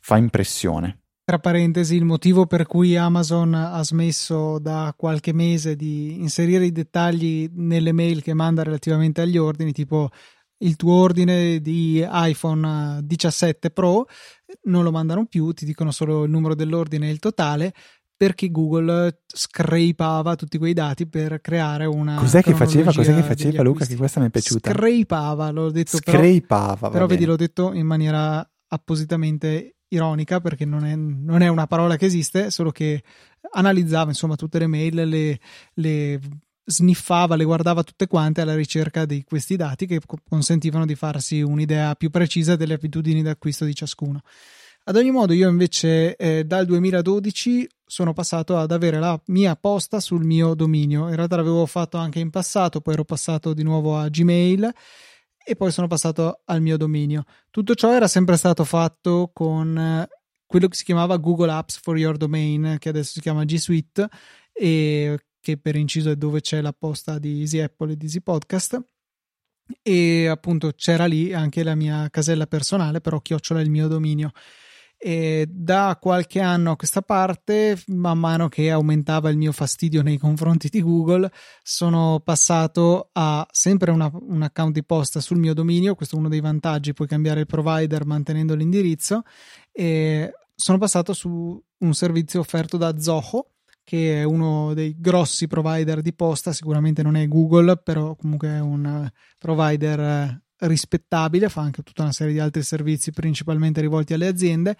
fa 0.00 0.16
impressione 0.16 1.01
tra 1.24 1.38
parentesi, 1.38 1.94
il 1.94 2.04
motivo 2.04 2.46
per 2.46 2.66
cui 2.66 2.96
Amazon 2.96 3.54
ha 3.54 3.82
smesso 3.84 4.58
da 4.58 4.92
qualche 4.96 5.32
mese 5.32 5.76
di 5.76 6.20
inserire 6.20 6.66
i 6.66 6.72
dettagli 6.72 7.48
nelle 7.54 7.92
mail 7.92 8.22
che 8.22 8.34
manda 8.34 8.62
relativamente 8.62 9.20
agli 9.20 9.38
ordini, 9.38 9.72
tipo 9.72 10.10
il 10.58 10.76
tuo 10.76 10.94
ordine 10.94 11.60
di 11.60 12.06
iPhone 12.10 13.00
17 13.02 13.70
Pro, 13.70 14.06
non 14.64 14.82
lo 14.84 14.90
mandano 14.90 15.26
più, 15.26 15.52
ti 15.52 15.64
dicono 15.64 15.90
solo 15.90 16.24
il 16.24 16.30
numero 16.30 16.54
dell'ordine 16.54 17.08
e 17.08 17.12
il 17.12 17.18
totale, 17.18 17.72
perché 18.16 18.50
Google 18.50 19.22
scrapava 19.26 20.36
tutti 20.36 20.58
quei 20.58 20.72
dati 20.74 21.08
per 21.08 21.40
creare 21.40 21.86
una. 21.86 22.14
Cos'è 22.16 22.42
che 22.42 22.54
faceva? 22.54 22.92
Cos'è 22.92 23.14
che 23.14 23.22
faceva 23.22 23.62
Luca? 23.62 23.84
Che 23.84 23.96
questa 23.96 24.20
mi 24.20 24.26
è 24.26 24.30
piaciuta. 24.30 24.70
Scrapava, 24.70 25.50
l'ho 25.50 25.70
detto. 25.72 25.96
Scrapava. 25.96 26.76
Però, 26.76 26.90
però 26.90 27.06
vedi, 27.06 27.24
l'ho 27.24 27.34
detto 27.34 27.72
in 27.72 27.86
maniera 27.86 28.48
appositamente 28.68 29.78
ironica 29.92 30.40
perché 30.40 30.64
non 30.64 30.84
è, 30.84 30.94
non 30.96 31.42
è, 31.42 31.48
una 31.48 31.66
parola 31.66 31.96
che 31.96 32.06
esiste, 32.06 32.50
solo 32.50 32.70
che 32.70 33.02
analizzava 33.52 34.10
insomma 34.10 34.36
tutte 34.36 34.58
le 34.58 34.66
mail, 34.66 35.08
le, 35.08 35.38
le 35.74 36.20
sniffava, 36.64 37.36
le 37.36 37.44
guardava 37.44 37.82
tutte 37.82 38.06
quante 38.06 38.40
alla 38.40 38.54
ricerca 38.54 39.04
di 39.04 39.24
questi 39.24 39.56
dati 39.56 39.86
che 39.86 40.00
consentivano 40.28 40.86
di 40.86 40.94
farsi 40.94 41.40
un'idea 41.40 41.94
più 41.94 42.10
precisa 42.10 42.56
delle 42.56 42.74
abitudini 42.74 43.22
d'acquisto 43.22 43.64
di 43.64 43.74
ciascuno. 43.74 44.22
Ad 44.84 44.96
ogni 44.96 45.12
modo, 45.12 45.32
io 45.32 45.48
invece 45.48 46.16
eh, 46.16 46.44
dal 46.44 46.66
2012 46.66 47.68
sono 47.86 48.12
passato 48.12 48.56
ad 48.56 48.72
avere 48.72 48.98
la 48.98 49.20
mia 49.26 49.54
posta 49.54 50.00
sul 50.00 50.24
mio 50.24 50.54
dominio. 50.54 51.08
In 51.08 51.14
realtà 51.14 51.36
l'avevo 51.36 51.66
fatto 51.66 51.98
anche 51.98 52.18
in 52.18 52.30
passato, 52.30 52.80
poi 52.80 52.94
ero 52.94 53.04
passato 53.04 53.54
di 53.54 53.62
nuovo 53.62 53.96
a 53.96 54.08
Gmail 54.08 54.72
e 55.44 55.56
poi 55.56 55.70
sono 55.72 55.86
passato 55.86 56.42
al 56.46 56.60
mio 56.60 56.76
dominio. 56.76 57.24
Tutto 57.50 57.74
ciò 57.74 57.92
era 57.92 58.08
sempre 58.08 58.36
stato 58.36 58.64
fatto 58.64 59.30
con 59.32 59.76
eh, 59.76 60.08
quello 60.46 60.68
che 60.68 60.76
si 60.76 60.84
chiamava 60.84 61.16
Google 61.16 61.50
Apps 61.50 61.78
for 61.78 61.96
Your 61.96 62.16
Domain, 62.16 62.76
che 62.78 62.88
adesso 62.88 63.12
si 63.12 63.20
chiama 63.20 63.44
G 63.44 63.56
Suite 63.56 64.08
e 64.52 65.18
che 65.40 65.58
per 65.58 65.76
inciso 65.76 66.10
è 66.10 66.16
dove 66.16 66.40
c'è 66.40 66.60
la 66.60 66.72
posta 66.72 67.18
di 67.18 67.40
Easy 67.40 67.58
Apple 67.58 67.92
e 67.92 67.96
di 67.96 68.04
Easy 68.04 68.20
Podcast. 68.20 68.80
E 69.82 70.26
appunto 70.26 70.72
c'era 70.72 71.06
lì 71.06 71.32
anche 71.32 71.62
la 71.62 71.74
mia 71.74 72.08
casella 72.10 72.46
personale, 72.46 73.00
però 73.00 73.20
chiocciola 73.20 73.60
il 73.60 73.70
mio 73.70 73.88
dominio. 73.88 74.32
E 75.04 75.48
da 75.50 75.98
qualche 76.00 76.38
anno 76.38 76.70
a 76.70 76.76
questa 76.76 77.02
parte, 77.02 77.76
man 77.88 78.20
mano 78.20 78.48
che 78.48 78.70
aumentava 78.70 79.30
il 79.30 79.36
mio 79.36 79.50
fastidio 79.50 80.00
nei 80.00 80.16
confronti 80.16 80.68
di 80.68 80.80
Google, 80.80 81.28
sono 81.60 82.20
passato 82.22 83.08
a 83.10 83.44
sempre 83.50 83.90
una, 83.90 84.08
un 84.12 84.42
account 84.42 84.74
di 84.74 84.84
posta 84.84 85.18
sul 85.18 85.38
mio 85.38 85.54
dominio. 85.54 85.96
Questo 85.96 86.14
è 86.14 86.18
uno 86.20 86.28
dei 86.28 86.38
vantaggi, 86.38 86.92
puoi 86.92 87.08
cambiare 87.08 87.40
il 87.40 87.46
provider 87.46 88.06
mantenendo 88.06 88.54
l'indirizzo. 88.54 89.24
E 89.72 90.32
sono 90.54 90.78
passato 90.78 91.12
su 91.14 91.60
un 91.78 91.94
servizio 91.94 92.38
offerto 92.38 92.76
da 92.76 92.96
Zoho, 92.96 93.54
che 93.82 94.20
è 94.20 94.22
uno 94.22 94.72
dei 94.72 94.94
grossi 94.96 95.48
provider 95.48 96.00
di 96.00 96.14
posta. 96.14 96.52
Sicuramente 96.52 97.02
non 97.02 97.16
è 97.16 97.26
Google, 97.26 97.76
però 97.78 98.14
comunque 98.14 98.50
è 98.50 98.60
un 98.60 99.10
provider 99.36 100.40
rispettabile, 100.62 101.48
fa 101.48 101.62
anche 101.62 101.82
tutta 101.82 102.02
una 102.02 102.12
serie 102.12 102.32
di 102.32 102.38
altri 102.38 102.62
servizi 102.62 103.12
principalmente 103.12 103.80
rivolti 103.80 104.14
alle 104.14 104.26
aziende 104.26 104.76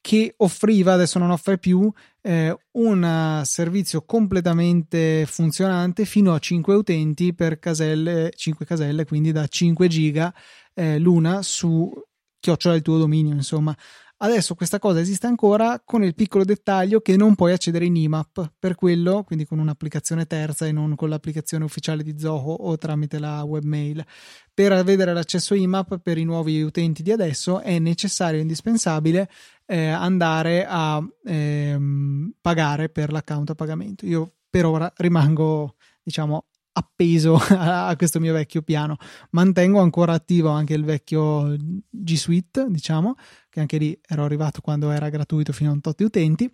che 0.00 0.34
offriva, 0.38 0.92
adesso 0.92 1.18
non 1.18 1.30
offre 1.30 1.58
più, 1.58 1.90
eh, 2.22 2.56
un 2.72 3.42
servizio 3.44 4.02
completamente 4.02 5.26
funzionante 5.26 6.04
fino 6.04 6.32
a 6.34 6.38
5 6.38 6.74
utenti 6.74 7.34
per 7.34 7.58
caselle, 7.58 8.32
5 8.34 8.64
caselle, 8.64 9.04
quindi 9.04 9.32
da 9.32 9.46
5 9.46 9.88
giga 9.88 10.32
eh, 10.74 10.98
l'una 10.98 11.42
su 11.42 11.92
chiocciola 12.40 12.76
il 12.76 12.82
tuo 12.82 12.98
dominio, 12.98 13.34
insomma. 13.34 13.76
Adesso 14.20 14.56
questa 14.56 14.80
cosa 14.80 14.98
esiste 14.98 15.28
ancora 15.28 15.80
con 15.84 16.02
il 16.02 16.16
piccolo 16.16 16.42
dettaglio 16.42 17.00
che 17.00 17.16
non 17.16 17.36
puoi 17.36 17.52
accedere 17.52 17.84
in 17.84 17.94
IMAP 17.94 18.54
per 18.58 18.74
quello, 18.74 19.22
quindi 19.22 19.46
con 19.46 19.60
un'applicazione 19.60 20.26
terza 20.26 20.66
e 20.66 20.72
non 20.72 20.96
con 20.96 21.08
l'applicazione 21.08 21.62
ufficiale 21.62 22.02
di 22.02 22.18
Zoho 22.18 22.52
o 22.52 22.76
tramite 22.76 23.20
la 23.20 23.44
webmail. 23.44 24.04
Per 24.52 24.72
avere 24.72 25.12
l'accesso 25.12 25.54
IMAP 25.54 25.98
per 25.98 26.18
i 26.18 26.24
nuovi 26.24 26.60
utenti 26.62 27.04
di 27.04 27.12
adesso 27.12 27.60
è 27.60 27.78
necessario 27.78 28.38
e 28.38 28.42
indispensabile 28.42 29.30
eh, 29.66 29.86
andare 29.86 30.66
a 30.68 31.00
ehm, 31.24 32.32
pagare 32.40 32.88
per 32.88 33.12
l'account 33.12 33.50
a 33.50 33.54
pagamento. 33.54 34.04
Io 34.04 34.32
per 34.50 34.66
ora 34.66 34.92
rimango, 34.96 35.76
diciamo, 36.02 36.46
appeso 36.78 37.36
a 37.50 37.94
questo 37.96 38.20
mio 38.20 38.32
vecchio 38.32 38.62
piano. 38.62 38.96
Mantengo 39.30 39.80
ancora 39.80 40.12
attivo 40.12 40.48
anche 40.48 40.74
il 40.74 40.84
vecchio 40.84 41.56
G 41.90 42.14
Suite, 42.14 42.66
diciamo, 42.68 43.16
che 43.50 43.60
anche 43.60 43.78
lì 43.78 43.98
ero 44.06 44.24
arrivato 44.24 44.60
quando 44.60 44.90
era 44.90 45.08
gratuito 45.08 45.52
fino 45.52 45.70
a 45.70 45.72
un 45.74 45.80
tot 45.80 45.96
di 45.96 46.04
utenti. 46.04 46.50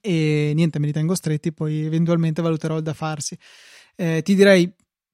E 0.00 0.52
niente, 0.54 0.78
me 0.78 0.86
li 0.86 0.92
tengo 0.92 1.14
stretti, 1.14 1.52
poi 1.52 1.84
eventualmente 1.84 2.42
valuterò 2.42 2.76
il 2.76 2.82
da 2.82 2.94
farsi. 2.94 3.38
Eh, 3.94 4.22
ti 4.22 4.34
direi 4.34 4.72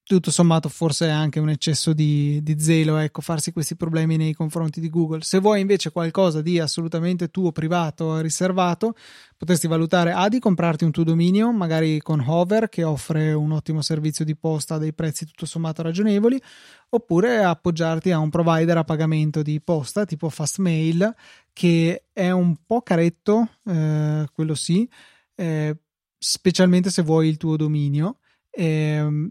tutto 0.09 0.31
sommato 0.31 0.71
forse 0.71 1.07
è 1.07 1.11
anche 1.11 1.39
un 1.39 1.51
eccesso 1.51 1.93
di, 1.93 2.43
di, 2.43 2.59
zelo, 2.59 2.97
ecco, 2.97 3.21
farsi 3.21 3.53
questi 3.53 3.77
problemi 3.77 4.17
nei 4.17 4.33
confronti 4.33 4.81
di 4.81 4.89
Google. 4.89 5.21
Se 5.21 5.39
vuoi 5.39 5.61
invece 5.61 5.93
qualcosa 5.93 6.41
di 6.41 6.59
assolutamente 6.59 7.29
tuo, 7.29 7.53
privato, 7.53 8.19
riservato, 8.21 8.95
potresti 9.37 9.67
valutare 9.67 10.13
A 10.13 10.29
di 10.29 10.39
comprarti 10.39 10.85
un 10.85 10.93
tuo 10.93 11.05
dominio, 11.05 11.53
magari 11.53 12.01
con 12.01 12.25
Hover, 12.27 12.71
che 12.71 12.85
offre 12.85 13.35
un 13.35 13.53
ottimo 13.53 13.83
servizio 13.83 14.25
di 14.25 14.35
posta 14.35 14.77
a 14.77 14.79
dei 14.79 14.95
prezzi 14.95 15.27
tutto 15.27 15.45
sommato 15.45 15.83
ragionevoli, 15.83 16.41
oppure 16.89 17.45
appoggiarti 17.45 18.11
a 18.11 18.19
un 18.19 18.31
provider 18.31 18.79
a 18.79 18.85
pagamento 18.85 19.43
di 19.43 19.61
posta 19.61 20.07
tipo 20.07 20.31
Fastmail, 20.31 21.15
che 21.53 22.05
è 22.15 22.31
un 22.31 22.57
po' 22.65 22.81
caretto, 22.81 23.47
eh, 23.67 24.27
quello 24.33 24.55
sì, 24.55 24.89
eh, 25.35 25.77
specialmente 26.17 26.89
se 26.89 27.03
vuoi 27.03 27.29
il 27.29 27.37
tuo 27.37 27.57
dominio. 27.57 28.21
Eh, 28.51 29.31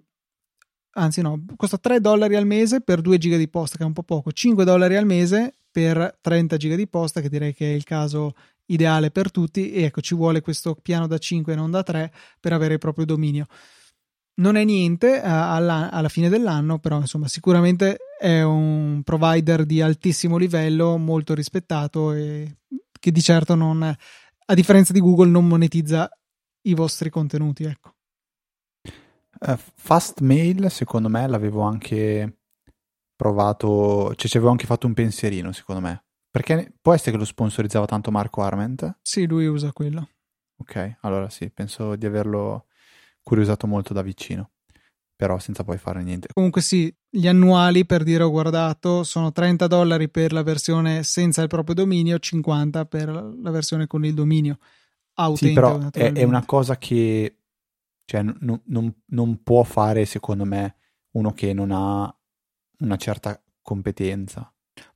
anzi 0.98 1.22
no, 1.22 1.46
costa 1.56 1.78
3 1.78 2.02
dollari 2.02 2.36
al 2.36 2.46
mese 2.46 2.82
per 2.82 3.02
2 3.02 3.18
giga 3.18 3.38
di 3.38 3.48
posta, 3.48 3.78
che 3.78 3.84
è 3.84 3.86
un 3.86 3.94
po' 3.94 4.04
poco, 4.04 4.32
5 4.32 4.66
dollari 4.66 4.96
al 4.96 5.06
mese 5.06 5.54
per 5.72 6.18
30 6.22 6.58
giga 6.58 6.76
di 6.76 6.88
posta, 6.88 7.22
che 7.22 7.30
direi 7.30 7.54
che 7.54 7.72
è 7.72 7.74
il 7.74 7.84
caso 7.84 8.34
ideale 8.66 9.12
per 9.12 9.32
tutti, 9.32 9.72
e 9.72 9.84
ecco, 9.84 10.02
ci 10.02 10.16
vuole 10.16 10.42
questo 10.42 10.76
piano 10.76 11.08
da 11.08 11.18
5 11.18 11.54
e 11.54 11.56
non 11.56 11.72
da 11.72 11.84
3 11.84 12.12
per 12.40 12.54
avere 12.54 12.74
il 12.74 12.80
proprio 12.80 13.06
dominio. 13.06 13.46
Non 14.40 14.56
è 14.56 14.64
niente 14.64 15.18
uh, 15.18 15.22
alla, 15.24 15.90
alla, 15.90 16.10
fine 16.10 16.30
dell'anno, 16.30 16.78
però 16.80 17.00
insomma 17.00 17.28
sicuramente 17.28 17.98
è 18.20 18.42
un 18.42 19.02
provider 19.04 19.66
di 19.66 19.82
altissimo 19.82 20.38
livello, 20.38 20.98
molto 20.98 21.34
rispettato 21.34 22.12
e 22.12 22.58
che 23.00 23.12
di 23.12 23.22
certo 23.22 23.56
non, 23.56 23.82
a 23.84 24.54
differenza 24.54 24.94
di 24.94 25.00
Google, 25.00 25.30
non 25.30 25.48
monetizza 25.48 26.10
i 26.64 26.74
vostri 26.74 27.10
contenuti, 27.10 27.64
ecco. 27.64 27.97
Uh, 29.40 29.56
Fast 29.76 30.22
Mail, 30.22 30.70
secondo 30.72 31.10
me, 31.10 31.28
l'avevo 31.28 31.62
anche 31.62 32.38
provato, 33.16 34.14
cioè 34.16 34.30
ci 34.30 34.38
avevo 34.38 34.52
anche 34.52 34.66
fatto 34.66 34.88
un 34.88 34.94
pensierino, 34.94 35.52
secondo 35.52 35.82
me. 35.82 36.04
Perché 36.30 36.74
può 36.82 36.94
essere 36.94 37.12
che 37.12 37.18
lo 37.18 37.26
sponsorizzava 37.26 37.86
tanto 37.86 38.12
Marco 38.12 38.42
Arment? 38.42 39.00
Sì, 39.02 39.26
lui 39.26 39.48
usa 39.48 39.72
quello. 39.72 40.10
Ok, 40.58 40.98
allora 41.02 41.30
sì, 41.30 41.50
penso 41.50 41.96
di 41.96 42.06
averlo 42.06 42.68
curiosato 43.24 43.68
molto 43.68 43.94
da 43.94 44.02
vicino, 44.02 44.52
però 45.16 45.40
senza 45.40 45.64
poi 45.64 45.78
fare 45.78 46.04
niente. 46.04 46.30
Comunque 46.34 46.62
sì, 46.62 46.94
gli 47.10 47.28
annuali, 47.28 47.86
per 47.86 48.04
dire 48.04 48.24
ho 48.24 48.30
guardato, 48.30 49.04
sono 49.04 49.32
30 49.32 49.68
dollari 49.68 50.10
per 50.10 50.32
la 50.32 50.44
versione 50.44 51.04
senza 51.04 51.42
il 51.42 51.48
proprio 51.48 51.76
dominio, 51.76 52.20
50 52.20 52.86
per 52.86 53.10
la 53.10 53.52
versione 53.52 53.88
con 53.88 54.06
il 54.06 54.14
dominio. 54.14 54.58
Autentico, 55.20 55.48
sì, 55.48 55.54
però 55.54 55.90
è, 55.92 56.14
è 56.14 56.24
una 56.24 56.46
cosa 56.46 56.78
che 56.78 57.37
cioè, 58.08 58.24
n- 58.24 58.62
non, 58.68 58.96
non 59.08 59.44
può 59.44 59.64
fare, 59.64 60.06
secondo 60.06 60.46
me, 60.46 60.78
uno 61.12 61.34
che 61.34 61.52
non 61.52 61.72
ha 61.72 62.18
una 62.80 62.96
certa 62.96 63.40
competenza. 63.62 64.50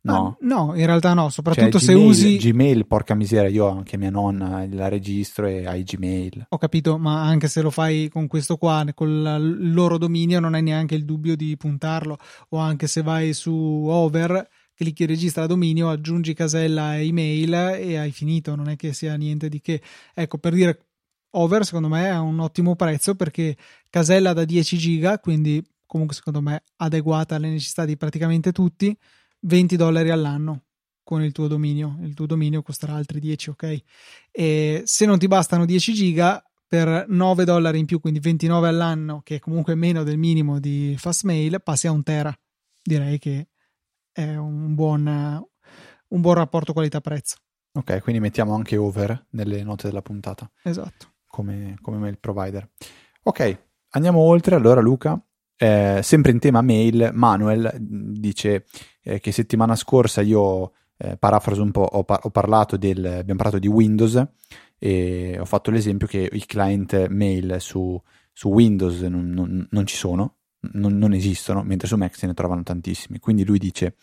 No, 0.04 0.28
ah, 0.28 0.38
no, 0.42 0.76
in 0.76 0.86
realtà 0.86 1.14
no, 1.14 1.30
soprattutto 1.30 1.78
cioè, 1.78 1.88
se 1.88 1.94
Gmail, 1.94 2.08
usi 2.08 2.38
Gmail, 2.38 2.88
porca 2.88 3.16
miseria, 3.16 3.50
io 3.50 3.68
anche 3.68 3.98
mia 3.98 4.12
nonna 4.12 4.66
la 4.72 4.88
registro 4.88 5.46
e 5.46 5.66
hai 5.66 5.84
Gmail. 5.84 6.46
Ho 6.50 6.58
capito, 6.58 6.98
ma 6.98 7.24
anche 7.24 7.50
se 7.50 7.62
lo 7.62 7.70
fai 7.70 8.08
con 8.08 8.28
questo 8.28 8.56
qua, 8.56 8.86
con 8.94 9.10
il 9.10 9.74
loro 9.74 9.98
dominio, 9.98 10.40
non 10.40 10.54
hai 10.54 10.62
neanche 10.62 10.96
il 10.96 11.04
dubbio 11.04 11.36
di 11.36 11.58
puntarlo. 11.58 12.18
O 12.50 12.58
anche 12.60 12.88
se 12.88 13.02
vai 13.02 13.34
su 13.34 13.52
Over, 13.52 14.48
clicchi 14.74 15.06
registra 15.06 15.48
dominio, 15.48 15.90
aggiungi 15.90 16.34
casella 16.34 16.96
e 16.96 17.08
email 17.08 17.54
e 17.54 17.98
hai 17.98 18.12
finito, 18.12 18.56
non 18.56 18.70
è 18.70 18.76
che 18.78 18.94
sia 18.94 19.16
niente 19.16 19.50
di 19.50 19.60
che. 19.60 19.82
Ecco, 20.14 20.38
per 20.38 20.54
dire 20.54 20.91
over 21.32 21.66
secondo 21.66 21.88
me 21.88 22.08
è 22.08 22.18
un 22.18 22.40
ottimo 22.40 22.76
prezzo 22.76 23.16
perché 23.16 23.56
casella 23.90 24.34
da 24.34 24.46
10 24.46 24.78
giga, 24.78 25.20
quindi 25.20 25.64
comunque 25.86 26.16
secondo 26.16 26.42
me 26.42 26.64
adeguata 26.78 27.36
alle 27.36 27.50
necessità 27.50 27.86
di 27.86 27.98
praticamente 27.98 28.52
tutti, 28.52 28.98
20 29.42 29.76
dollari 29.76 30.10
all'anno 30.10 30.64
con 31.04 31.24
il 31.24 31.32
tuo 31.32 31.48
dominio. 31.48 31.98
Il 32.02 32.14
tuo 32.14 32.26
dominio 32.26 32.62
costerà 32.62 32.94
altri 32.94 33.20
10, 33.20 33.50
ok? 33.50 33.84
E 34.32 34.82
se 34.86 35.06
non 35.06 35.20
ti 35.20 35.28
bastano 35.28 35.66
10 35.66 35.94
giga, 35.94 36.42
per 36.66 37.06
9 37.10 37.44
dollari 37.44 37.80
in 37.80 37.86
più, 37.86 38.00
quindi 38.00 38.22
29 38.22 38.70
all'anno, 38.70 39.20
che 39.24 39.36
è 39.36 39.40
comunque 39.40 39.76
meno 39.76 40.04
del 40.04 40.18
minimo 40.18 40.58
di 40.58 40.96
Fastmail, 40.98 41.62
passi 41.62 41.88
a 41.88 41.92
un 41.92 42.02
tera. 42.02 42.34
Direi 42.82 43.20
che 43.20 43.50
è 44.10 44.36
un 44.38 44.74
buon, 44.74 45.06
un 45.06 46.22
buon 46.22 46.36
rapporto 46.36 46.72
qualità-prezzo. 46.72 47.36
Ok, 47.74 48.02
quindi 48.02 48.22
mettiamo 48.22 48.56
anche 48.56 48.78
over 48.78 49.26
nelle 49.32 49.64
note 49.64 49.88
della 49.88 50.02
puntata. 50.02 50.50
Esatto 50.64 51.11
come, 51.32 51.78
come 51.82 51.98
mail 51.98 52.20
provider. 52.20 52.70
Ok, 53.24 53.58
andiamo 53.90 54.20
oltre. 54.20 54.56
Allora, 54.56 54.82
Luca, 54.82 55.20
eh, 55.58 56.02
sempre 56.04 56.32
in 56.32 56.40
tema 56.40 56.62
mail, 56.62 57.10
Manuel 57.14 57.76
dice 57.80 58.66
eh, 59.02 59.20
che 59.20 59.32
settimana 59.32 59.76
scorsa 59.76 60.22
io 60.22 60.74
eh, 60.98 61.18
parafraso 61.18 61.64
un 61.64 61.72
po', 61.72 61.82
ho, 61.82 62.04
par- 62.04 62.20
ho, 62.24 62.30
parlato 62.30 62.78
del, 62.78 63.04
abbiamo 63.04 63.36
parlato 63.36 63.60
di 63.60 63.68
Windows 63.68 64.24
e 64.78 65.38
ho 65.40 65.46
fatto 65.46 65.72
l'esempio 65.72 66.08
che 66.08 66.30
i 66.32 66.46
client 66.46 67.08
mail 67.08 67.58
su, 67.60 68.00
su 68.32 68.50
Windows 68.50 69.02
non, 69.02 69.30
non, 69.30 69.68
non 69.70 69.86
ci 69.86 69.96
sono, 69.96 70.38
non, 70.74 70.98
non, 70.98 71.14
esistono, 71.14 71.64
mentre 71.64 71.88
su 71.88 71.96
Mac 71.96 72.16
se 72.16 72.28
ne 72.28 72.34
trovano 72.34 72.64
tantissimi. 72.64 73.20
Quindi 73.20 73.46
lui 73.46 73.58
dice 73.58 73.96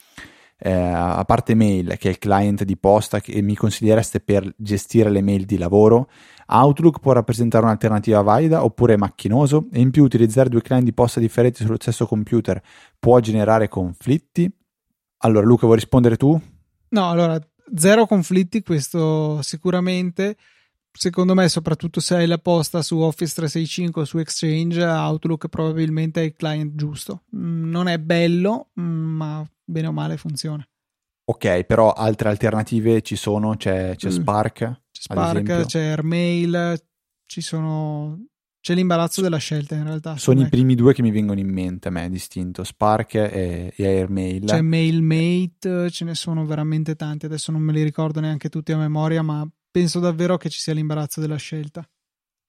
eh, 0.58 0.72
a 0.72 1.24
parte 1.24 1.54
mail, 1.54 1.96
che 1.98 2.08
è 2.08 2.10
il 2.10 2.18
client 2.18 2.64
di 2.64 2.76
posta 2.76 3.20
che 3.20 3.40
mi 3.42 3.54
consigliereste 3.54 4.20
per 4.20 4.52
gestire 4.56 5.10
le 5.10 5.22
mail 5.22 5.44
di 5.44 5.56
lavoro, 5.56 6.08
Outlook 6.46 7.00
può 7.00 7.12
rappresentare 7.12 7.64
un'alternativa 7.64 8.22
valida 8.22 8.64
oppure 8.64 8.94
è 8.94 8.96
macchinoso 8.96 9.68
e 9.70 9.80
in 9.80 9.90
più 9.90 10.02
utilizzare 10.02 10.48
due 10.48 10.62
client 10.62 10.84
di 10.84 10.92
posta 10.92 11.20
differenti 11.20 11.62
sullo 11.62 11.76
stesso 11.78 12.06
computer 12.06 12.60
può 12.98 13.20
generare 13.20 13.68
conflitti? 13.68 14.50
Allora 15.18 15.46
Luca 15.46 15.66
vuoi 15.66 15.76
rispondere 15.76 16.16
tu? 16.16 16.40
No, 16.90 17.10
allora 17.10 17.38
zero 17.74 18.06
conflitti 18.06 18.62
questo 18.62 19.42
sicuramente 19.42 20.36
secondo 20.92 21.34
me, 21.34 21.48
soprattutto 21.48 22.00
se 22.00 22.16
hai 22.16 22.26
la 22.26 22.38
posta 22.38 22.82
su 22.82 22.98
Office 22.98 23.34
365 23.34 24.02
o 24.02 24.04
su 24.04 24.18
Exchange, 24.18 24.82
Outlook 24.84 25.48
probabilmente 25.48 26.20
è 26.20 26.24
il 26.24 26.34
client 26.34 26.74
giusto. 26.74 27.22
Mm, 27.36 27.70
non 27.70 27.88
è 27.88 27.98
bello, 27.98 28.70
mm, 28.80 29.16
ma 29.16 29.50
bene 29.64 29.86
o 29.86 29.92
male 29.92 30.16
funziona. 30.16 30.66
Ok, 31.30 31.64
però 31.64 31.92
altre 31.92 32.30
alternative 32.30 33.02
ci 33.02 33.16
sono? 33.16 33.56
C'è, 33.56 33.94
c'è 33.96 34.08
mm. 34.08 34.12
Spark? 34.12 34.58
C'è 34.90 35.02
Spark, 35.02 35.66
c'è 35.66 35.80
Airmail, 35.80 36.82
ci 37.26 37.40
sono... 37.40 38.24
C'è 38.60 38.74
l'imbarazzo 38.74 39.22
della 39.22 39.38
scelta 39.38 39.76
in 39.76 39.84
realtà. 39.84 40.16
Sono 40.16 40.40
i 40.40 40.48
primi 40.48 40.74
due 40.74 40.92
che 40.92 41.00
mi 41.00 41.10
vengono 41.10 41.38
in 41.38 41.48
mente 41.48 41.88
a 41.88 41.90
me, 41.90 42.10
distinto, 42.10 42.64
Spark 42.64 43.14
e, 43.14 43.72
e 43.74 43.86
Airmail. 43.86 44.44
C'è 44.44 44.60
MailMate, 44.60 45.90
ce 45.90 46.04
ne 46.04 46.14
sono 46.14 46.44
veramente 46.44 46.96
tanti, 46.96 47.26
adesso 47.26 47.52
non 47.52 47.62
me 47.62 47.72
li 47.72 47.82
ricordo 47.82 48.20
neanche 48.20 48.48
tutti 48.48 48.72
a 48.72 48.76
memoria, 48.76 49.22
ma 49.22 49.48
penso 49.70 50.00
davvero 50.00 50.36
che 50.36 50.48
ci 50.48 50.60
sia 50.60 50.74
l'imbarazzo 50.74 51.20
della 51.20 51.36
scelta. 51.36 51.88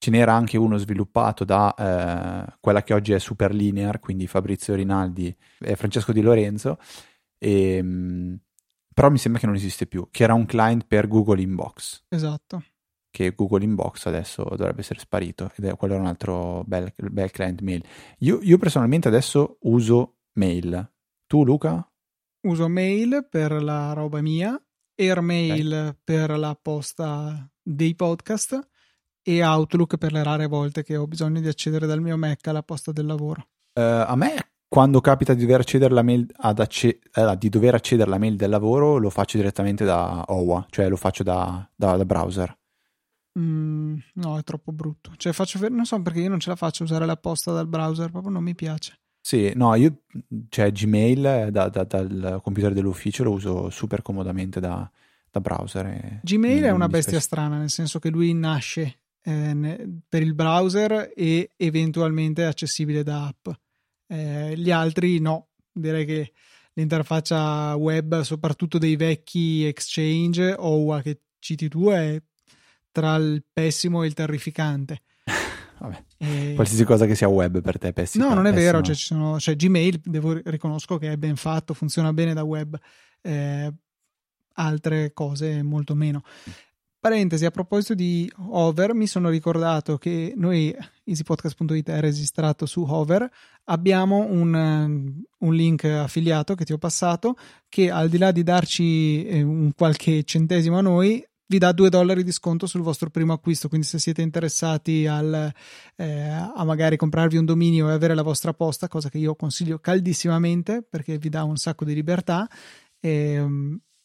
Ce 0.02 0.12
n'era 0.12 0.34
anche 0.34 0.58
uno 0.58 0.78
sviluppato 0.78 1.44
da 1.44 1.74
eh, 1.76 2.58
quella 2.62 2.84
che 2.84 2.94
oggi 2.94 3.12
è 3.12 3.20
Superlinear, 3.20 4.00
quindi 4.00 4.28
Fabrizio 4.28 4.74
Rinaldi 4.74 5.36
e 5.60 5.76
Francesco 5.76 6.14
Di 6.14 6.22
Lorenzo, 6.22 6.78
e, 7.38 7.76
ehm, 7.76 8.40
però 8.94 9.10
mi 9.10 9.18
sembra 9.18 9.42
che 9.42 9.48
non 9.48 9.56
esiste 9.56 9.88
più, 9.88 10.08
che 10.12 10.24
era 10.24 10.34
un 10.34 10.46
client 10.46 10.86
per 10.86 11.08
Google 11.08 11.42
Inbox. 11.42 12.06
Esatto. 12.10 12.64
Che 13.12 13.34
Google 13.36 13.64
Inbox 13.64 14.06
adesso 14.06 14.44
dovrebbe 14.44 14.82
essere 14.82 15.00
sparito 15.00 15.52
ed 15.56 15.66
è 15.66 15.76
quello 15.76 15.96
è 15.96 15.98
un 15.98 16.06
altro 16.06 16.64
bel, 16.66 16.94
bel 16.96 17.32
client 17.32 17.62
mail. 17.62 17.84
Io, 18.20 18.40
io 18.42 18.58
personalmente 18.58 19.08
adesso 19.08 19.58
uso 19.62 20.20
mail. 20.34 20.94
Tu 21.28 21.44
Luca? 21.44 21.86
Uso 22.42 22.68
mail 22.70 23.28
per 23.30 23.52
la 23.62 23.94
roba 23.94 24.22
mia 24.22 24.62
Airmail 25.00 25.72
okay. 25.72 25.96
per 26.04 26.38
la 26.38 26.58
posta 26.62 27.50
dei 27.62 27.96
podcast 27.96 28.68
e 29.22 29.44
Outlook 29.44 29.98
per 29.98 30.12
le 30.12 30.24
rare 30.24 30.48
volte 30.48 30.84
che 30.84 30.98
ho 30.98 31.08
bisogno 31.08 31.40
di 31.40 31.48
accedere 31.48 31.88
dal 31.88 32.02
mio 32.02 32.18
Mac 32.18 32.46
alla 32.48 32.64
posta 32.64 32.92
del 32.92 33.06
lavoro. 33.06 33.48
Uh, 33.74 34.04
a 34.06 34.16
me 34.16 34.50
quando 34.70 35.02
capita 35.02 35.34
di 35.34 35.42
dover 35.42 35.62
accedere 35.62 35.92
alla 35.92 36.04
mail, 36.04 36.28
acce- 36.36 37.00
eh, 37.12 37.36
di 37.40 37.50
dover 37.50 37.74
accedere 37.74 38.08
alla 38.08 38.20
mail 38.20 38.36
del 38.36 38.52
lavoro 38.52 38.98
lo 38.98 39.10
faccio 39.10 39.38
direttamente 39.38 39.84
da 39.84 40.24
OWA, 40.28 40.68
cioè 40.70 40.88
lo 40.88 40.96
faccio 40.96 41.24
da, 41.24 41.68
da, 41.76 41.98
da 41.98 42.06
browser. 42.06 42.56
Mm, 43.40 43.98
no, 44.14 44.38
è 44.38 44.44
troppo 44.44 44.72
brutto. 44.72 45.14
Cioè, 45.18 45.34
faccio, 45.34 45.68
non 45.70 45.86
so 45.86 46.00
perché 46.04 46.20
io 46.20 46.30
non 46.30 46.40
ce 46.40 46.50
la 46.50 46.56
faccio 46.56 46.84
usare 46.84 47.08
la 47.08 47.18
posta 47.18 47.52
dal 47.52 47.68
browser, 47.68 48.12
proprio 48.12 48.32
non 48.32 48.44
mi 48.44 48.54
piace. 48.54 49.00
Sì, 49.22 49.52
no, 49.56 49.76
io 49.76 50.04
cioè 50.50 50.72
Gmail 50.72 51.50
da, 51.52 51.70
da, 51.70 51.84
dal 51.84 52.40
computer 52.42 52.74
dell'ufficio 52.74 53.24
lo 53.24 53.32
uso 53.32 53.70
super 53.70 54.02
comodamente 54.02 54.60
da, 54.60 54.90
da 55.30 55.40
browser. 55.40 56.20
Gmail 56.24 56.64
è 56.64 56.72
una 56.72 56.88
bestia 56.88 57.20
strana, 57.20 57.58
nel 57.58 57.70
senso 57.70 58.00
che 58.00 58.10
lui 58.10 58.34
nasce 58.34 59.00
eh, 59.24 59.54
ne, 59.54 60.02
per 60.08 60.22
il 60.22 60.34
browser 60.34 61.12
e 61.16 61.52
eventualmente 61.58 62.44
è 62.44 62.46
accessibile 62.46 63.04
da 63.04 63.28
app. 63.28 63.50
Eh, 64.08 64.58
gli 64.58 64.72
altri 64.72 65.20
no, 65.20 65.50
direi 65.72 66.06
che 66.06 66.32
l'interfaccia 66.74 67.76
web, 67.76 68.22
soprattutto 68.22 68.78
dei 68.78 68.96
vecchi 68.96 69.66
Exchange 69.66 70.56
o 70.58 71.00
che 71.02 71.22
citi 71.40 71.68
tu, 71.68 71.90
è 71.90 72.22
tra 72.92 73.16
il 73.16 73.44
pessimo 73.52 74.04
e 74.04 74.08
il 74.08 74.14
terrificante. 74.14 75.02
Vabbè. 75.80 76.04
E... 76.18 76.54
Qualsiasi 76.56 76.84
cosa 76.84 77.06
che 77.06 77.16
sia 77.16 77.28
web 77.28 77.62
per 77.62 77.78
te 77.78 77.90
è 77.90 77.94
pessima. 77.94 78.28
No, 78.28 78.34
non 78.34 78.46
è 78.46 78.54
vero, 78.54 78.82
cioè, 78.82 78.96
sono, 78.96 79.40
cioè, 79.40 79.56
Gmail, 79.56 80.02
devo, 80.04 80.40
riconosco 80.46 80.98
che 80.98 81.14
è 81.14 81.18
ben 81.18 81.36
fatto, 81.36 81.74
funziona 81.74 82.14
bene 82.14 82.34
da 82.34 82.44
web, 82.44 82.78
eh, 83.22 83.74
altre 84.54 85.14
cose 85.14 85.64
molto 85.64 85.96
meno. 85.96 86.24
Parentesi, 87.02 87.46
a 87.46 87.52
proposito 87.52 87.94
di 87.94 88.30
Hover, 88.50 88.94
mi 88.94 89.08
sono 89.08 89.30
ricordato 89.30 89.98
che 89.98 90.34
noi, 90.36 90.76
easypodcast.it 91.06 91.90
è 91.90 92.02
registrato 92.02 92.66
su 92.66 92.82
Hover, 92.82 93.26
abbiamo 93.66 94.26
un, 94.26 95.24
un, 95.38 95.54
link 95.56 95.86
affiliato 95.86 96.56
che 96.56 96.66
ti 96.66 96.74
ho 96.74 96.78
passato 96.78 97.38
che 97.70 97.90
al 97.90 98.10
di 98.10 98.18
là 98.18 98.32
di 98.32 98.44
darci 98.44 99.26
eh, 99.28 99.42
un 99.42 99.72
qualche 99.74 100.24
centesimo 100.24 100.78
a 100.78 100.82
noi, 100.82 101.26
vi 101.50 101.58
dà 101.58 101.72
2 101.72 101.90
dollari 101.90 102.24
di 102.24 102.32
sconto 102.32 102.68
sul 102.68 102.82
vostro 102.82 103.10
primo 103.10 103.34
acquisto. 103.34 103.68
Quindi, 103.68 103.88
se 103.88 103.98
siete 103.98 104.22
interessati 104.22 105.08
al, 105.08 105.52
eh, 105.96 106.30
a 106.30 106.64
magari 106.64 106.96
comprarvi 106.96 107.38
un 107.38 107.46
dominio 107.46 107.90
e 107.90 107.94
avere 107.94 108.14
la 108.14 108.22
vostra 108.22 108.54
posta, 108.54 108.88
cosa 108.88 109.10
che 109.10 109.18
io 109.18 109.36
consiglio 109.36 109.80
caldissimamente 109.80 110.86
perché 110.88 111.18
vi 111.18 111.30
dà 111.30 111.44
un 111.44 111.58
sacco 111.58 111.86
di 111.86 111.96
libertà, 111.96 112.48
eh, 113.00 113.46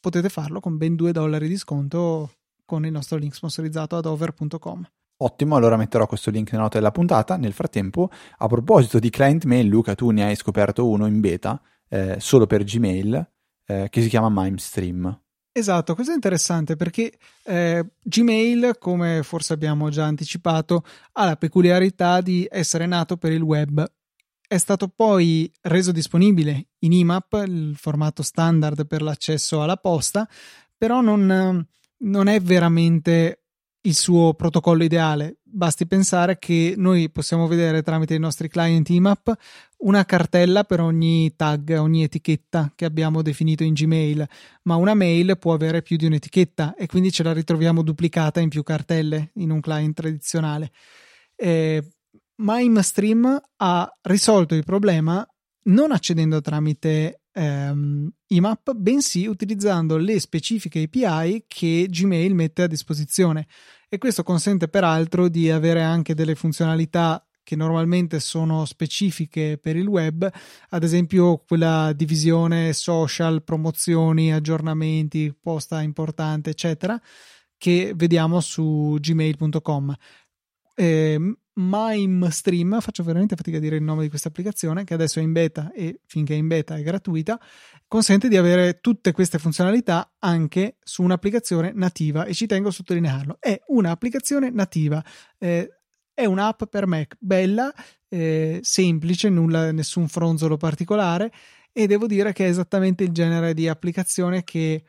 potete 0.00 0.28
farlo 0.30 0.60
con 0.60 0.78
ben 0.78 0.96
2 0.96 1.12
dollari 1.12 1.46
di 1.46 1.58
sconto 1.58 2.30
con 2.64 2.86
il 2.86 2.92
nostro 2.92 3.18
link 3.18 3.34
sponsorizzato 3.34 3.96
ad 3.96 4.06
over.com. 4.06 4.88
Ottimo, 5.18 5.56
allora 5.56 5.76
metterò 5.76 6.06
questo 6.06 6.30
link 6.30 6.50
nella 6.50 6.64
nota 6.64 6.78
della 6.78 6.90
puntata. 6.90 7.36
Nel 7.36 7.52
frattempo, 7.52 8.10
a 8.38 8.46
proposito 8.46 8.98
di 8.98 9.10
client 9.10 9.44
mail, 9.44 9.68
Luca, 9.68 9.94
tu 9.94 10.10
ne 10.10 10.24
hai 10.24 10.34
scoperto 10.34 10.88
uno 10.88 11.06
in 11.06 11.20
beta 11.20 11.60
eh, 11.88 12.16
solo 12.18 12.46
per 12.46 12.64
Gmail 12.64 13.30
eh, 13.66 13.88
che 13.90 14.00
si 14.00 14.08
chiama 14.08 14.28
MimeStream. 14.30 15.23
Esatto, 15.56 15.94
questo 15.94 16.10
è 16.10 16.16
interessante 16.16 16.74
perché 16.74 17.12
eh, 17.44 17.86
Gmail, 18.02 18.74
come 18.76 19.22
forse 19.22 19.52
abbiamo 19.52 19.88
già 19.88 20.04
anticipato, 20.04 20.84
ha 21.12 21.24
la 21.26 21.36
peculiarità 21.36 22.20
di 22.20 22.44
essere 22.50 22.86
nato 22.86 23.16
per 23.16 23.30
il 23.30 23.40
web. 23.40 23.88
È 24.46 24.56
stato 24.58 24.88
poi 24.88 25.50
reso 25.62 25.92
disponibile 25.92 26.70
in 26.80 26.92
IMAP, 26.92 27.44
il 27.46 27.76
formato 27.76 28.24
standard 28.24 28.84
per 28.88 29.00
l'accesso 29.00 29.62
alla 29.62 29.76
posta, 29.76 30.28
però 30.76 31.00
non 31.00 31.64
non 31.98 32.26
è 32.26 32.40
veramente 32.40 33.43
il 33.86 33.94
suo 33.94 34.34
protocollo 34.34 34.84
ideale. 34.84 35.38
Basti 35.42 35.86
pensare 35.86 36.38
che 36.38 36.74
noi 36.76 37.10
possiamo 37.10 37.46
vedere 37.46 37.82
tramite 37.82 38.14
i 38.14 38.18
nostri 38.18 38.48
client 38.48 38.88
IMAP 38.88 39.36
una 39.84 40.04
cartella 40.04 40.64
per 40.64 40.80
ogni 40.80 41.34
tag, 41.36 41.76
ogni 41.78 42.02
etichetta 42.02 42.72
che 42.74 42.84
abbiamo 42.86 43.22
definito 43.22 43.62
in 43.64 43.74
Gmail, 43.74 44.26
ma 44.62 44.76
una 44.76 44.94
mail 44.94 45.36
può 45.38 45.52
avere 45.52 45.82
più 45.82 45.96
di 45.96 46.06
un'etichetta 46.06 46.74
e 46.74 46.86
quindi 46.86 47.12
ce 47.12 47.22
la 47.22 47.32
ritroviamo 47.32 47.82
duplicata 47.82 48.40
in 48.40 48.48
più 48.48 48.62
cartelle 48.62 49.30
in 49.34 49.50
un 49.50 49.60
client 49.60 49.94
tradizionale. 49.94 50.70
Eh, 51.36 51.82
MimeStream 52.36 53.40
ha 53.56 53.98
risolto 54.02 54.54
il 54.54 54.64
problema 54.64 55.26
non 55.64 55.92
accedendo 55.92 56.40
tramite 56.40 57.20
ehm, 57.34 58.10
IMAP, 58.28 58.72
bensì 58.74 59.26
utilizzando 59.26 59.96
le 59.96 60.18
specifiche 60.20 60.82
API 60.82 61.44
che 61.46 61.86
Gmail 61.90 62.34
mette 62.34 62.62
a 62.62 62.66
disposizione. 62.66 63.46
E 63.88 63.98
questo 63.98 64.22
consente 64.22 64.68
peraltro 64.68 65.28
di 65.28 65.50
avere 65.50 65.82
anche 65.82 66.14
delle 66.14 66.34
funzionalità 66.34 67.24
che 67.44 67.56
normalmente 67.56 68.20
sono 68.20 68.64
specifiche 68.64 69.58
per 69.58 69.76
il 69.76 69.86
web, 69.86 70.28
ad 70.70 70.82
esempio 70.82 71.44
quella 71.46 71.92
divisione 71.94 72.72
social, 72.72 73.44
promozioni, 73.44 74.32
aggiornamenti, 74.32 75.36
posta 75.38 75.82
importante, 75.82 76.50
eccetera, 76.50 76.98
che 77.58 77.92
vediamo 77.94 78.40
su 78.40 78.96
gmail.com. 78.98 79.94
Eh, 80.74 81.36
MimeStream, 81.54 82.80
faccio 82.80 83.02
veramente 83.04 83.36
fatica 83.36 83.58
a 83.58 83.60
dire 83.60 83.76
il 83.76 83.82
nome 83.82 84.02
di 84.02 84.08
questa 84.08 84.28
applicazione, 84.28 84.84
che 84.84 84.94
adesso 84.94 85.20
è 85.20 85.22
in 85.22 85.32
beta 85.32 85.72
e 85.72 86.00
finché 86.06 86.34
è 86.34 86.36
in 86.36 86.48
beta 86.48 86.76
è 86.76 86.82
gratuita, 86.82 87.38
consente 87.86 88.28
di 88.28 88.36
avere 88.36 88.80
tutte 88.80 89.12
queste 89.12 89.38
funzionalità 89.38 90.14
anche 90.18 90.76
su 90.82 91.02
un'applicazione 91.02 91.72
nativa 91.74 92.24
e 92.24 92.34
ci 92.34 92.46
tengo 92.46 92.68
a 92.68 92.72
sottolinearlo. 92.72 93.36
È 93.38 93.60
un'applicazione 93.68 94.50
nativa, 94.50 95.04
eh, 95.38 95.68
è 96.12 96.24
un'app 96.24 96.64
per 96.64 96.86
Mac 96.86 97.16
bella, 97.18 97.72
eh, 98.08 98.60
semplice, 98.62 99.28
nulla, 99.28 99.72
nessun 99.72 100.08
fronzolo 100.08 100.56
particolare 100.56 101.32
e 101.72 101.86
devo 101.86 102.06
dire 102.06 102.32
che 102.32 102.46
è 102.46 102.48
esattamente 102.48 103.02
il 103.04 103.10
genere 103.10 103.52
di 103.54 103.68
applicazione 103.68 104.44
che 104.44 104.84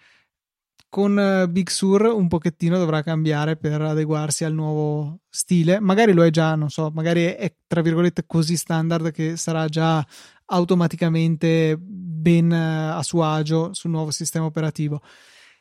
con 0.96 1.20
eh, 1.20 1.50
Big 1.50 1.68
Sur 1.68 2.04
un 2.04 2.30
pochettino 2.30 2.78
dovrà 2.78 3.04
cambiare 3.04 3.58
per 3.58 3.82
adeguarsi 3.82 4.46
al 4.46 4.54
nuovo 4.54 5.24
stile. 5.28 5.82
Magari 5.82 6.14
lo 6.14 6.24
è 6.24 6.30
già, 6.30 6.56
non 6.56 6.70
so, 6.70 6.90
magari 6.94 7.26
è 7.26 7.54
tra 7.68 7.82
virgolette 7.82 8.24
così 8.26 8.56
standard 8.56 9.12
che 9.12 9.36
sarà 9.36 9.68
già 9.68 10.02
automaticamente 10.46 11.76
ben 11.78 12.50
eh, 12.50 12.92
a 12.94 13.04
suo 13.04 13.26
agio 13.26 13.74
sul 13.74 13.92
nuovo 13.92 14.10
sistema 14.12 14.46
operativo. 14.46 15.02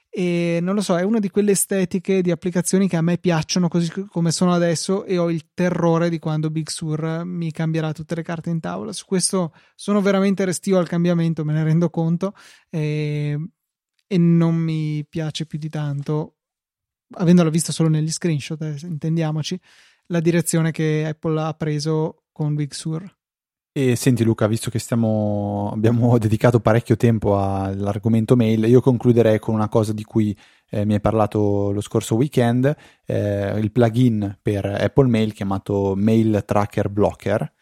E 0.09 0.61
non 0.63 0.77
lo 0.77 0.83
so, 0.83 0.97
è 0.97 1.03
una 1.03 1.19
di 1.19 1.29
quelle 1.31 1.51
estetiche 1.51 2.23
di 2.23 2.31
applicazioni 2.31 2.87
che 2.87 2.95
a 2.97 3.03
me 3.03 3.19
piacciono 3.19 3.67
così 3.67 3.91
come 4.07 4.31
sono 4.31 4.53
adesso 4.53 5.05
e 5.05 5.19
ho 5.19 5.29
il 5.33 5.49
terrore 5.53 6.11
di 6.11 6.21
quando 6.21 6.49
Big 6.49 6.69
Sur 6.69 7.23
mi 7.25 7.51
cambierà 7.51 7.91
tutte 7.91 8.15
le 8.15 8.23
carte 8.23 8.51
in 8.51 8.61
tavola. 8.61 8.93
Su 8.93 9.05
questo 9.05 9.53
sono 9.75 10.01
veramente 10.01 10.45
restio 10.45 10.79
al 10.79 10.87
cambiamento, 10.87 11.45
me 11.45 11.55
ne 11.55 11.65
rendo 11.65 11.91
conto. 11.91 12.35
E 12.71 13.37
e 14.07 14.19
non 14.19 14.55
mi 14.55 15.05
piace 15.09 15.47
più 15.47 15.59
di 15.59 15.69
tanto, 15.69 16.37
avendola 17.17 17.51
vista 17.51 17.73
solo 17.73 17.89
negli 17.89 18.11
screenshot, 18.11 18.61
eh, 18.63 18.77
intendiamoci, 18.83 19.59
la 20.07 20.21
direzione 20.21 20.71
che 20.71 21.05
Apple 21.07 21.41
ha 21.41 21.55
preso 21.55 22.25
con 22.33 22.55
Big 22.55 22.73
Sur. 22.73 23.13
E 23.77 23.97
senti 23.97 24.23
Luca, 24.23 24.47
visto 24.47 24.71
che 24.71 24.79
stiamo, 24.79 25.71
abbiamo 25.73 26.17
dedicato 26.19 26.61
parecchio 26.61 26.97
tempo 26.97 27.41
all'argomento 27.41 28.37
mail, 28.37 28.65
io 28.65 28.81
concluderei 28.81 29.41
con 29.41 29.55
una 29.55 29.69
cosa 29.69 29.93
di 29.93 30.05
cui 30.05 30.37
eh, 30.71 30.85
mi 30.85 30.95
hai 30.95 31.01
parlato 31.01 31.73
lo 31.73 31.81
scorso 31.81 32.15
weekend, 32.15 32.73
eh, 33.05 33.59
il 33.59 33.73
plugin 33.73 34.39
per 34.41 34.65
Apple 34.65 35.09
Mail 35.09 35.33
chiamato 35.33 35.95
Mail 35.97 36.45
Tracker 36.47 36.89
Blocker, 36.89 37.53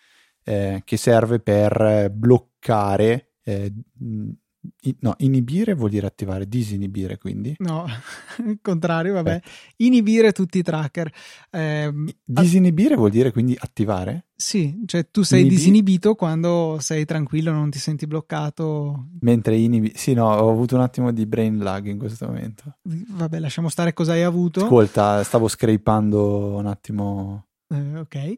eh, 0.45 0.83
che 0.85 0.97
serve 0.99 1.41
per 1.41 2.13
bloccare 2.15 3.33
eh, 3.43 3.73
no, 5.01 5.15
inibire 5.19 5.75
vuol 5.75 5.91
dire 5.91 6.07
attivare, 6.07 6.47
disinibire 6.47 7.19
quindi? 7.19 7.55
No, 7.59 7.85
il 8.47 8.59
contrario, 8.63 9.15
vabbè. 9.15 9.35
Eh. 9.35 9.43
Inibire 9.85 10.33
tutti 10.33 10.59
i 10.59 10.63
tracker. 10.63 11.13
Eh, 11.51 11.93
disinibire 12.25 12.95
a... 12.95 12.97
vuol 12.97 13.11
dire 13.11 13.33
quindi 13.33 13.57
attivare? 13.59 14.27
Sì, 14.35 14.83
cioè 14.87 15.09
tu 15.11 15.23
sei 15.23 15.41
Inibi... 15.41 15.55
disinibito 15.55 16.15
quando 16.15 16.79
sei 16.81 17.05
tranquillo, 17.05 17.53
non 17.53 17.71
ti 17.71 17.79
senti 17.79 18.07
bloccato. 18.07 19.09
Mentre 19.21 19.57
inibi... 19.57 19.93
Sì, 19.95 20.15
no, 20.15 20.29
ho 20.29 20.51
avuto 20.51 20.75
un 20.75 20.83
attimo 20.83 21.13
di 21.13 21.27
brain 21.27 21.59
lag 21.59 21.87
in 21.87 21.99
questo 21.99 22.27
momento. 22.27 22.79
Vabbè, 22.83 23.39
lasciamo 23.39 23.69
stare 23.69 23.93
cosa 23.93 24.13
hai 24.13 24.23
avuto. 24.23 24.65
Ascolta, 24.65 25.23
stavo 25.25 25.49
scrapando 25.49 26.57
un 26.57 26.67
attimo 26.67 27.47
ok, 27.73 28.35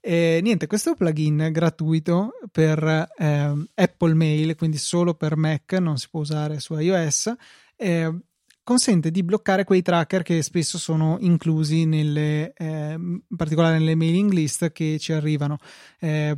eh, 0.00 0.40
niente, 0.42 0.66
questo 0.66 0.88
è 0.88 0.92
un 0.92 0.98
plugin 0.98 1.48
gratuito 1.50 2.32
per 2.50 3.08
eh, 3.16 3.66
Apple 3.74 4.14
Mail, 4.14 4.54
quindi 4.54 4.78
solo 4.78 5.14
per 5.14 5.36
Mac, 5.36 5.72
non 5.74 5.96
si 5.96 6.08
può 6.10 6.20
usare 6.20 6.60
su 6.60 6.74
iOS. 6.74 7.34
Eh, 7.76 8.12
consente 8.62 9.12
di 9.12 9.22
bloccare 9.22 9.62
quei 9.62 9.82
tracker 9.82 10.22
che 10.22 10.42
spesso 10.42 10.76
sono 10.76 11.18
inclusi 11.20 11.84
nelle, 11.84 12.52
eh, 12.52 12.94
in 12.94 13.36
particolare 13.36 13.78
nelle 13.78 13.94
mailing 13.94 14.32
list 14.32 14.72
che 14.72 14.98
ci 14.98 15.12
arrivano. 15.12 15.58
Eh, 16.00 16.36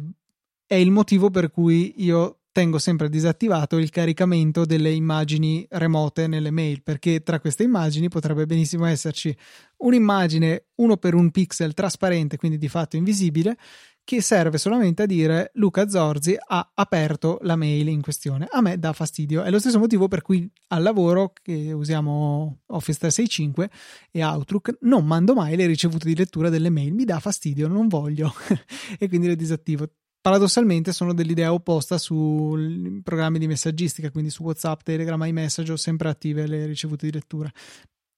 è 0.67 0.75
il 0.75 0.91
motivo 0.91 1.31
per 1.31 1.51
cui 1.51 1.95
io 2.05 2.41
tengo 2.59 2.81
sempre 2.81 3.09
disattivato 3.09 3.79
il 3.79 3.89
caricamento 3.89 4.65
delle 4.65 4.91
immagini 4.91 5.65
remote 5.71 6.27
nelle 6.27 6.51
mail 6.51 6.83
perché 6.83 7.23
tra 7.23 7.39
queste 7.39 7.63
immagini 7.63 8.09
potrebbe 8.09 8.47
benissimo 8.47 8.85
esserci 8.85 9.33
un'immagine 9.77 10.65
uno 10.79 10.97
per 10.97 11.15
un 11.15 11.31
pixel 11.31 11.73
trasparente 11.73 12.37
quindi 12.37 12.59
di 12.59 12.67
fatto 12.67 12.97
invisibile 12.97 13.57
che 14.03 14.21
serve 14.21 14.59
solamente 14.59 15.05
a 15.05 15.07
dire 15.07 15.53
Luca 15.55 15.89
Zorzi 15.89 16.35
ha 16.37 16.69
aperto 16.75 17.39
la 17.43 17.57
mail 17.57 17.89
in 17.89 18.01
questione. 18.01 18.49
A 18.51 18.63
me 18.63 18.79
dà 18.79 18.95
fastidio. 18.95 19.43
È 19.43 19.51
lo 19.51 19.59
stesso 19.59 19.79
motivo 19.79 20.09
per 20.09 20.23
cui 20.23 20.51
al 20.69 20.83
lavoro 20.83 21.35
che 21.43 21.73
usiamo 21.73 22.61
Office 22.69 22.99
365 22.99 23.71
e 24.11 24.25
Outlook 24.25 24.79
non 24.81 25.05
mando 25.05 25.35
mai 25.35 25.57
le 25.57 25.67
ricevute 25.67 26.09
di 26.09 26.17
lettura 26.17 26.49
delle 26.49 26.71
mail. 26.71 26.95
Mi 26.95 27.05
dà 27.05 27.21
fastidio, 27.21 27.69
non 27.69 27.87
voglio 27.87 28.33
e 28.99 29.09
quindi 29.09 29.27
le 29.27 29.37
disattivo 29.37 29.87
paradossalmente 30.21 30.93
sono 30.93 31.15
dell'idea 31.15 31.53
opposta 31.53 31.99
sui 31.99 33.01
programmi 33.03 33.39
di 33.39 33.47
messaggistica, 33.47 34.11
quindi 34.11 34.31
su 34.31 34.43
WhatsApp, 34.43 34.81
Telegram, 34.83 35.23
iMessage 35.23 35.73
ho 35.73 35.77
sempre 35.77 36.09
attive 36.09 36.47
le 36.47 36.67
ricevute 36.67 37.07
di 37.07 37.13
lettura. 37.13 37.51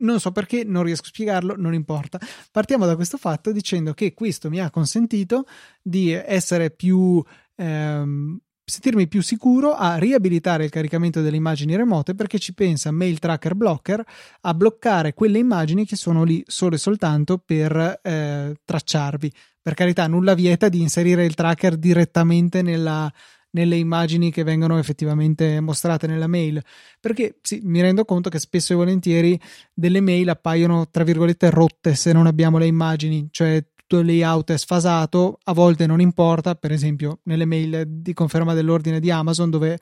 Non 0.01 0.19
so 0.19 0.33
perché, 0.33 0.65
non 0.65 0.83
riesco 0.83 1.05
a 1.05 1.09
spiegarlo, 1.09 1.55
non 1.57 1.75
importa. 1.75 2.19
Partiamo 2.51 2.87
da 2.87 2.97
questo 2.97 3.19
fatto 3.19 3.53
dicendo 3.53 3.93
che 3.93 4.15
questo 4.15 4.49
mi 4.49 4.59
ha 4.59 4.71
consentito 4.71 5.45
di 5.83 6.11
essere 6.11 6.71
più, 6.71 7.23
ehm, 7.57 8.39
sentirmi 8.65 9.09
più 9.09 9.21
sicuro 9.21 9.75
a 9.75 9.97
riabilitare 9.97 10.65
il 10.65 10.71
caricamento 10.71 11.21
delle 11.21 11.37
immagini 11.37 11.77
remote 11.77 12.15
perché 12.15 12.39
ci 12.39 12.55
pensa 12.55 12.91
Mail 12.91 13.19
Tracker 13.19 13.55
Blocker 13.55 14.03
a 14.41 14.55
bloccare 14.55 15.13
quelle 15.13 15.39
immagini 15.39 15.85
che 15.85 15.97
sono 15.97 16.25
lì 16.25 16.43
solo 16.47 16.77
e 16.77 16.79
soltanto 16.79 17.37
per 17.37 18.01
eh, 18.03 18.57
tracciarvi. 18.65 19.33
Per 19.63 19.75
carità, 19.75 20.07
nulla 20.07 20.35
vieta 20.35 20.69
di 20.69 20.81
inserire 20.81 21.25
il 21.25 21.35
tracker 21.35 21.77
direttamente 21.77 22.63
nella, 22.63 23.13
nelle 23.51 23.77
immagini 23.77 24.31
che 24.31 24.43
vengono 24.43 24.79
effettivamente 24.79 25.61
mostrate 25.61 26.07
nella 26.07 26.27
mail. 26.27 26.63
Perché 27.01 27.39
sì, 27.43 27.61
mi 27.65 27.81
rendo 27.81 28.05
conto 28.05 28.31
che 28.31 28.39
spesso 28.39 28.73
e 28.73 28.77
volentieri 28.77 29.41
delle 29.73 30.01
mail 30.01 30.29
appaiono 30.29 30.89
tra 30.91 31.05
virgolette 31.05 31.51
rotte 31.51 31.95
se 31.95 32.13
non 32.13 32.27
abbiamo 32.27 32.59
le 32.59 32.67
immagini, 32.67 33.29
cioè 33.31 33.65
tutto 33.75 33.99
il 33.99 34.07
layout 34.07 34.53
è 34.53 34.59
sfasato, 34.59 35.39
a 35.45 35.53
volte 35.53 35.87
non 35.87 36.01
importa, 36.01 36.55
per 36.55 36.73
esempio 36.73 37.21
nelle 37.25 37.45
mail 37.45 37.85
di 37.87 38.13
conferma 38.13 38.55
dell'ordine 38.55 39.01
di 39.01 39.11
Amazon 39.11 39.51
dove 39.51 39.79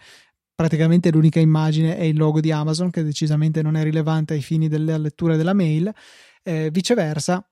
praticamente 0.55 1.11
l'unica 1.11 1.39
immagine 1.39 1.97
è 1.97 2.05
il 2.05 2.16
logo 2.16 2.41
di 2.41 2.51
Amazon 2.51 2.91
che 2.91 3.05
decisamente 3.05 3.62
non 3.62 3.76
è 3.76 3.83
rilevante 3.83 4.35
ai 4.35 4.43
fini 4.43 4.66
della 4.66 4.97
lettura 4.97 5.37
della 5.37 5.53
mail, 5.53 5.93
eh, 6.43 6.70
viceversa 6.72 7.47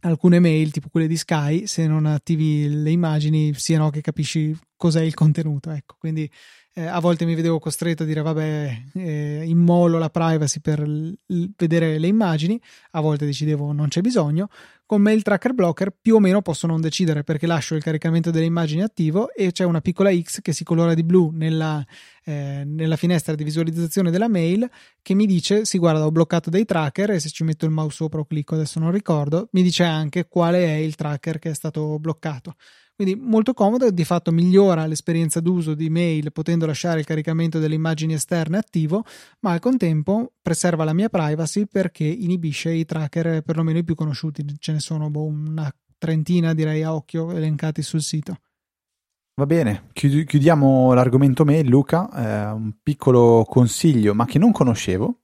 alcune 0.00 0.38
mail 0.38 0.70
tipo 0.70 0.88
quelle 0.90 1.06
di 1.06 1.16
Sky 1.16 1.66
se 1.66 1.86
non 1.86 2.06
attivi 2.06 2.68
le 2.68 2.90
immagini 2.90 3.52
sia 3.54 3.78
no 3.78 3.90
che 3.90 4.00
capisci 4.00 4.56
cos'è 4.76 5.02
il 5.02 5.14
contenuto 5.14 5.70
ecco. 5.70 5.96
Quindi 5.98 6.30
eh, 6.78 6.86
a 6.86 7.00
volte 7.00 7.24
mi 7.24 7.34
vedevo 7.34 7.58
costretto 7.58 8.04
a 8.04 8.06
dire 8.06 8.22
vabbè 8.22 8.82
eh, 8.94 9.42
immolo 9.44 9.98
la 9.98 10.10
privacy 10.10 10.60
per 10.60 10.78
l- 10.86 11.12
vedere 11.56 11.98
le 11.98 12.06
immagini. 12.06 12.60
A 12.92 13.00
volte 13.00 13.26
decidevo 13.26 13.72
non 13.72 13.88
c'è 13.88 14.00
bisogno. 14.00 14.48
Con 14.86 15.02
Mail 15.02 15.22
Tracker 15.22 15.54
Blocker 15.54 15.90
più 16.00 16.14
o 16.14 16.20
meno 16.20 16.40
posso 16.40 16.68
non 16.68 16.80
decidere 16.80 17.24
perché 17.24 17.48
lascio 17.48 17.74
il 17.74 17.82
caricamento 17.82 18.30
delle 18.30 18.44
immagini 18.44 18.82
attivo 18.82 19.34
e 19.34 19.50
c'è 19.50 19.64
una 19.64 19.80
piccola 19.80 20.16
X 20.16 20.40
che 20.40 20.52
si 20.52 20.62
colora 20.62 20.94
di 20.94 21.02
blu 21.02 21.30
nella, 21.34 21.84
eh, 22.24 22.62
nella 22.64 22.96
finestra 22.96 23.34
di 23.34 23.42
visualizzazione 23.42 24.12
della 24.12 24.28
mail 24.28 24.70
che 25.02 25.14
mi 25.14 25.26
dice, 25.26 25.64
si 25.64 25.78
guarda 25.78 26.06
ho 26.06 26.12
bloccato 26.12 26.48
dei 26.48 26.64
tracker 26.64 27.10
e 27.10 27.18
se 27.18 27.28
ci 27.28 27.42
metto 27.42 27.66
il 27.66 27.72
mouse 27.72 27.96
sopra 27.96 28.20
o 28.20 28.24
clicco 28.24 28.54
adesso 28.54 28.78
non 28.78 28.92
ricordo, 28.92 29.48
mi 29.50 29.62
dice 29.62 29.82
anche 29.82 30.28
quale 30.28 30.64
è 30.64 30.76
il 30.76 30.94
tracker 30.94 31.40
che 31.40 31.50
è 31.50 31.54
stato 31.54 31.98
bloccato. 31.98 32.54
Quindi 32.98 33.14
molto 33.14 33.54
comodo 33.54 33.86
e 33.86 33.92
di 33.92 34.02
fatto 34.04 34.32
migliora 34.32 34.84
l'esperienza 34.86 35.38
d'uso 35.38 35.74
di 35.74 35.88
mail 35.88 36.32
potendo 36.32 36.66
lasciare 36.66 36.98
il 36.98 37.06
caricamento 37.06 37.60
delle 37.60 37.76
immagini 37.76 38.14
esterne 38.14 38.56
attivo, 38.58 39.04
ma 39.38 39.52
al 39.52 39.60
contempo 39.60 40.32
preserva 40.42 40.82
la 40.82 40.92
mia 40.92 41.08
privacy 41.08 41.66
perché 41.66 42.02
inibisce 42.02 42.72
i 42.72 42.84
tracker 42.84 43.42
perlomeno 43.42 43.78
i 43.78 43.84
più 43.84 43.94
conosciuti, 43.94 44.44
ce 44.58 44.72
ne 44.72 44.80
sono 44.80 45.10
boh, 45.10 45.26
una 45.26 45.72
trentina 45.96 46.54
direi 46.54 46.82
a 46.82 46.92
occhio 46.92 47.30
elencati 47.30 47.82
sul 47.82 48.02
sito. 48.02 48.38
Va 49.36 49.46
bene, 49.46 49.90
chiudiamo 49.92 50.92
l'argomento 50.92 51.44
mail, 51.44 51.68
Luca. 51.68 52.10
Eh, 52.10 52.50
un 52.50 52.72
piccolo 52.82 53.44
consiglio, 53.48 54.12
ma 54.12 54.24
che 54.24 54.40
non 54.40 54.50
conoscevo, 54.50 55.20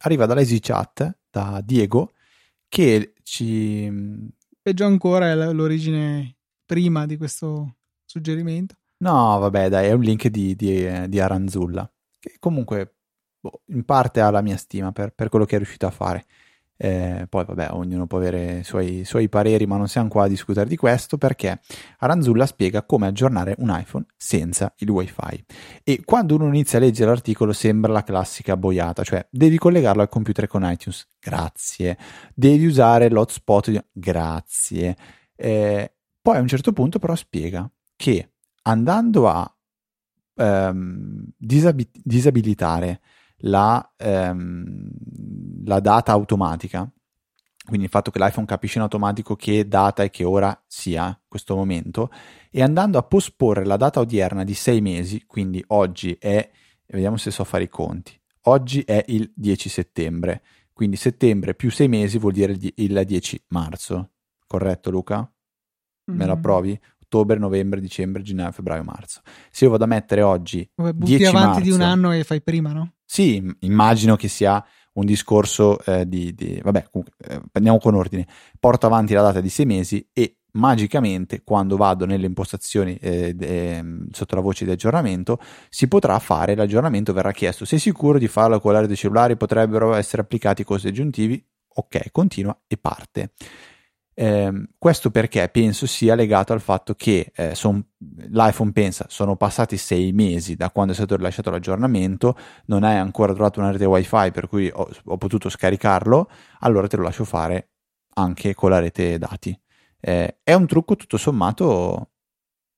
arriva 0.00 0.26
da 0.26 0.38
EasyChat, 0.38 1.20
da 1.30 1.62
Diego, 1.64 2.12
che 2.68 3.14
ci... 3.22 3.90
Peggio 4.60 4.84
ancora 4.84 5.30
è 5.30 5.34
l'origine 5.34 6.36
prima 6.72 7.04
di 7.04 7.18
questo 7.18 7.74
suggerimento? 8.06 8.76
No, 9.02 9.38
vabbè, 9.38 9.68
dai, 9.68 9.88
è 9.88 9.92
un 9.92 10.00
link 10.00 10.28
di, 10.28 10.56
di, 10.56 11.06
di 11.06 11.20
Aranzulla, 11.20 11.90
che 12.18 12.36
comunque 12.38 12.94
boh, 13.38 13.60
in 13.66 13.84
parte 13.84 14.22
ha 14.22 14.30
la 14.30 14.40
mia 14.40 14.56
stima 14.56 14.90
per, 14.90 15.12
per, 15.12 15.28
quello 15.28 15.44
che 15.44 15.56
è 15.56 15.58
riuscito 15.58 15.86
a 15.86 15.90
fare. 15.90 16.24
Eh, 16.78 17.26
poi, 17.28 17.44
vabbè, 17.44 17.72
ognuno 17.72 18.06
può 18.06 18.16
avere 18.16 18.60
i 18.60 18.64
suoi, 18.64 19.04
suoi, 19.04 19.28
pareri, 19.28 19.66
ma 19.66 19.76
non 19.76 19.86
siamo 19.86 20.08
qua 20.08 20.24
a 20.24 20.28
discutere 20.28 20.66
di 20.66 20.76
questo 20.76 21.18
perché 21.18 21.60
Aranzulla 21.98 22.46
spiega 22.46 22.84
come 22.84 23.06
aggiornare 23.06 23.54
un 23.58 23.68
iPhone 23.78 24.06
senza 24.16 24.72
il 24.78 24.88
WiFi. 24.88 25.44
E 25.84 26.02
quando 26.06 26.36
uno 26.36 26.46
inizia 26.46 26.78
a 26.78 26.80
leggere 26.80 27.10
l'articolo 27.10 27.52
sembra 27.52 27.92
la 27.92 28.02
classica 28.02 28.56
boiata, 28.56 29.04
cioè 29.04 29.26
devi 29.30 29.58
collegarlo 29.58 30.00
al 30.00 30.08
computer 30.08 30.46
con 30.46 30.62
iTunes, 30.64 31.06
grazie. 31.20 31.98
Devi 32.34 32.64
usare 32.64 33.10
l'hotspot, 33.10 33.88
grazie. 33.92 34.96
Eh, 35.36 35.92
poi 36.22 36.36
a 36.36 36.40
un 36.40 36.46
certo 36.46 36.72
punto 36.72 37.00
però 37.00 37.16
spiega 37.16 37.68
che 37.96 38.30
andando 38.62 39.28
a 39.28 39.52
ehm, 40.36 41.24
disabi- 41.36 41.90
disabilitare 41.92 43.00
la, 43.38 43.92
ehm, 43.96 44.90
la 45.64 45.80
data 45.80 46.12
automatica, 46.12 46.88
quindi 47.64 47.86
il 47.86 47.90
fatto 47.90 48.10
che 48.10 48.18
l'iPhone 48.18 48.46
capisce 48.46 48.78
in 48.78 48.82
automatico 48.82 49.36
che 49.36 49.66
data 49.66 50.02
e 50.02 50.10
che 50.10 50.24
ora 50.24 50.60
sia 50.66 51.18
questo 51.26 51.54
momento, 51.56 52.10
e 52.50 52.62
andando 52.62 52.98
a 52.98 53.02
posporre 53.02 53.64
la 53.64 53.76
data 53.76 54.00
odierna 54.00 54.44
di 54.44 54.54
sei 54.54 54.80
mesi, 54.80 55.24
quindi 55.26 55.62
oggi 55.68 56.16
è, 56.18 56.48
vediamo 56.86 57.16
se 57.16 57.30
so 57.30 57.44
fare 57.44 57.64
i 57.64 57.68
conti, 57.68 58.18
oggi 58.42 58.82
è 58.82 59.04
il 59.08 59.30
10 59.34 59.68
settembre, 59.68 60.42
quindi 60.72 60.96
settembre 60.96 61.54
più 61.54 61.70
sei 61.70 61.88
mesi 61.88 62.18
vuol 62.18 62.32
dire 62.32 62.56
il 62.74 63.02
10 63.04 63.44
marzo, 63.48 64.10
corretto 64.46 64.90
Luca? 64.90 65.31
Mm-hmm. 66.10 66.20
me 66.20 66.26
la 66.26 66.32
approvi? 66.32 66.80
Ottobre, 67.02 67.38
novembre, 67.38 67.80
dicembre, 67.80 68.22
gennaio, 68.22 68.52
febbraio, 68.52 68.82
marzo. 68.82 69.20
Se 69.50 69.64
io 69.64 69.70
vado 69.70 69.84
a 69.84 69.86
mettere 69.86 70.22
oggi 70.22 70.68
Vabbè, 70.74 70.92
butti 70.92 71.16
10 71.16 71.24
avanti 71.26 71.46
marzo, 71.46 71.62
di 71.62 71.70
un 71.70 71.80
anno 71.82 72.12
e 72.12 72.24
fai 72.24 72.42
prima, 72.42 72.72
no? 72.72 72.94
Sì, 73.04 73.44
immagino 73.60 74.16
che 74.16 74.28
sia 74.28 74.64
un 74.94 75.04
discorso 75.04 75.78
eh, 75.84 76.06
di, 76.06 76.34
di, 76.34 76.60
vabbè, 76.62 76.88
comunque, 76.90 77.14
eh, 77.28 77.40
andiamo 77.52 77.78
con 77.78 77.94
ordine. 77.94 78.26
Porto 78.58 78.86
avanti 78.86 79.14
la 79.14 79.22
data 79.22 79.40
di 79.40 79.48
sei 79.48 79.66
mesi 79.66 80.06
e 80.12 80.38
magicamente 80.52 81.42
quando 81.44 81.76
vado 81.76 82.04
nelle 82.04 82.26
impostazioni 82.26 82.96
eh, 82.96 83.34
de, 83.34 84.06
sotto 84.10 84.34
la 84.34 84.40
voce 84.40 84.64
di 84.64 84.70
aggiornamento 84.70 85.38
si 85.70 85.88
potrà 85.88 86.18
fare 86.18 86.54
l'aggiornamento 86.54 87.12
verrà 87.12 87.32
chiesto 87.32 87.64
sei 87.64 87.78
sicuro 87.78 88.18
di 88.18 88.28
farlo 88.28 88.60
con 88.60 88.72
l'area 88.72 88.86
dei 88.86 88.96
cellulari 88.96 89.36
potrebbero 89.36 89.94
essere 89.94 90.20
applicati 90.20 90.62
costi 90.62 90.88
aggiuntivi 90.88 91.42
ok 91.76 92.10
continua 92.10 92.54
e 92.66 92.76
parte 92.76 93.32
eh, 94.14 94.68
questo 94.78 95.10
perché 95.10 95.48
penso 95.48 95.86
sia 95.86 96.14
legato 96.14 96.52
al 96.52 96.60
fatto 96.60 96.94
che 96.94 97.32
eh, 97.34 97.54
son, 97.54 97.82
l'iPhone 98.28 98.72
pensa 98.72 99.06
sono 99.08 99.36
passati 99.36 99.76
sei 99.76 100.12
mesi 100.12 100.54
da 100.54 100.70
quando 100.70 100.92
è 100.92 100.94
stato 100.94 101.16
rilasciato 101.16 101.50
l'aggiornamento, 101.50 102.36
non 102.66 102.84
hai 102.84 102.96
ancora 102.96 103.32
trovato 103.32 103.60
una 103.60 103.70
rete 103.70 103.84
wifi 103.84 104.30
per 104.30 104.48
cui 104.48 104.70
ho, 104.72 104.88
ho 105.04 105.16
potuto 105.16 105.48
scaricarlo, 105.48 106.30
allora 106.60 106.86
te 106.86 106.96
lo 106.96 107.04
lascio 107.04 107.24
fare 107.24 107.70
anche 108.14 108.54
con 108.54 108.70
la 108.70 108.80
rete 108.80 109.18
dati. 109.18 109.58
Eh, 110.00 110.38
è 110.42 110.52
un 110.52 110.66
trucco 110.66 110.96
tutto 110.96 111.16
sommato 111.16 112.10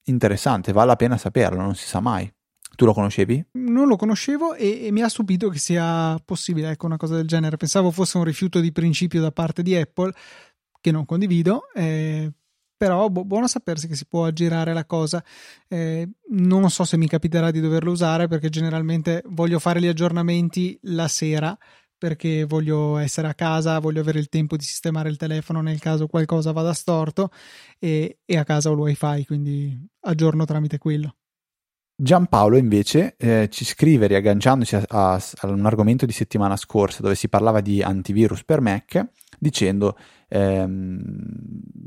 interessante, 0.05 0.72
vale 0.72 0.89
la 0.89 0.97
pena 0.97 1.16
saperlo, 1.16 1.61
non 1.61 1.74
si 1.74 1.87
sa 1.87 2.01
mai. 2.01 2.30
Tu 2.76 2.85
lo 2.85 2.93
conoscevi? 2.93 3.51
Non 3.53 3.87
lo 3.87 3.97
conoscevo 3.97 4.55
e, 4.55 4.87
e, 4.87 4.91
mi 4.91 5.01
ha 5.01 5.09
stupito 5.09 5.49
che 5.49 5.59
sia 5.59 6.20
possibile 6.24 6.70
ecco, 6.70 6.87
una 6.87 6.97
cosa 6.97 7.14
del 7.14 7.26
genere. 7.26 7.57
Pensavo 7.57 7.93
fosse 7.93 8.18
un 8.18 8.24
rifiuto 8.24 8.59
di 8.59 8.72
principio 8.72 9.20
da 9.20 9.30
parte 9.30 9.62
di 9.62 9.76
Apple, 9.76 10.12
che 10.85 10.91
non 10.91 11.07
condivido, 11.07 11.62
eh, 11.74 12.30
però 12.76 13.09
bu- 13.09 13.24
buono 13.24 13.49
sapersi 13.49 13.89
che 13.89 13.95
si 13.95 14.05
può 14.07 14.26
aggirare 14.26 14.74
la 14.74 14.85
cosa. 14.85 15.24
Eh, 15.66 16.07
non 16.32 16.68
so 16.68 16.85
se 16.85 16.99
mi 16.99 17.09
capiterà 17.09 17.51
di 17.51 17.62
doverlo 17.62 17.91
usare 17.91 18.28
perché 18.28 18.51
generalmente 18.51 19.22
voglio 19.28 19.59
fare 19.59 19.80
gli 19.80 19.87
aggiornamenti 19.87 20.78
la 20.82 21.09
sera 21.09 21.57
perché 21.97 22.45
voglio 22.45 22.99
essere 22.99 23.28
a 23.28 23.35
casa, 23.35 23.78
voglio 23.78 24.03
avere 24.03 24.18
il 24.18 24.28
tempo 24.28 24.59
di 24.59 24.64
sistemare 24.64 25.09
il 25.09 25.16
telefono 25.16 25.62
nel 25.62 25.80
caso 25.80 26.07
qualcosa 26.07 26.53
vada 26.53 26.74
storto 26.74 27.30
e, 27.78 28.18
e 28.26 28.37
a 28.37 28.45
casa 28.45 28.68
ho 28.68 28.74
il 28.74 28.78
wifi, 28.78 29.24
quindi 29.24 29.89
aggiorno 30.01 30.45
tramite 30.45 30.76
quello. 30.76 31.14
Giampaolo 31.97 32.59
invece 32.59 33.14
eh, 33.16 33.49
ci 33.51 33.64
scrive 33.64 34.09
riagganciandoci 34.09 34.74
a, 34.74 34.85
a, 34.89 35.14
a, 35.14 35.47
un 35.47 35.64
argomento 35.64 36.05
di 36.05 36.12
settimana 36.12 36.57
scorsa 36.57 37.01
dove 37.01 37.14
si 37.14 37.30
parlava 37.30 37.61
di 37.61 37.82
antivirus 37.82 38.45
per 38.45 38.61
Mac 38.61 39.11
dicendo 39.39 39.97
ehm, 40.35 41.01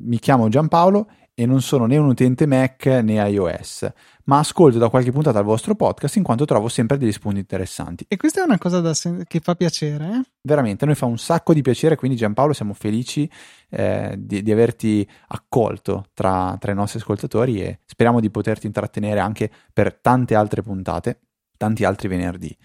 mi 0.06 0.20
chiamo 0.20 0.48
Giampaolo 0.48 1.10
e 1.34 1.46
non 1.46 1.62
sono 1.62 1.86
né 1.86 1.98
un 1.98 2.08
utente 2.08 2.48
Mac 2.48 2.86
né 2.86 3.14
iOS, 3.30 3.88
ma 4.24 4.40
ascolto 4.40 4.80
da 4.80 4.90
qualche 4.90 5.12
puntata 5.12 5.38
il 5.38 5.46
vostro 5.46 5.76
podcast 5.76 6.16
in 6.16 6.24
quanto 6.24 6.46
trovo 6.46 6.68
sempre 6.68 6.98
degli 6.98 7.12
spunti 7.12 7.40
interessanti. 7.40 8.06
E 8.08 8.18
questa 8.18 8.42
è 8.42 8.44
una 8.44 8.58
cosa 8.58 8.94
sen- 8.96 9.24
che 9.28 9.40
fa 9.40 9.54
piacere, 9.54 10.06
eh? 10.06 10.22
Veramente, 10.42 10.86
a 10.86 10.88
noi 10.88 10.96
fa 10.96 11.06
un 11.06 11.20
sacco 11.20 11.54
di 11.54 11.62
piacere, 11.62 11.96
quindi 11.96 12.18
Giampaolo 12.18 12.54
siamo 12.54 12.74
felici 12.74 13.30
eh, 13.70 14.16
di, 14.18 14.42
di, 14.42 14.52
averti 14.52 15.08
accolto 15.28 16.06
tra, 16.14 16.56
tra 16.60 16.72
i 16.72 16.76
nostri 16.76 17.00
ascoltatori 17.00 17.62
e 17.62 17.82
speriamo 17.86 18.20
di 18.20 18.32
poterti 18.32 18.66
intrattenere 18.66 19.20
anche 19.20 19.52
per 19.72 19.94
tante 19.94 20.34
altre 20.34 20.64
puntate, 20.64 21.20
tanti 21.56 21.84
altri 21.84 22.08
venerdì. 22.08 22.58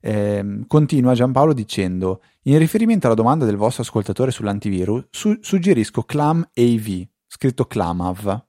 Eh, 0.00 0.64
continua 0.66 1.14
Giampaolo 1.14 1.52
dicendo: 1.52 2.22
In 2.42 2.58
riferimento 2.58 3.06
alla 3.06 3.14
domanda 3.14 3.44
del 3.44 3.56
vostro 3.56 3.82
ascoltatore 3.82 4.30
sull'antivirus, 4.30 5.06
su- 5.10 5.38
suggerisco 5.40 6.02
Clam 6.02 6.48
AV, 6.54 7.06
scritto 7.26 7.66
Clamav, 7.66 8.46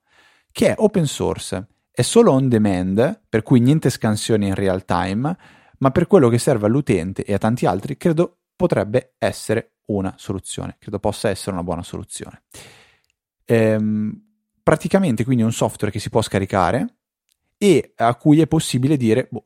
che 0.51 0.67
è 0.69 0.75
open 0.77 1.05
source, 1.05 1.67
è 1.91 2.01
solo 2.01 2.31
on 2.31 2.47
demand, 2.47 3.23
per 3.27 3.43
cui 3.43 3.59
niente 3.59 3.89
scansioni 3.89 4.47
in 4.47 4.55
real 4.55 4.85
time, 4.85 5.37
ma 5.77 5.91
per 5.91 6.07
quello 6.07 6.29
che 6.29 6.37
serve 6.37 6.67
all'utente 6.67 7.23
e 7.23 7.33
a 7.33 7.37
tanti 7.37 7.65
altri, 7.65 7.97
credo 7.97 8.39
potrebbe 8.55 9.15
essere 9.17 9.73
una 9.87 10.13
soluzione, 10.17 10.77
credo 10.79 10.99
possa 10.99 11.29
essere 11.29 11.51
una 11.51 11.63
buona 11.63 11.83
soluzione. 11.83 12.43
Ehm, 13.45 14.29
praticamente 14.63 15.23
quindi 15.23 15.43
è 15.43 15.45
un 15.45 15.51
software 15.51 15.91
che 15.91 15.99
si 15.99 16.09
può 16.09 16.21
scaricare 16.21 16.95
e 17.57 17.93
a 17.97 18.15
cui 18.15 18.39
è 18.39 18.47
possibile 18.47 18.95
dire 18.95 19.27
boh, 19.29 19.43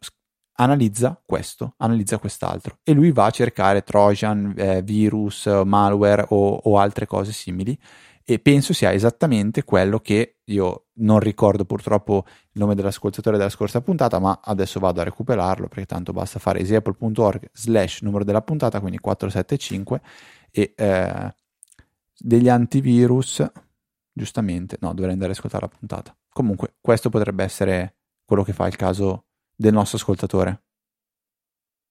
analizza 0.55 1.19
questo, 1.25 1.73
analizza 1.77 2.17
quest'altro 2.17 2.79
e 2.83 2.93
lui 2.93 3.11
va 3.11 3.25
a 3.25 3.31
cercare 3.31 3.83
Trojan, 3.83 4.53
eh, 4.55 4.81
virus, 4.81 5.45
malware 5.45 6.25
o, 6.29 6.55
o 6.63 6.77
altre 6.77 7.05
cose 7.05 7.31
simili 7.31 7.77
e 8.27 8.39
penso 8.39 8.73
sia 8.73 8.91
esattamente 8.91 9.63
quello 9.63 9.99
che 9.99 10.37
io 10.45 10.87
non 10.93 11.19
ricordo 11.19 11.63
purtroppo 11.63 12.23
il 12.25 12.59
nome 12.59 12.73
dell'ascoltatore 12.73 13.37
della 13.37 13.49
scorsa 13.49 13.81
puntata, 13.81 14.17
ma 14.17 14.39
adesso 14.43 14.79
vado 14.79 14.99
a 14.99 15.03
recuperarlo 15.03 15.67
perché 15.67 15.85
tanto 15.85 16.11
basta 16.11 16.39
fare 16.39 16.59
easyapple.org 16.59 17.49
slash 17.53 18.01
numero 18.01 18.23
della 18.23 18.41
puntata, 18.41 18.79
quindi 18.79 18.97
475 18.97 20.01
e 20.49 20.73
eh, 20.75 21.35
degli 22.17 22.49
antivirus, 22.49 23.45
giustamente, 24.11 24.77
no, 24.79 24.93
dovrei 24.95 25.13
andare 25.13 25.31
a 25.31 25.35
ascoltare 25.35 25.67
la 25.69 25.77
puntata. 25.77 26.17
Comunque, 26.29 26.77
questo 26.81 27.09
potrebbe 27.09 27.43
essere 27.43 27.97
quello 28.25 28.41
che 28.41 28.53
fa 28.53 28.65
il 28.65 28.75
caso 28.75 29.24
del 29.55 29.73
nostro 29.73 29.97
ascoltatore. 29.97 30.63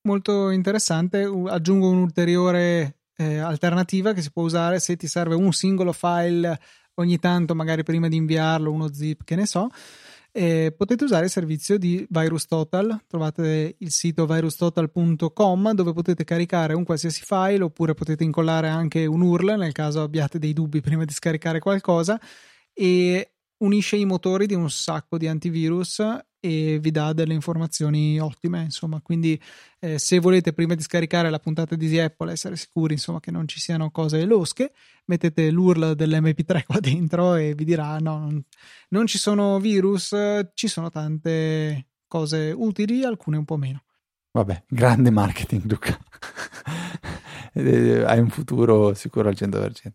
Molto 0.06 0.50
interessante, 0.50 1.22
aggiungo 1.48 1.88
un'ulteriore 1.88 2.98
eh, 3.16 3.38
alternativa 3.38 4.12
che 4.12 4.22
si 4.22 4.30
può 4.30 4.42
usare 4.42 4.78
se 4.78 4.96
ti 4.96 5.06
serve 5.06 5.34
un 5.34 5.52
singolo 5.52 5.92
file 5.92 6.60
ogni 6.94 7.18
tanto, 7.18 7.54
magari 7.54 7.82
prima 7.82 8.08
di 8.08 8.16
inviarlo, 8.16 8.70
uno 8.70 8.92
zip, 8.92 9.24
che 9.24 9.34
ne 9.34 9.46
so. 9.46 9.68
Eh, 10.36 10.74
potete 10.76 11.04
usare 11.04 11.26
il 11.26 11.30
servizio 11.30 11.78
di 11.78 12.04
VirusTotal. 12.10 13.04
Trovate 13.06 13.76
il 13.78 13.90
sito 13.92 14.26
virustotal.com 14.26 15.72
dove 15.72 15.92
potete 15.92 16.24
caricare 16.24 16.74
un 16.74 16.82
qualsiasi 16.82 17.22
file 17.24 17.62
oppure 17.62 17.94
potete 17.94 18.24
incollare 18.24 18.68
anche 18.68 19.06
un 19.06 19.20
URL 19.20 19.56
nel 19.56 19.72
caso 19.72 20.02
abbiate 20.02 20.40
dei 20.40 20.52
dubbi 20.52 20.80
prima 20.80 21.04
di 21.04 21.12
scaricare 21.12 21.60
qualcosa 21.60 22.20
e 22.72 23.34
unisce 23.58 23.96
i 23.96 24.04
motori 24.04 24.46
di 24.46 24.54
un 24.54 24.68
sacco 24.70 25.18
di 25.18 25.28
antivirus 25.28 26.02
e 26.44 26.78
vi 26.78 26.90
dà 26.90 27.14
delle 27.14 27.32
informazioni 27.32 28.20
ottime, 28.20 28.64
insomma, 28.64 29.00
quindi 29.00 29.40
eh, 29.80 29.98
se 29.98 30.18
volete 30.18 30.52
prima 30.52 30.74
di 30.74 30.82
scaricare 30.82 31.30
la 31.30 31.38
puntata 31.38 31.74
di 31.74 31.98
Apple 31.98 32.32
essere 32.32 32.56
sicuri, 32.56 32.92
insomma, 32.92 33.18
che 33.18 33.30
non 33.30 33.48
ci 33.48 33.60
siano 33.60 33.90
cose 33.90 34.22
losche, 34.26 34.74
mettete 35.06 35.50
l'URL 35.50 35.94
dell'MP3 35.94 36.64
qua 36.68 36.80
dentro 36.80 37.34
e 37.36 37.54
vi 37.54 37.64
dirà 37.64 37.96
no, 37.96 38.18
non, 38.18 38.44
non 38.90 39.06
ci 39.06 39.16
sono 39.16 39.58
virus, 39.58 40.14
ci 40.52 40.68
sono 40.68 40.90
tante 40.90 41.86
cose 42.06 42.52
utili, 42.54 43.04
alcune 43.04 43.38
un 43.38 43.46
po' 43.46 43.56
meno. 43.56 43.84
Vabbè, 44.32 44.64
grande 44.68 45.10
marketing, 45.10 45.62
Luca. 45.64 45.98
Eh, 47.56 48.02
hai 48.04 48.18
un 48.18 48.30
futuro 48.30 48.94
sicuro 48.94 49.28
al 49.28 49.36
100%. 49.38 49.92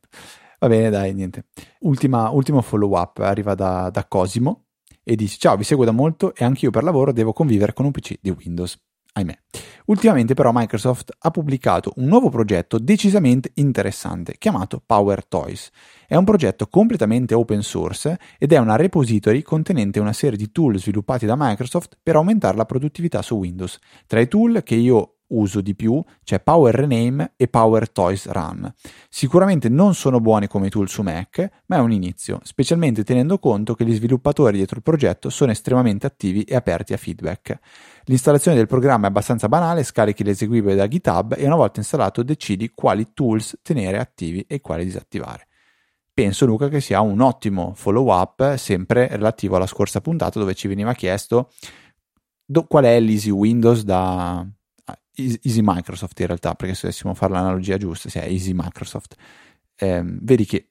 Va 0.60 0.68
bene, 0.70 0.90
dai, 0.90 1.14
niente. 1.14 1.48
Ultima, 1.80 2.30
ultimo 2.30 2.62
follow 2.62 2.98
up 2.98 3.18
arriva 3.18 3.54
da, 3.54 3.90
da 3.90 4.08
Cosimo 4.08 4.69
e 5.04 5.16
dice 5.16 5.38
ciao 5.38 5.56
vi 5.56 5.64
seguo 5.64 5.86
da 5.86 5.92
molto 5.92 6.34
e 6.36 6.44
anch'io 6.44 6.72
per 6.72 6.84
lavoro 6.84 7.12
devo 7.12 7.34
convivere 7.34 7.74
con 7.74 7.86
un 7.86 7.92
PC 7.92 8.20
di 8.22 8.30
Windows. 8.30 8.78
Ahimè. 9.14 9.38
Ultimamente 9.86 10.36
però 10.36 10.52
Microsoft 10.54 11.12
ha 11.18 11.32
pubblicato 11.32 11.92
un 11.96 12.06
nuovo 12.06 12.30
progetto 12.30 12.78
decisamente 12.78 13.52
interessante 13.56 14.36
chiamato 14.38 14.82
Power 14.86 15.26
Toys. 15.26 15.72
È 16.08 16.16
un 16.16 16.24
progetto 16.24 16.68
completamente 16.68 17.34
open 17.34 17.64
source 17.64 18.18
ed 18.38 18.54
è 18.54 18.58
una 18.58 18.76
repository 18.76 19.42
contenente 19.42 20.00
una 20.00 20.14
serie 20.14 20.38
di 20.38 20.52
tool 20.52 20.78
sviluppati 20.78 21.26
da 21.26 21.36
Microsoft 21.36 21.98
per 22.02 22.16
aumentare 22.16 22.56
la 22.56 22.66
produttività 22.66 23.22
su 23.22 23.36
Windows. 23.36 23.80
Tra 24.06 24.20
i 24.20 24.28
tool 24.28 24.62
che 24.64 24.76
io 24.76 25.19
uso 25.30 25.62
di 25.62 25.76
più 25.76 26.04
c'è 26.24 26.40
Power 26.40 26.74
Rename 26.74 27.34
e 27.36 27.48
Power 27.48 27.90
Toys 27.90 28.28
Run. 28.28 28.72
Sicuramente 29.10 29.70
non 29.70 29.94
sono 29.94 30.20
buoni 30.20 30.48
come 30.48 30.70
tool 30.70 30.90
su 30.90 31.02
Mac, 31.02 31.50
ma 31.68 31.78
è 31.78 31.80
un 31.80 31.92
inizio, 31.92 32.40
specialmente 32.44 33.04
tenendo 33.04 33.40
conto 33.40 33.74
che 33.74 33.86
gli 33.86 33.94
sviluppatori 33.94 34.58
dietro 34.58 34.78
il 34.78 34.84
progetto 34.84 35.30
sono 35.30 35.52
estremamente 35.52 36.06
attivi 36.06 36.44
e 36.44 36.56
aperti 36.56 36.94
a 36.94 36.98
feedback. 36.98 37.60
L'installazione 38.06 38.58
del 38.58 38.68
programma 38.68 39.06
è 39.06 39.10
abbastanza 39.10 39.48
banale, 39.48 39.84
scarichi 39.84 40.24
l'eseguibile 40.24 40.76
da 40.76 40.88
GitHub 40.88 41.36
e 41.38 41.46
una 41.46 41.56
volta 41.56 41.80
installato 41.80 42.24
decidi 42.24 42.72
quali 42.74 43.14
tools 43.14 43.60
tenere 43.62 43.98
attivi 44.00 44.46
e 44.48 44.62
quali 44.62 44.84
disattivare. 44.84 45.48
Penso 46.14 46.46
Luca 46.46 46.68
che 46.68 46.82
sia 46.82 47.00
un 47.00 47.22
ottimo 47.22 47.74
follow 47.76 48.12
up 48.12 48.56
sempre 48.56 49.08
relativo 49.08 49.56
alla 49.56 49.68
scorsa 49.68 50.02
puntata 50.02 50.38
dove 50.38 50.54
ci 50.54 50.68
veniva 50.68 50.94
chiesto 50.94 51.50
do, 52.44 52.66
qual 52.66 52.84
è 52.86 53.00
l'Easy 53.00 53.30
Windows 53.30 53.84
da, 53.84 54.46
Easy 55.42 55.62
Microsoft 55.64 56.20
in 56.20 56.28
realtà, 56.28 56.56
perché 56.56 56.74
se 56.74 56.82
dovessimo 56.84 57.14
fare 57.14 57.34
l'analogia 57.34 57.78
giusta, 57.78 58.10
sia 58.10 58.24
Easy 58.24 58.52
Microsoft. 58.54 59.16
Eh, 59.76 60.02
vedi 60.04 60.46
che 60.46 60.70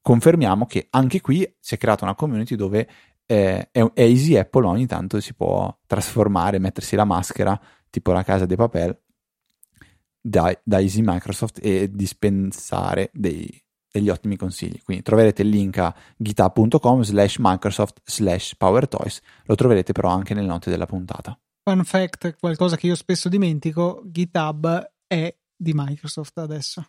confermiamo 0.00 0.66
che 0.66 0.86
anche 0.90 1.20
qui 1.20 1.56
si 1.58 1.74
è 1.74 1.78
creata 1.78 2.04
una 2.04 2.14
community 2.14 2.54
dove 2.54 2.88
eh, 3.26 3.70
è, 3.70 3.92
è, 3.92 4.02
Easy 4.02 4.36
Apple, 4.36 4.66
ogni 4.66 4.86
tanto 4.86 5.20
si 5.20 5.34
può 5.34 5.76
trasformare, 5.86 6.58
mettersi 6.58 6.96
la 6.96 7.04
maschera, 7.04 7.60
tipo 7.90 8.12
la 8.12 8.22
casa 8.22 8.46
dei 8.46 8.56
papel, 8.56 8.96
da, 10.20 10.58
da 10.62 10.80
Easy 10.80 11.00
Microsoft 11.02 11.58
e 11.62 11.90
dispensare 11.90 13.10
dei, 13.12 13.62
degli 13.90 14.08
ottimi 14.08 14.36
consigli. 14.36 14.80
Quindi 14.82 15.02
troverete 15.02 15.42
il 15.42 15.48
link 15.48 15.78
a 15.78 15.94
github.com 16.16 17.02
slash 17.02 17.36
Microsoft 17.38 18.00
slash 18.04 18.54
PowerToys, 18.56 19.20
lo 19.44 19.54
troverete 19.54 19.92
però 19.92 20.10
anche 20.10 20.34
nelle 20.34 20.46
note 20.46 20.70
della 20.70 20.86
puntata. 20.86 21.38
Fun 21.68 21.82
fact, 21.82 22.36
qualcosa 22.38 22.76
che 22.76 22.86
io 22.86 22.94
spesso 22.94 23.28
dimentico, 23.28 24.00
GitHub 24.04 24.92
è 25.04 25.36
di 25.56 25.72
Microsoft 25.74 26.38
adesso. 26.38 26.86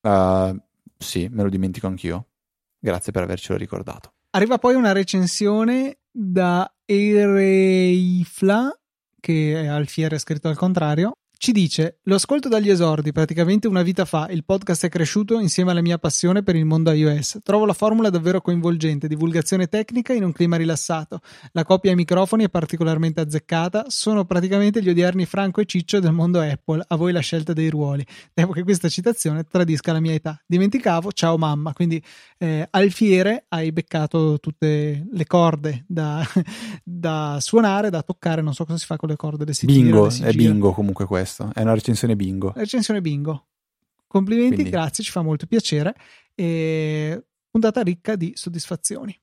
Uh, 0.00 0.58
sì, 0.96 1.28
me 1.30 1.42
lo 1.42 1.50
dimentico 1.50 1.88
anch'io. 1.88 2.28
Grazie 2.78 3.12
per 3.12 3.24
avercelo 3.24 3.58
ricordato. 3.58 4.14
Arriva 4.30 4.56
poi 4.56 4.76
una 4.76 4.92
recensione 4.92 5.98
da 6.10 6.74
Ereifla, 6.86 8.74
che 9.20 9.60
è 9.60 9.66
Alfiere 9.66 10.18
scritto 10.18 10.48
al 10.48 10.56
contrario, 10.56 11.16
ci 11.44 11.52
dice: 11.52 11.98
Lo 12.04 12.14
ascolto 12.14 12.48
dagli 12.48 12.70
esordi, 12.70 13.12
praticamente 13.12 13.68
una 13.68 13.82
vita 13.82 14.06
fa. 14.06 14.28
Il 14.30 14.46
podcast 14.46 14.86
è 14.86 14.88
cresciuto 14.88 15.38
insieme 15.38 15.72
alla 15.72 15.82
mia 15.82 15.98
passione 15.98 16.42
per 16.42 16.56
il 16.56 16.64
mondo 16.64 16.90
iOS. 16.90 17.40
Trovo 17.42 17.66
la 17.66 17.74
formula 17.74 18.08
davvero 18.08 18.40
coinvolgente, 18.40 19.08
divulgazione 19.08 19.66
tecnica 19.66 20.14
in 20.14 20.24
un 20.24 20.32
clima 20.32 20.56
rilassato. 20.56 21.20
La 21.52 21.62
coppia 21.64 21.90
ai 21.90 21.96
microfoni 21.96 22.44
è 22.44 22.48
particolarmente 22.48 23.20
azzeccata. 23.20 23.84
Sono 23.88 24.24
praticamente 24.24 24.82
gli 24.82 24.88
odierni 24.88 25.26
Franco 25.26 25.60
e 25.60 25.66
Ciccio 25.66 26.00
del 26.00 26.12
mondo 26.12 26.40
Apple. 26.40 26.82
A 26.88 26.96
voi 26.96 27.12
la 27.12 27.20
scelta 27.20 27.52
dei 27.52 27.68
ruoli. 27.68 28.06
Temo 28.32 28.52
che 28.52 28.62
questa 28.62 28.88
citazione 28.88 29.44
tradisca 29.44 29.92
la 29.92 30.00
mia 30.00 30.14
età. 30.14 30.40
Dimenticavo, 30.46 31.12
ciao 31.12 31.36
mamma. 31.36 31.74
Quindi, 31.74 32.02
eh, 32.38 32.66
Alfiere, 32.70 33.44
hai 33.48 33.70
beccato 33.70 34.38
tutte 34.40 35.06
le 35.12 35.26
corde 35.26 35.84
da, 35.86 36.26
da, 36.82 37.36
suonare, 37.38 37.90
da 37.90 38.00
toccare. 38.00 38.40
Non 38.40 38.54
so 38.54 38.64
cosa 38.64 38.78
si 38.78 38.86
fa 38.86 38.96
con 38.96 39.10
le 39.10 39.16
corde. 39.16 39.44
Le 39.44 39.52
si 39.52 39.66
bingo, 39.66 40.08
è 40.08 40.32
bingo 40.32 40.72
comunque 40.72 41.04
questo 41.04 41.33
questo, 41.34 41.50
è 41.52 41.62
una 41.62 41.74
recensione 41.74 42.16
bingo. 42.16 42.52
Recensione 42.54 43.00
bingo. 43.00 43.46
Complimenti, 44.06 44.54
Quindi. 44.54 44.70
grazie, 44.70 45.02
ci 45.02 45.10
fa 45.10 45.22
molto 45.22 45.46
piacere. 45.46 45.94
E 46.34 47.24
puntata 47.50 47.82
ricca 47.82 48.16
di 48.16 48.32
soddisfazioni. 48.34 49.18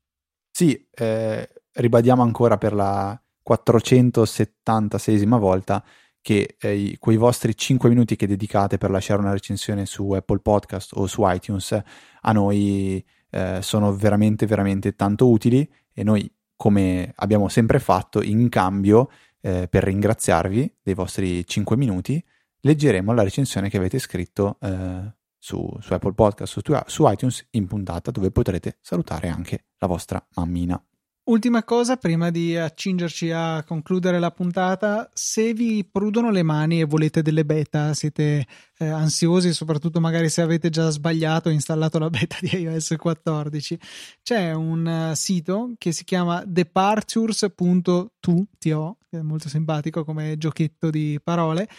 Sì, 0.52 0.86
eh, 0.92 1.50
ribadiamo 1.74 2.22
ancora 2.22 2.58
per 2.58 2.74
la 2.74 3.20
476esima 3.48 5.38
volta 5.38 5.84
che 6.22 6.56
eh, 6.60 6.98
quei 7.00 7.18
vostri 7.18 7.56
5 7.56 7.90
minuti 7.90 8.16
che 8.16 8.28
dedicate 8.28 8.78
per 8.78 8.92
lasciare 8.92 9.22
una 9.22 9.32
recensione 9.32 9.86
su 9.86 10.12
Apple 10.12 10.40
Podcast 10.40 10.92
o 10.94 11.08
su 11.08 11.24
iTunes 11.26 11.82
a 12.22 12.32
noi 12.32 13.04
eh, 13.32 13.60
sono 13.62 13.96
veramente 13.96 14.46
veramente 14.46 14.94
tanto 14.96 15.30
utili 15.30 15.68
e 15.94 16.04
noi 16.04 16.32
come 16.56 17.12
abbiamo 17.16 17.48
sempre 17.48 17.80
fatto 17.80 18.22
in 18.22 18.50
cambio 18.50 19.10
eh, 19.42 19.68
per 19.68 19.84
ringraziarvi 19.84 20.78
dei 20.82 20.94
vostri 20.94 21.46
5 21.46 21.76
minuti, 21.76 22.24
leggeremo 22.62 23.14
la 23.14 23.24
recensione 23.24 23.70
che 23.70 23.78
avete 23.78 24.00
scritto 24.00 24.58
eh, 24.62 25.14
su, 25.38 25.78
su, 25.80 25.94
Apple 25.94 26.14
Podcast, 26.14 26.52
su, 26.54 26.62
su 26.86 27.10
iTunes 27.10 27.48
in 27.52 27.68
puntata, 27.68 28.12
dove 28.12 28.32
potrete 28.32 28.78
salutare 28.82 29.28
anche 29.28 29.66
la 29.78 29.88
vostra 29.88 30.24
mammina. 30.36 30.82
Ultima 31.24 31.64
cosa 31.64 31.98
prima 31.98 32.32
di 32.32 32.58
accingerci 32.58 33.30
a 33.30 33.64
concludere 33.64 34.18
la 34.18 34.32
puntata, 34.32 35.08
se 35.14 35.54
vi 35.54 35.88
prudono 35.90 36.32
le 36.32 36.42
mani 36.42 36.80
e 36.80 36.86
volete 36.86 37.22
delle 37.22 37.46
beta, 37.46 37.94
siete 37.94 38.48
eh, 38.80 38.88
ansiosi, 38.88 39.54
soprattutto 39.54 40.00
magari 40.00 40.30
se 40.30 40.42
avete 40.42 40.72
già 40.72 40.90
sbagliato 40.90 41.50
e 41.50 41.54
installato 41.54 42.00
la 42.00 42.10
beta 42.10 42.38
di 42.42 42.62
iOS 42.62 42.96
14, 42.98 43.80
c'è 44.24 44.52
un 44.54 45.12
uh, 45.12 45.14
sito 45.14 45.74
che 45.78 45.92
si 45.92 46.06
chiama 46.06 46.44
departures.to, 46.44 48.12
che 48.58 49.18
è 49.20 49.22
molto 49.22 49.48
simpatico 49.48 50.04
come 50.04 50.38
giochetto 50.40 50.90
di 50.90 51.20
parole, 51.24 51.70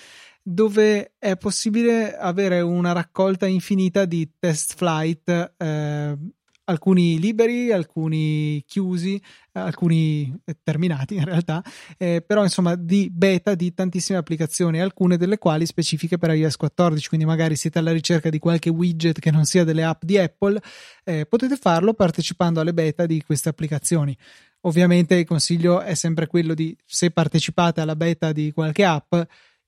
dove 0.40 1.14
è 1.18 1.36
possibile 1.36 2.16
avere 2.16 2.60
una 2.60 2.92
raccolta 2.92 3.46
infinita 3.46 4.04
di 4.04 4.30
test 4.38 4.76
flight 4.76 5.54
eh, 5.56 6.16
alcuni 6.64 7.18
liberi, 7.18 7.72
alcuni 7.72 8.62
chiusi, 8.66 9.20
alcuni 9.52 10.34
terminati 10.62 11.16
in 11.16 11.24
realtà, 11.24 11.62
eh, 11.98 12.22
però 12.26 12.42
insomma 12.42 12.74
di 12.74 13.10
beta 13.10 13.54
di 13.54 13.72
tantissime 13.74 14.18
applicazioni, 14.18 14.80
alcune 14.80 15.16
delle 15.16 15.38
quali 15.38 15.66
specifiche 15.66 16.18
per 16.18 16.30
iOS 16.30 16.56
14, 16.56 17.08
quindi 17.08 17.26
magari 17.26 17.56
siete 17.56 17.78
alla 17.78 17.92
ricerca 17.92 18.30
di 18.30 18.38
qualche 18.38 18.70
widget 18.70 19.18
che 19.18 19.30
non 19.30 19.44
sia 19.44 19.64
delle 19.64 19.84
app 19.84 20.02
di 20.04 20.18
Apple, 20.18 20.60
eh, 21.04 21.26
potete 21.26 21.56
farlo 21.56 21.94
partecipando 21.94 22.60
alle 22.60 22.74
beta 22.74 23.06
di 23.06 23.22
queste 23.22 23.48
applicazioni. 23.48 24.16
Ovviamente 24.64 25.16
il 25.16 25.26
consiglio 25.26 25.80
è 25.80 25.94
sempre 25.94 26.28
quello 26.28 26.54
di 26.54 26.76
se 26.84 27.10
partecipate 27.10 27.80
alla 27.80 27.96
beta 27.96 28.30
di 28.30 28.52
qualche 28.52 28.84
app, 28.84 29.12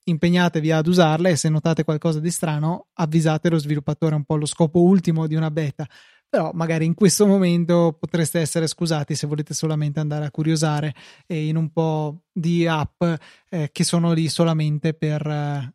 impegnatevi 0.04 0.70
ad 0.70 0.86
usarla 0.86 1.30
e 1.30 1.36
se 1.36 1.48
notate 1.48 1.82
qualcosa 1.82 2.20
di 2.20 2.30
strano 2.30 2.88
avvisate 2.94 3.48
lo 3.48 3.58
sviluppatore, 3.58 4.14
un 4.14 4.22
po' 4.24 4.36
lo 4.36 4.46
scopo 4.46 4.82
ultimo 4.82 5.26
di 5.26 5.34
una 5.34 5.50
beta 5.50 5.88
però 6.34 6.50
magari 6.52 6.84
in 6.84 6.94
questo 6.94 7.28
momento 7.28 7.96
potreste 7.96 8.40
essere 8.40 8.66
scusati 8.66 9.14
se 9.14 9.28
volete 9.28 9.54
solamente 9.54 10.00
andare 10.00 10.24
a 10.24 10.32
curiosare 10.32 10.92
eh, 11.28 11.46
in 11.46 11.54
un 11.54 11.70
po' 11.70 12.22
di 12.32 12.66
app 12.66 13.04
eh, 13.50 13.70
che 13.70 13.84
sono 13.84 14.12
lì 14.12 14.28
solamente 14.28 14.94
per, 14.94 15.24
eh, 15.24 15.72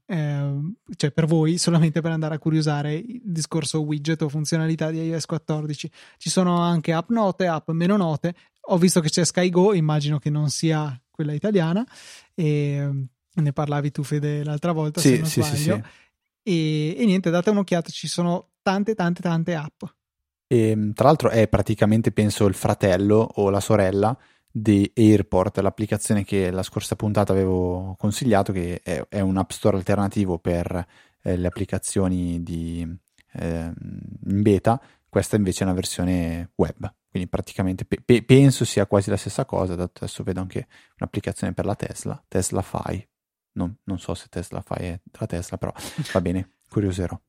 cioè 0.98 1.12
per 1.12 1.28
voi, 1.28 1.56
solamente 1.58 2.02
per 2.02 2.12
andare 2.12 2.36
a 2.36 2.40
curiosare 2.40 2.94
il 2.96 3.22
discorso 3.24 3.84
widget 3.84 4.22
o 4.22 4.28
funzionalità 4.28 4.92
di 4.92 5.02
iOS 5.02 5.28
14. 5.28 5.90
Ci 6.18 6.30
sono 6.30 6.60
anche 6.60 6.92
app 6.92 7.10
note, 7.10 7.48
app 7.48 7.70
meno 7.70 7.96
note. 7.96 8.36
Ho 8.64 8.78
visto 8.78 9.00
che 9.00 9.08
c'è 9.08 9.24
SkyGo, 9.24 9.74
immagino 9.74 10.20
che 10.20 10.30
non 10.30 10.50
sia 10.50 11.02
quella 11.10 11.32
italiana, 11.32 11.88
e 12.36 12.86
ne 13.34 13.54
parlavi 13.54 13.92
tu, 13.92 14.04
Fede, 14.04 14.44
l'altra 14.44 14.74
volta. 14.74 15.00
Sì, 15.00 15.08
se 15.08 15.20
non 15.20 15.26
sì, 15.30 15.42
sbaglio. 15.42 15.56
sì, 15.56 15.72
sì. 15.72 15.82
E, 16.52 16.96
e 17.02 17.06
niente, 17.06 17.30
date 17.30 17.50
un'occhiata, 17.50 17.92
ci 17.92 18.10
sono 18.10 18.50
tante, 18.62 18.94
tante, 18.94 19.22
tante 19.22 19.56
app. 19.56 19.84
E, 20.52 20.70
ehm, 20.72 20.94
tra 20.94 21.06
l'altro 21.06 21.30
è 21.30 21.48
praticamente, 21.48 22.12
penso, 22.12 22.48
il 22.48 22.56
fratello 22.56 23.30
o 23.36 23.50
la 23.52 23.60
sorella 23.60 24.18
di 24.52 24.92
Airport, 24.96 25.60
l'applicazione 25.60 26.24
che 26.24 26.50
la 26.50 26.64
scorsa 26.64 26.96
puntata 26.96 27.32
avevo 27.32 27.96
consigliato, 28.00 28.52
che 28.52 28.82
è, 28.84 29.06
è 29.08 29.20
un 29.20 29.38
app 29.38 29.52
store 29.52 29.78
alternativo 29.78 30.40
per 30.40 30.86
eh, 31.22 31.38
le 31.38 31.48
applicazioni 31.48 32.42
di, 32.42 32.82
eh, 33.34 33.72
in 34.26 34.42
beta. 34.42 34.82
Questa 35.08 35.36
invece 35.36 35.62
è 35.62 35.64
una 35.68 35.76
versione 35.76 36.52
web, 36.56 36.92
quindi 37.10 37.30
praticamente 37.30 37.86
pe- 37.86 38.02
pe- 38.04 38.24
penso 38.24 38.66
sia 38.66 38.88
quasi 38.88 39.10
la 39.12 39.18
stessa 39.18 39.46
cosa. 39.46 39.74
Adesso 39.74 40.24
vedo 40.24 40.40
anche 40.40 40.68
un'applicazione 41.00 41.54
per 41.54 41.66
la 41.66 41.76
Tesla, 41.76 42.22
Tesla 42.28 42.62
Fi. 42.64 43.08
Non, 43.52 43.76
non 43.84 44.00
so 44.00 44.14
se 44.16 44.28
Tesla 44.30 44.62
Fi 44.62 44.84
è 44.84 45.00
della 45.04 45.28
Tesla, 45.28 45.58
però 45.58 45.74
va 46.12 46.22
bene, 46.22 46.58
curioserò. 46.70 47.20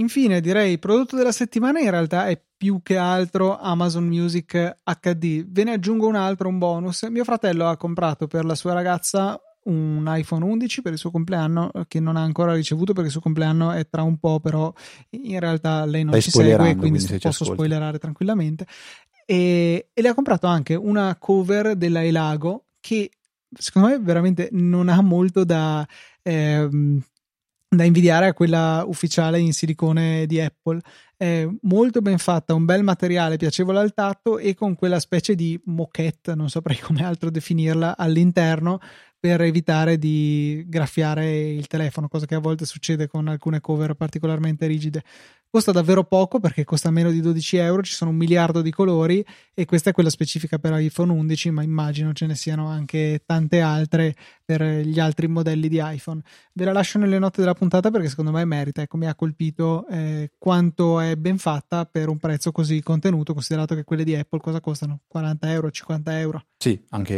Infine, 0.00 0.40
direi 0.40 0.72
il 0.72 0.78
prodotto 0.78 1.16
della 1.16 1.32
settimana 1.32 1.80
in 1.80 1.90
realtà 1.90 2.28
è 2.28 2.40
più 2.56 2.80
che 2.82 2.96
altro 2.96 3.58
Amazon 3.58 4.06
Music 4.06 4.78
HD. 4.84 5.44
Ve 5.48 5.64
ne 5.64 5.72
aggiungo 5.72 6.06
un 6.06 6.14
altro, 6.14 6.48
un 6.48 6.58
bonus. 6.58 7.02
Mio 7.04 7.24
fratello 7.24 7.68
ha 7.68 7.76
comprato 7.76 8.28
per 8.28 8.44
la 8.44 8.54
sua 8.54 8.74
ragazza 8.74 9.40
un 9.64 10.04
iPhone 10.06 10.44
11 10.44 10.82
per 10.82 10.92
il 10.92 10.98
suo 10.98 11.10
compleanno 11.10 11.70
che 11.88 12.00
non 12.00 12.16
ha 12.16 12.22
ancora 12.22 12.54
ricevuto 12.54 12.92
perché 12.92 13.06
il 13.06 13.12
suo 13.12 13.20
compleanno 13.20 13.72
è 13.72 13.88
tra 13.88 14.02
un 14.02 14.18
po', 14.18 14.40
però 14.40 14.72
in 15.10 15.38
realtà 15.40 15.84
lei 15.84 16.04
non 16.04 16.12
Stai 16.12 16.22
ci 16.22 16.30
segue, 16.30 16.76
quindi, 16.76 17.04
quindi 17.04 17.18
posso 17.18 17.44
spoilerare 17.44 17.98
tranquillamente. 17.98 18.66
E, 19.26 19.88
e, 19.92 20.02
le 20.02 20.08
ha 20.08 20.14
comprato 20.14 20.46
anche 20.46 20.74
una 20.74 21.16
cover 21.18 21.74
della 21.74 22.02
Elago 22.02 22.66
che 22.80 23.10
secondo 23.52 23.88
me 23.88 23.98
veramente 23.98 24.48
non 24.52 24.88
ha 24.88 25.02
molto 25.02 25.44
da 25.44 25.86
ehm, 26.22 27.02
da 27.68 27.84
invidiare 27.84 28.26
a 28.26 28.34
quella 28.34 28.84
ufficiale 28.86 29.38
in 29.38 29.52
silicone 29.52 30.26
di 30.26 30.40
Apple. 30.40 30.80
È 31.16 31.46
molto 31.62 32.00
ben 32.00 32.18
fatta, 32.18 32.54
un 32.54 32.64
bel 32.64 32.82
materiale 32.82 33.36
piacevole 33.36 33.78
al 33.78 33.92
tatto 33.92 34.38
e 34.38 34.54
con 34.54 34.74
quella 34.74 35.00
specie 35.00 35.34
di 35.34 35.60
moquette, 35.64 36.34
non 36.34 36.48
saprei 36.48 36.78
come 36.80 37.04
altro 37.04 37.30
definirla, 37.30 37.96
all'interno 37.96 38.80
per 39.20 39.40
evitare 39.42 39.98
di 39.98 40.64
graffiare 40.68 41.50
il 41.50 41.66
telefono, 41.66 42.08
cosa 42.08 42.24
che 42.24 42.36
a 42.36 42.40
volte 42.40 42.64
succede 42.64 43.08
con 43.08 43.26
alcune 43.26 43.60
cover 43.60 43.94
particolarmente 43.94 44.66
rigide. 44.66 45.02
Costa 45.50 45.72
davvero 45.72 46.04
poco 46.04 46.40
perché 46.40 46.64
costa 46.64 46.90
meno 46.90 47.10
di 47.10 47.22
12 47.22 47.56
euro, 47.56 47.82
ci 47.82 47.94
sono 47.94 48.10
un 48.10 48.16
miliardo 48.18 48.60
di 48.60 48.70
colori 48.70 49.24
e 49.54 49.64
questa 49.64 49.88
è 49.88 49.92
quella 49.94 50.10
specifica 50.10 50.58
per 50.58 50.78
iPhone 50.78 51.10
11, 51.10 51.50
ma 51.52 51.62
immagino 51.62 52.12
ce 52.12 52.26
ne 52.26 52.34
siano 52.34 52.68
anche 52.68 53.22
tante 53.24 53.62
altre 53.62 54.14
per 54.44 54.62
gli 54.62 55.00
altri 55.00 55.26
modelli 55.26 55.68
di 55.68 55.80
iPhone. 55.82 56.20
Ve 56.52 56.66
la 56.66 56.72
lascio 56.72 56.98
nelle 56.98 57.18
note 57.18 57.40
della 57.40 57.54
puntata 57.54 57.90
perché 57.90 58.10
secondo 58.10 58.30
me 58.30 58.44
merita, 58.44 58.82
ecco, 58.82 58.98
mi 58.98 59.06
ha 59.06 59.14
colpito 59.14 59.86
eh, 59.88 60.32
quanto 60.36 61.00
è 61.00 61.16
ben 61.16 61.38
fatta 61.38 61.86
per 61.86 62.10
un 62.10 62.18
prezzo 62.18 62.52
così 62.52 62.82
contenuto, 62.82 63.32
considerato 63.32 63.74
che 63.74 63.84
quelle 63.84 64.04
di 64.04 64.14
Apple 64.14 64.40
cosa 64.40 64.60
costano? 64.60 65.00
40 65.06 65.50
euro, 65.50 65.70
50 65.70 66.18
euro? 66.18 66.44
Sì, 66.58 66.78
anche, 66.90 67.16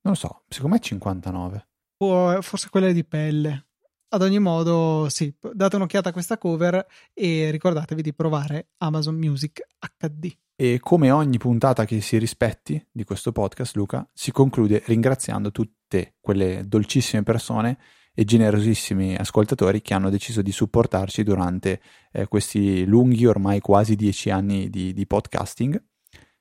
non 0.00 0.14
lo 0.14 0.14
so, 0.14 0.44
secondo 0.48 0.76
me 0.76 0.80
59. 0.80 1.66
O 1.98 2.40
forse 2.40 2.68
quelle 2.70 2.94
di 2.94 3.04
pelle. 3.04 3.67
Ad 4.10 4.22
ogni 4.22 4.38
modo, 4.38 5.06
sì, 5.10 5.34
date 5.52 5.76
un'occhiata 5.76 6.08
a 6.08 6.12
questa 6.12 6.38
cover 6.38 6.86
e 7.12 7.50
ricordatevi 7.50 8.00
di 8.00 8.14
provare 8.14 8.68
Amazon 8.78 9.16
Music 9.16 9.60
HD. 9.98 10.34
E 10.56 10.78
come 10.80 11.10
ogni 11.10 11.36
puntata 11.36 11.84
che 11.84 12.00
si 12.00 12.16
rispetti 12.16 12.82
di 12.90 13.04
questo 13.04 13.32
podcast, 13.32 13.76
Luca, 13.76 14.08
si 14.14 14.32
conclude 14.32 14.82
ringraziando 14.86 15.52
tutte 15.52 16.14
quelle 16.20 16.64
dolcissime 16.66 17.22
persone 17.22 17.78
e 18.14 18.24
generosissimi 18.24 19.14
ascoltatori 19.14 19.82
che 19.82 19.92
hanno 19.92 20.08
deciso 20.08 20.40
di 20.40 20.52
supportarci 20.52 21.22
durante 21.22 21.80
eh, 22.10 22.26
questi 22.28 22.86
lunghi, 22.86 23.26
ormai 23.26 23.60
quasi 23.60 23.94
dieci 23.94 24.30
anni 24.30 24.70
di, 24.70 24.94
di 24.94 25.06
podcasting. 25.06 25.80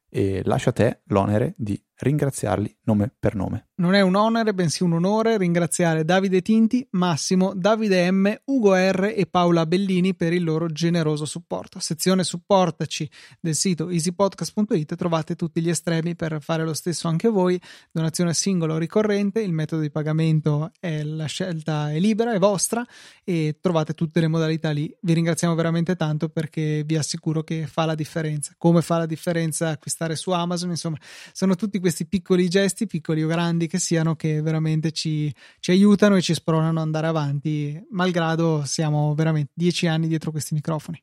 E 0.10 0.42
lascio 0.46 0.70
a 0.70 0.74
te 0.74 1.02
l'onere 1.08 1.54
di 1.58 1.80
ringraziarli 1.98 2.78
nome 2.84 3.12
per 3.18 3.36
nome. 3.36 3.70
Non 3.76 3.94
è 3.94 4.02
un 4.02 4.16
onere, 4.16 4.54
bensì 4.54 4.84
un 4.84 4.94
onore 4.94 5.38
ringraziare 5.38 6.04
Davide 6.04 6.42
Tinti, 6.42 6.88
Massimo, 6.92 7.54
Davide 7.54 8.10
M, 8.12 8.36
Ugo 8.46 8.76
R 8.76 9.14
e 9.16 9.28
Paola 9.28 9.66
Bellini 9.66 10.16
per 10.16 10.34
il 10.34 10.44
loro 10.44 10.68
generoso 10.68 11.26
supporto. 11.26 11.80
Sezione 11.80 12.24
supportaci 12.24 13.10
del 13.40 13.56
sito 13.56 13.90
easypodcast.it 13.90 14.96
trovate 14.96 15.36
tutti 15.36 15.62
gli 15.62 15.70
estremi 15.70 16.16
per 16.16 16.38
fare 16.42 16.64
lo 16.64 16.74
stesso 16.74 17.08
anche 17.08 17.30
voi, 17.30 17.60
donazione 17.92 18.34
singola 18.34 18.74
o 18.74 18.78
ricorrente, 18.78 19.42
il 19.42 19.54
metodo 19.54 19.82
di 19.82 19.92
pagamento 19.92 20.72
è 20.80 21.04
la 21.04 21.26
scelta 21.26 21.92
è 21.92 22.00
libera, 22.00 22.34
è 22.34 22.40
vostra 22.40 22.86
e 23.24 23.58
trovate 23.62 23.94
tutte 23.94 24.20
le 24.20 24.28
modalità 24.28 24.72
lì. 24.72 24.92
Vi 25.02 25.14
ringraziamo 25.14 25.54
veramente 25.54 25.96
tanto 25.96 26.30
perché 26.30 26.84
vi 26.86 26.96
assicuro 26.96 27.44
che 27.44 27.68
fa 27.68 27.86
la 27.86 27.96
differenza. 27.96 28.54
Come 28.58 28.82
fa 28.82 28.98
la 28.98 29.06
differenza 29.06 29.70
acquistare 29.70 30.16
su 30.16 30.32
Amazon, 30.32 30.70
insomma, 30.72 30.98
sono 31.32 31.56
tutti 31.56 31.78
questi 31.78 31.87
piccoli 32.06 32.48
gesti, 32.48 32.88
piccoli 32.88 33.24
o 33.24 33.28
grandi 33.28 33.68
che 33.68 33.80
siano 33.80 34.16
che 34.16 34.42
veramente 34.42 34.92
ci, 34.92 35.34
ci 35.60 35.72
aiutano 35.72 36.16
e 36.16 36.22
ci 36.22 36.34
spronano 36.34 36.80
ad 36.80 36.86
andare 36.86 37.08
avanti, 37.08 37.80
malgrado 37.92 38.64
siamo 38.66 39.14
veramente 39.16 39.52
dieci 39.54 39.88
anni 39.88 40.08
dietro 40.08 40.32
questi 40.32 40.54
microfoni. 40.54 41.02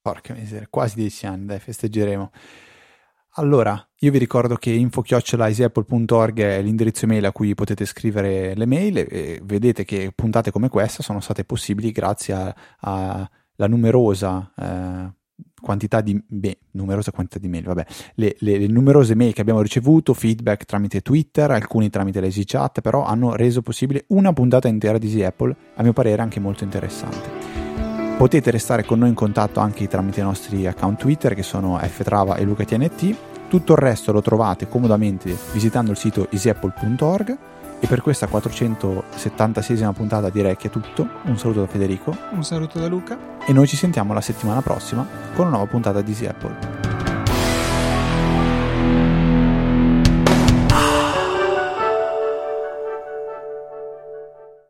Porca 0.00 0.34
miseria, 0.34 0.66
quasi 0.70 0.96
dieci 0.96 1.26
anni, 1.26 1.46
dai, 1.46 1.58
festeggeremo. 1.58 2.30
Allora, 3.32 3.88
io 3.98 4.10
vi 4.10 4.18
ricordo 4.18 4.56
che 4.56 4.70
info-easyapple.org 4.70 6.40
è 6.40 6.62
l'indirizzo 6.62 7.04
email 7.04 7.26
a 7.26 7.32
cui 7.32 7.54
potete 7.54 7.84
scrivere 7.84 8.54
le 8.56 8.66
mail 8.66 8.98
e 8.98 9.40
vedete 9.44 9.84
che 9.84 10.12
puntate 10.14 10.50
come 10.50 10.68
questa 10.68 11.02
sono 11.02 11.20
state 11.20 11.44
possibili 11.44 11.92
grazie 11.92 12.54
alla 12.80 13.28
numerosa 13.68 14.52
eh, 14.56 15.17
quantità 15.60 16.00
di 16.00 16.20
beh, 16.26 16.58
numerose 16.72 17.10
quantità 17.10 17.38
di 17.38 17.48
mail, 17.48 17.64
vabbè, 17.64 17.86
le, 18.14 18.36
le, 18.38 18.58
le, 18.58 18.66
numerose 18.66 19.14
mail 19.14 19.32
che 19.32 19.40
abbiamo 19.40 19.60
ricevuto, 19.60 20.14
feedback 20.14 20.64
tramite 20.64 21.00
Twitter, 21.00 21.50
alcuni 21.50 21.90
tramite 21.90 22.20
l'Easy 22.20 22.44
Chat, 22.44 22.80
però 22.80 23.04
hanno 23.04 23.34
reso 23.34 23.62
possibile 23.62 24.04
una 24.08 24.32
puntata 24.32 24.68
intera 24.68 24.98
di 24.98 25.06
Easy 25.06 25.22
Apple, 25.22 25.54
a 25.74 25.82
mio 25.82 25.92
parere 25.92 26.22
anche 26.22 26.40
molto 26.40 26.64
interessante. 26.64 27.66
Potete 28.16 28.50
restare 28.50 28.84
con 28.84 28.98
noi 28.98 29.10
in 29.10 29.14
contatto 29.14 29.60
anche 29.60 29.86
tramite 29.86 30.20
i 30.20 30.24
nostri 30.24 30.66
account 30.66 30.98
Twitter 30.98 31.34
che 31.34 31.44
sono 31.44 31.78
ftrava 31.78 32.36
e 32.36 32.42
lucatnt. 32.42 33.16
Tutto 33.48 33.72
il 33.72 33.78
resto 33.78 34.12
lo 34.12 34.20
trovate 34.20 34.68
comodamente 34.68 35.34
visitando 35.52 35.92
il 35.92 35.96
sito 35.96 36.28
easyapple.org 36.30 37.38
e 37.80 37.86
per 37.86 38.02
questa 38.02 38.26
476esima 38.26 39.92
puntata 39.92 40.30
direi 40.30 40.56
che 40.56 40.68
è 40.68 40.70
tutto. 40.70 41.06
Un 41.24 41.38
saluto 41.38 41.60
da 41.60 41.66
Federico. 41.66 42.16
Un 42.30 42.44
saluto 42.44 42.78
da 42.78 42.88
Luca. 42.88 43.18
E 43.46 43.52
noi 43.52 43.66
ci 43.66 43.76
sentiamo 43.76 44.12
la 44.12 44.20
settimana 44.20 44.62
prossima 44.62 45.06
con 45.34 45.46
una 45.46 45.56
nuova 45.56 45.70
puntata 45.70 46.00
di 46.00 46.10
Easy 46.10 46.26
Apple. 46.26 47.07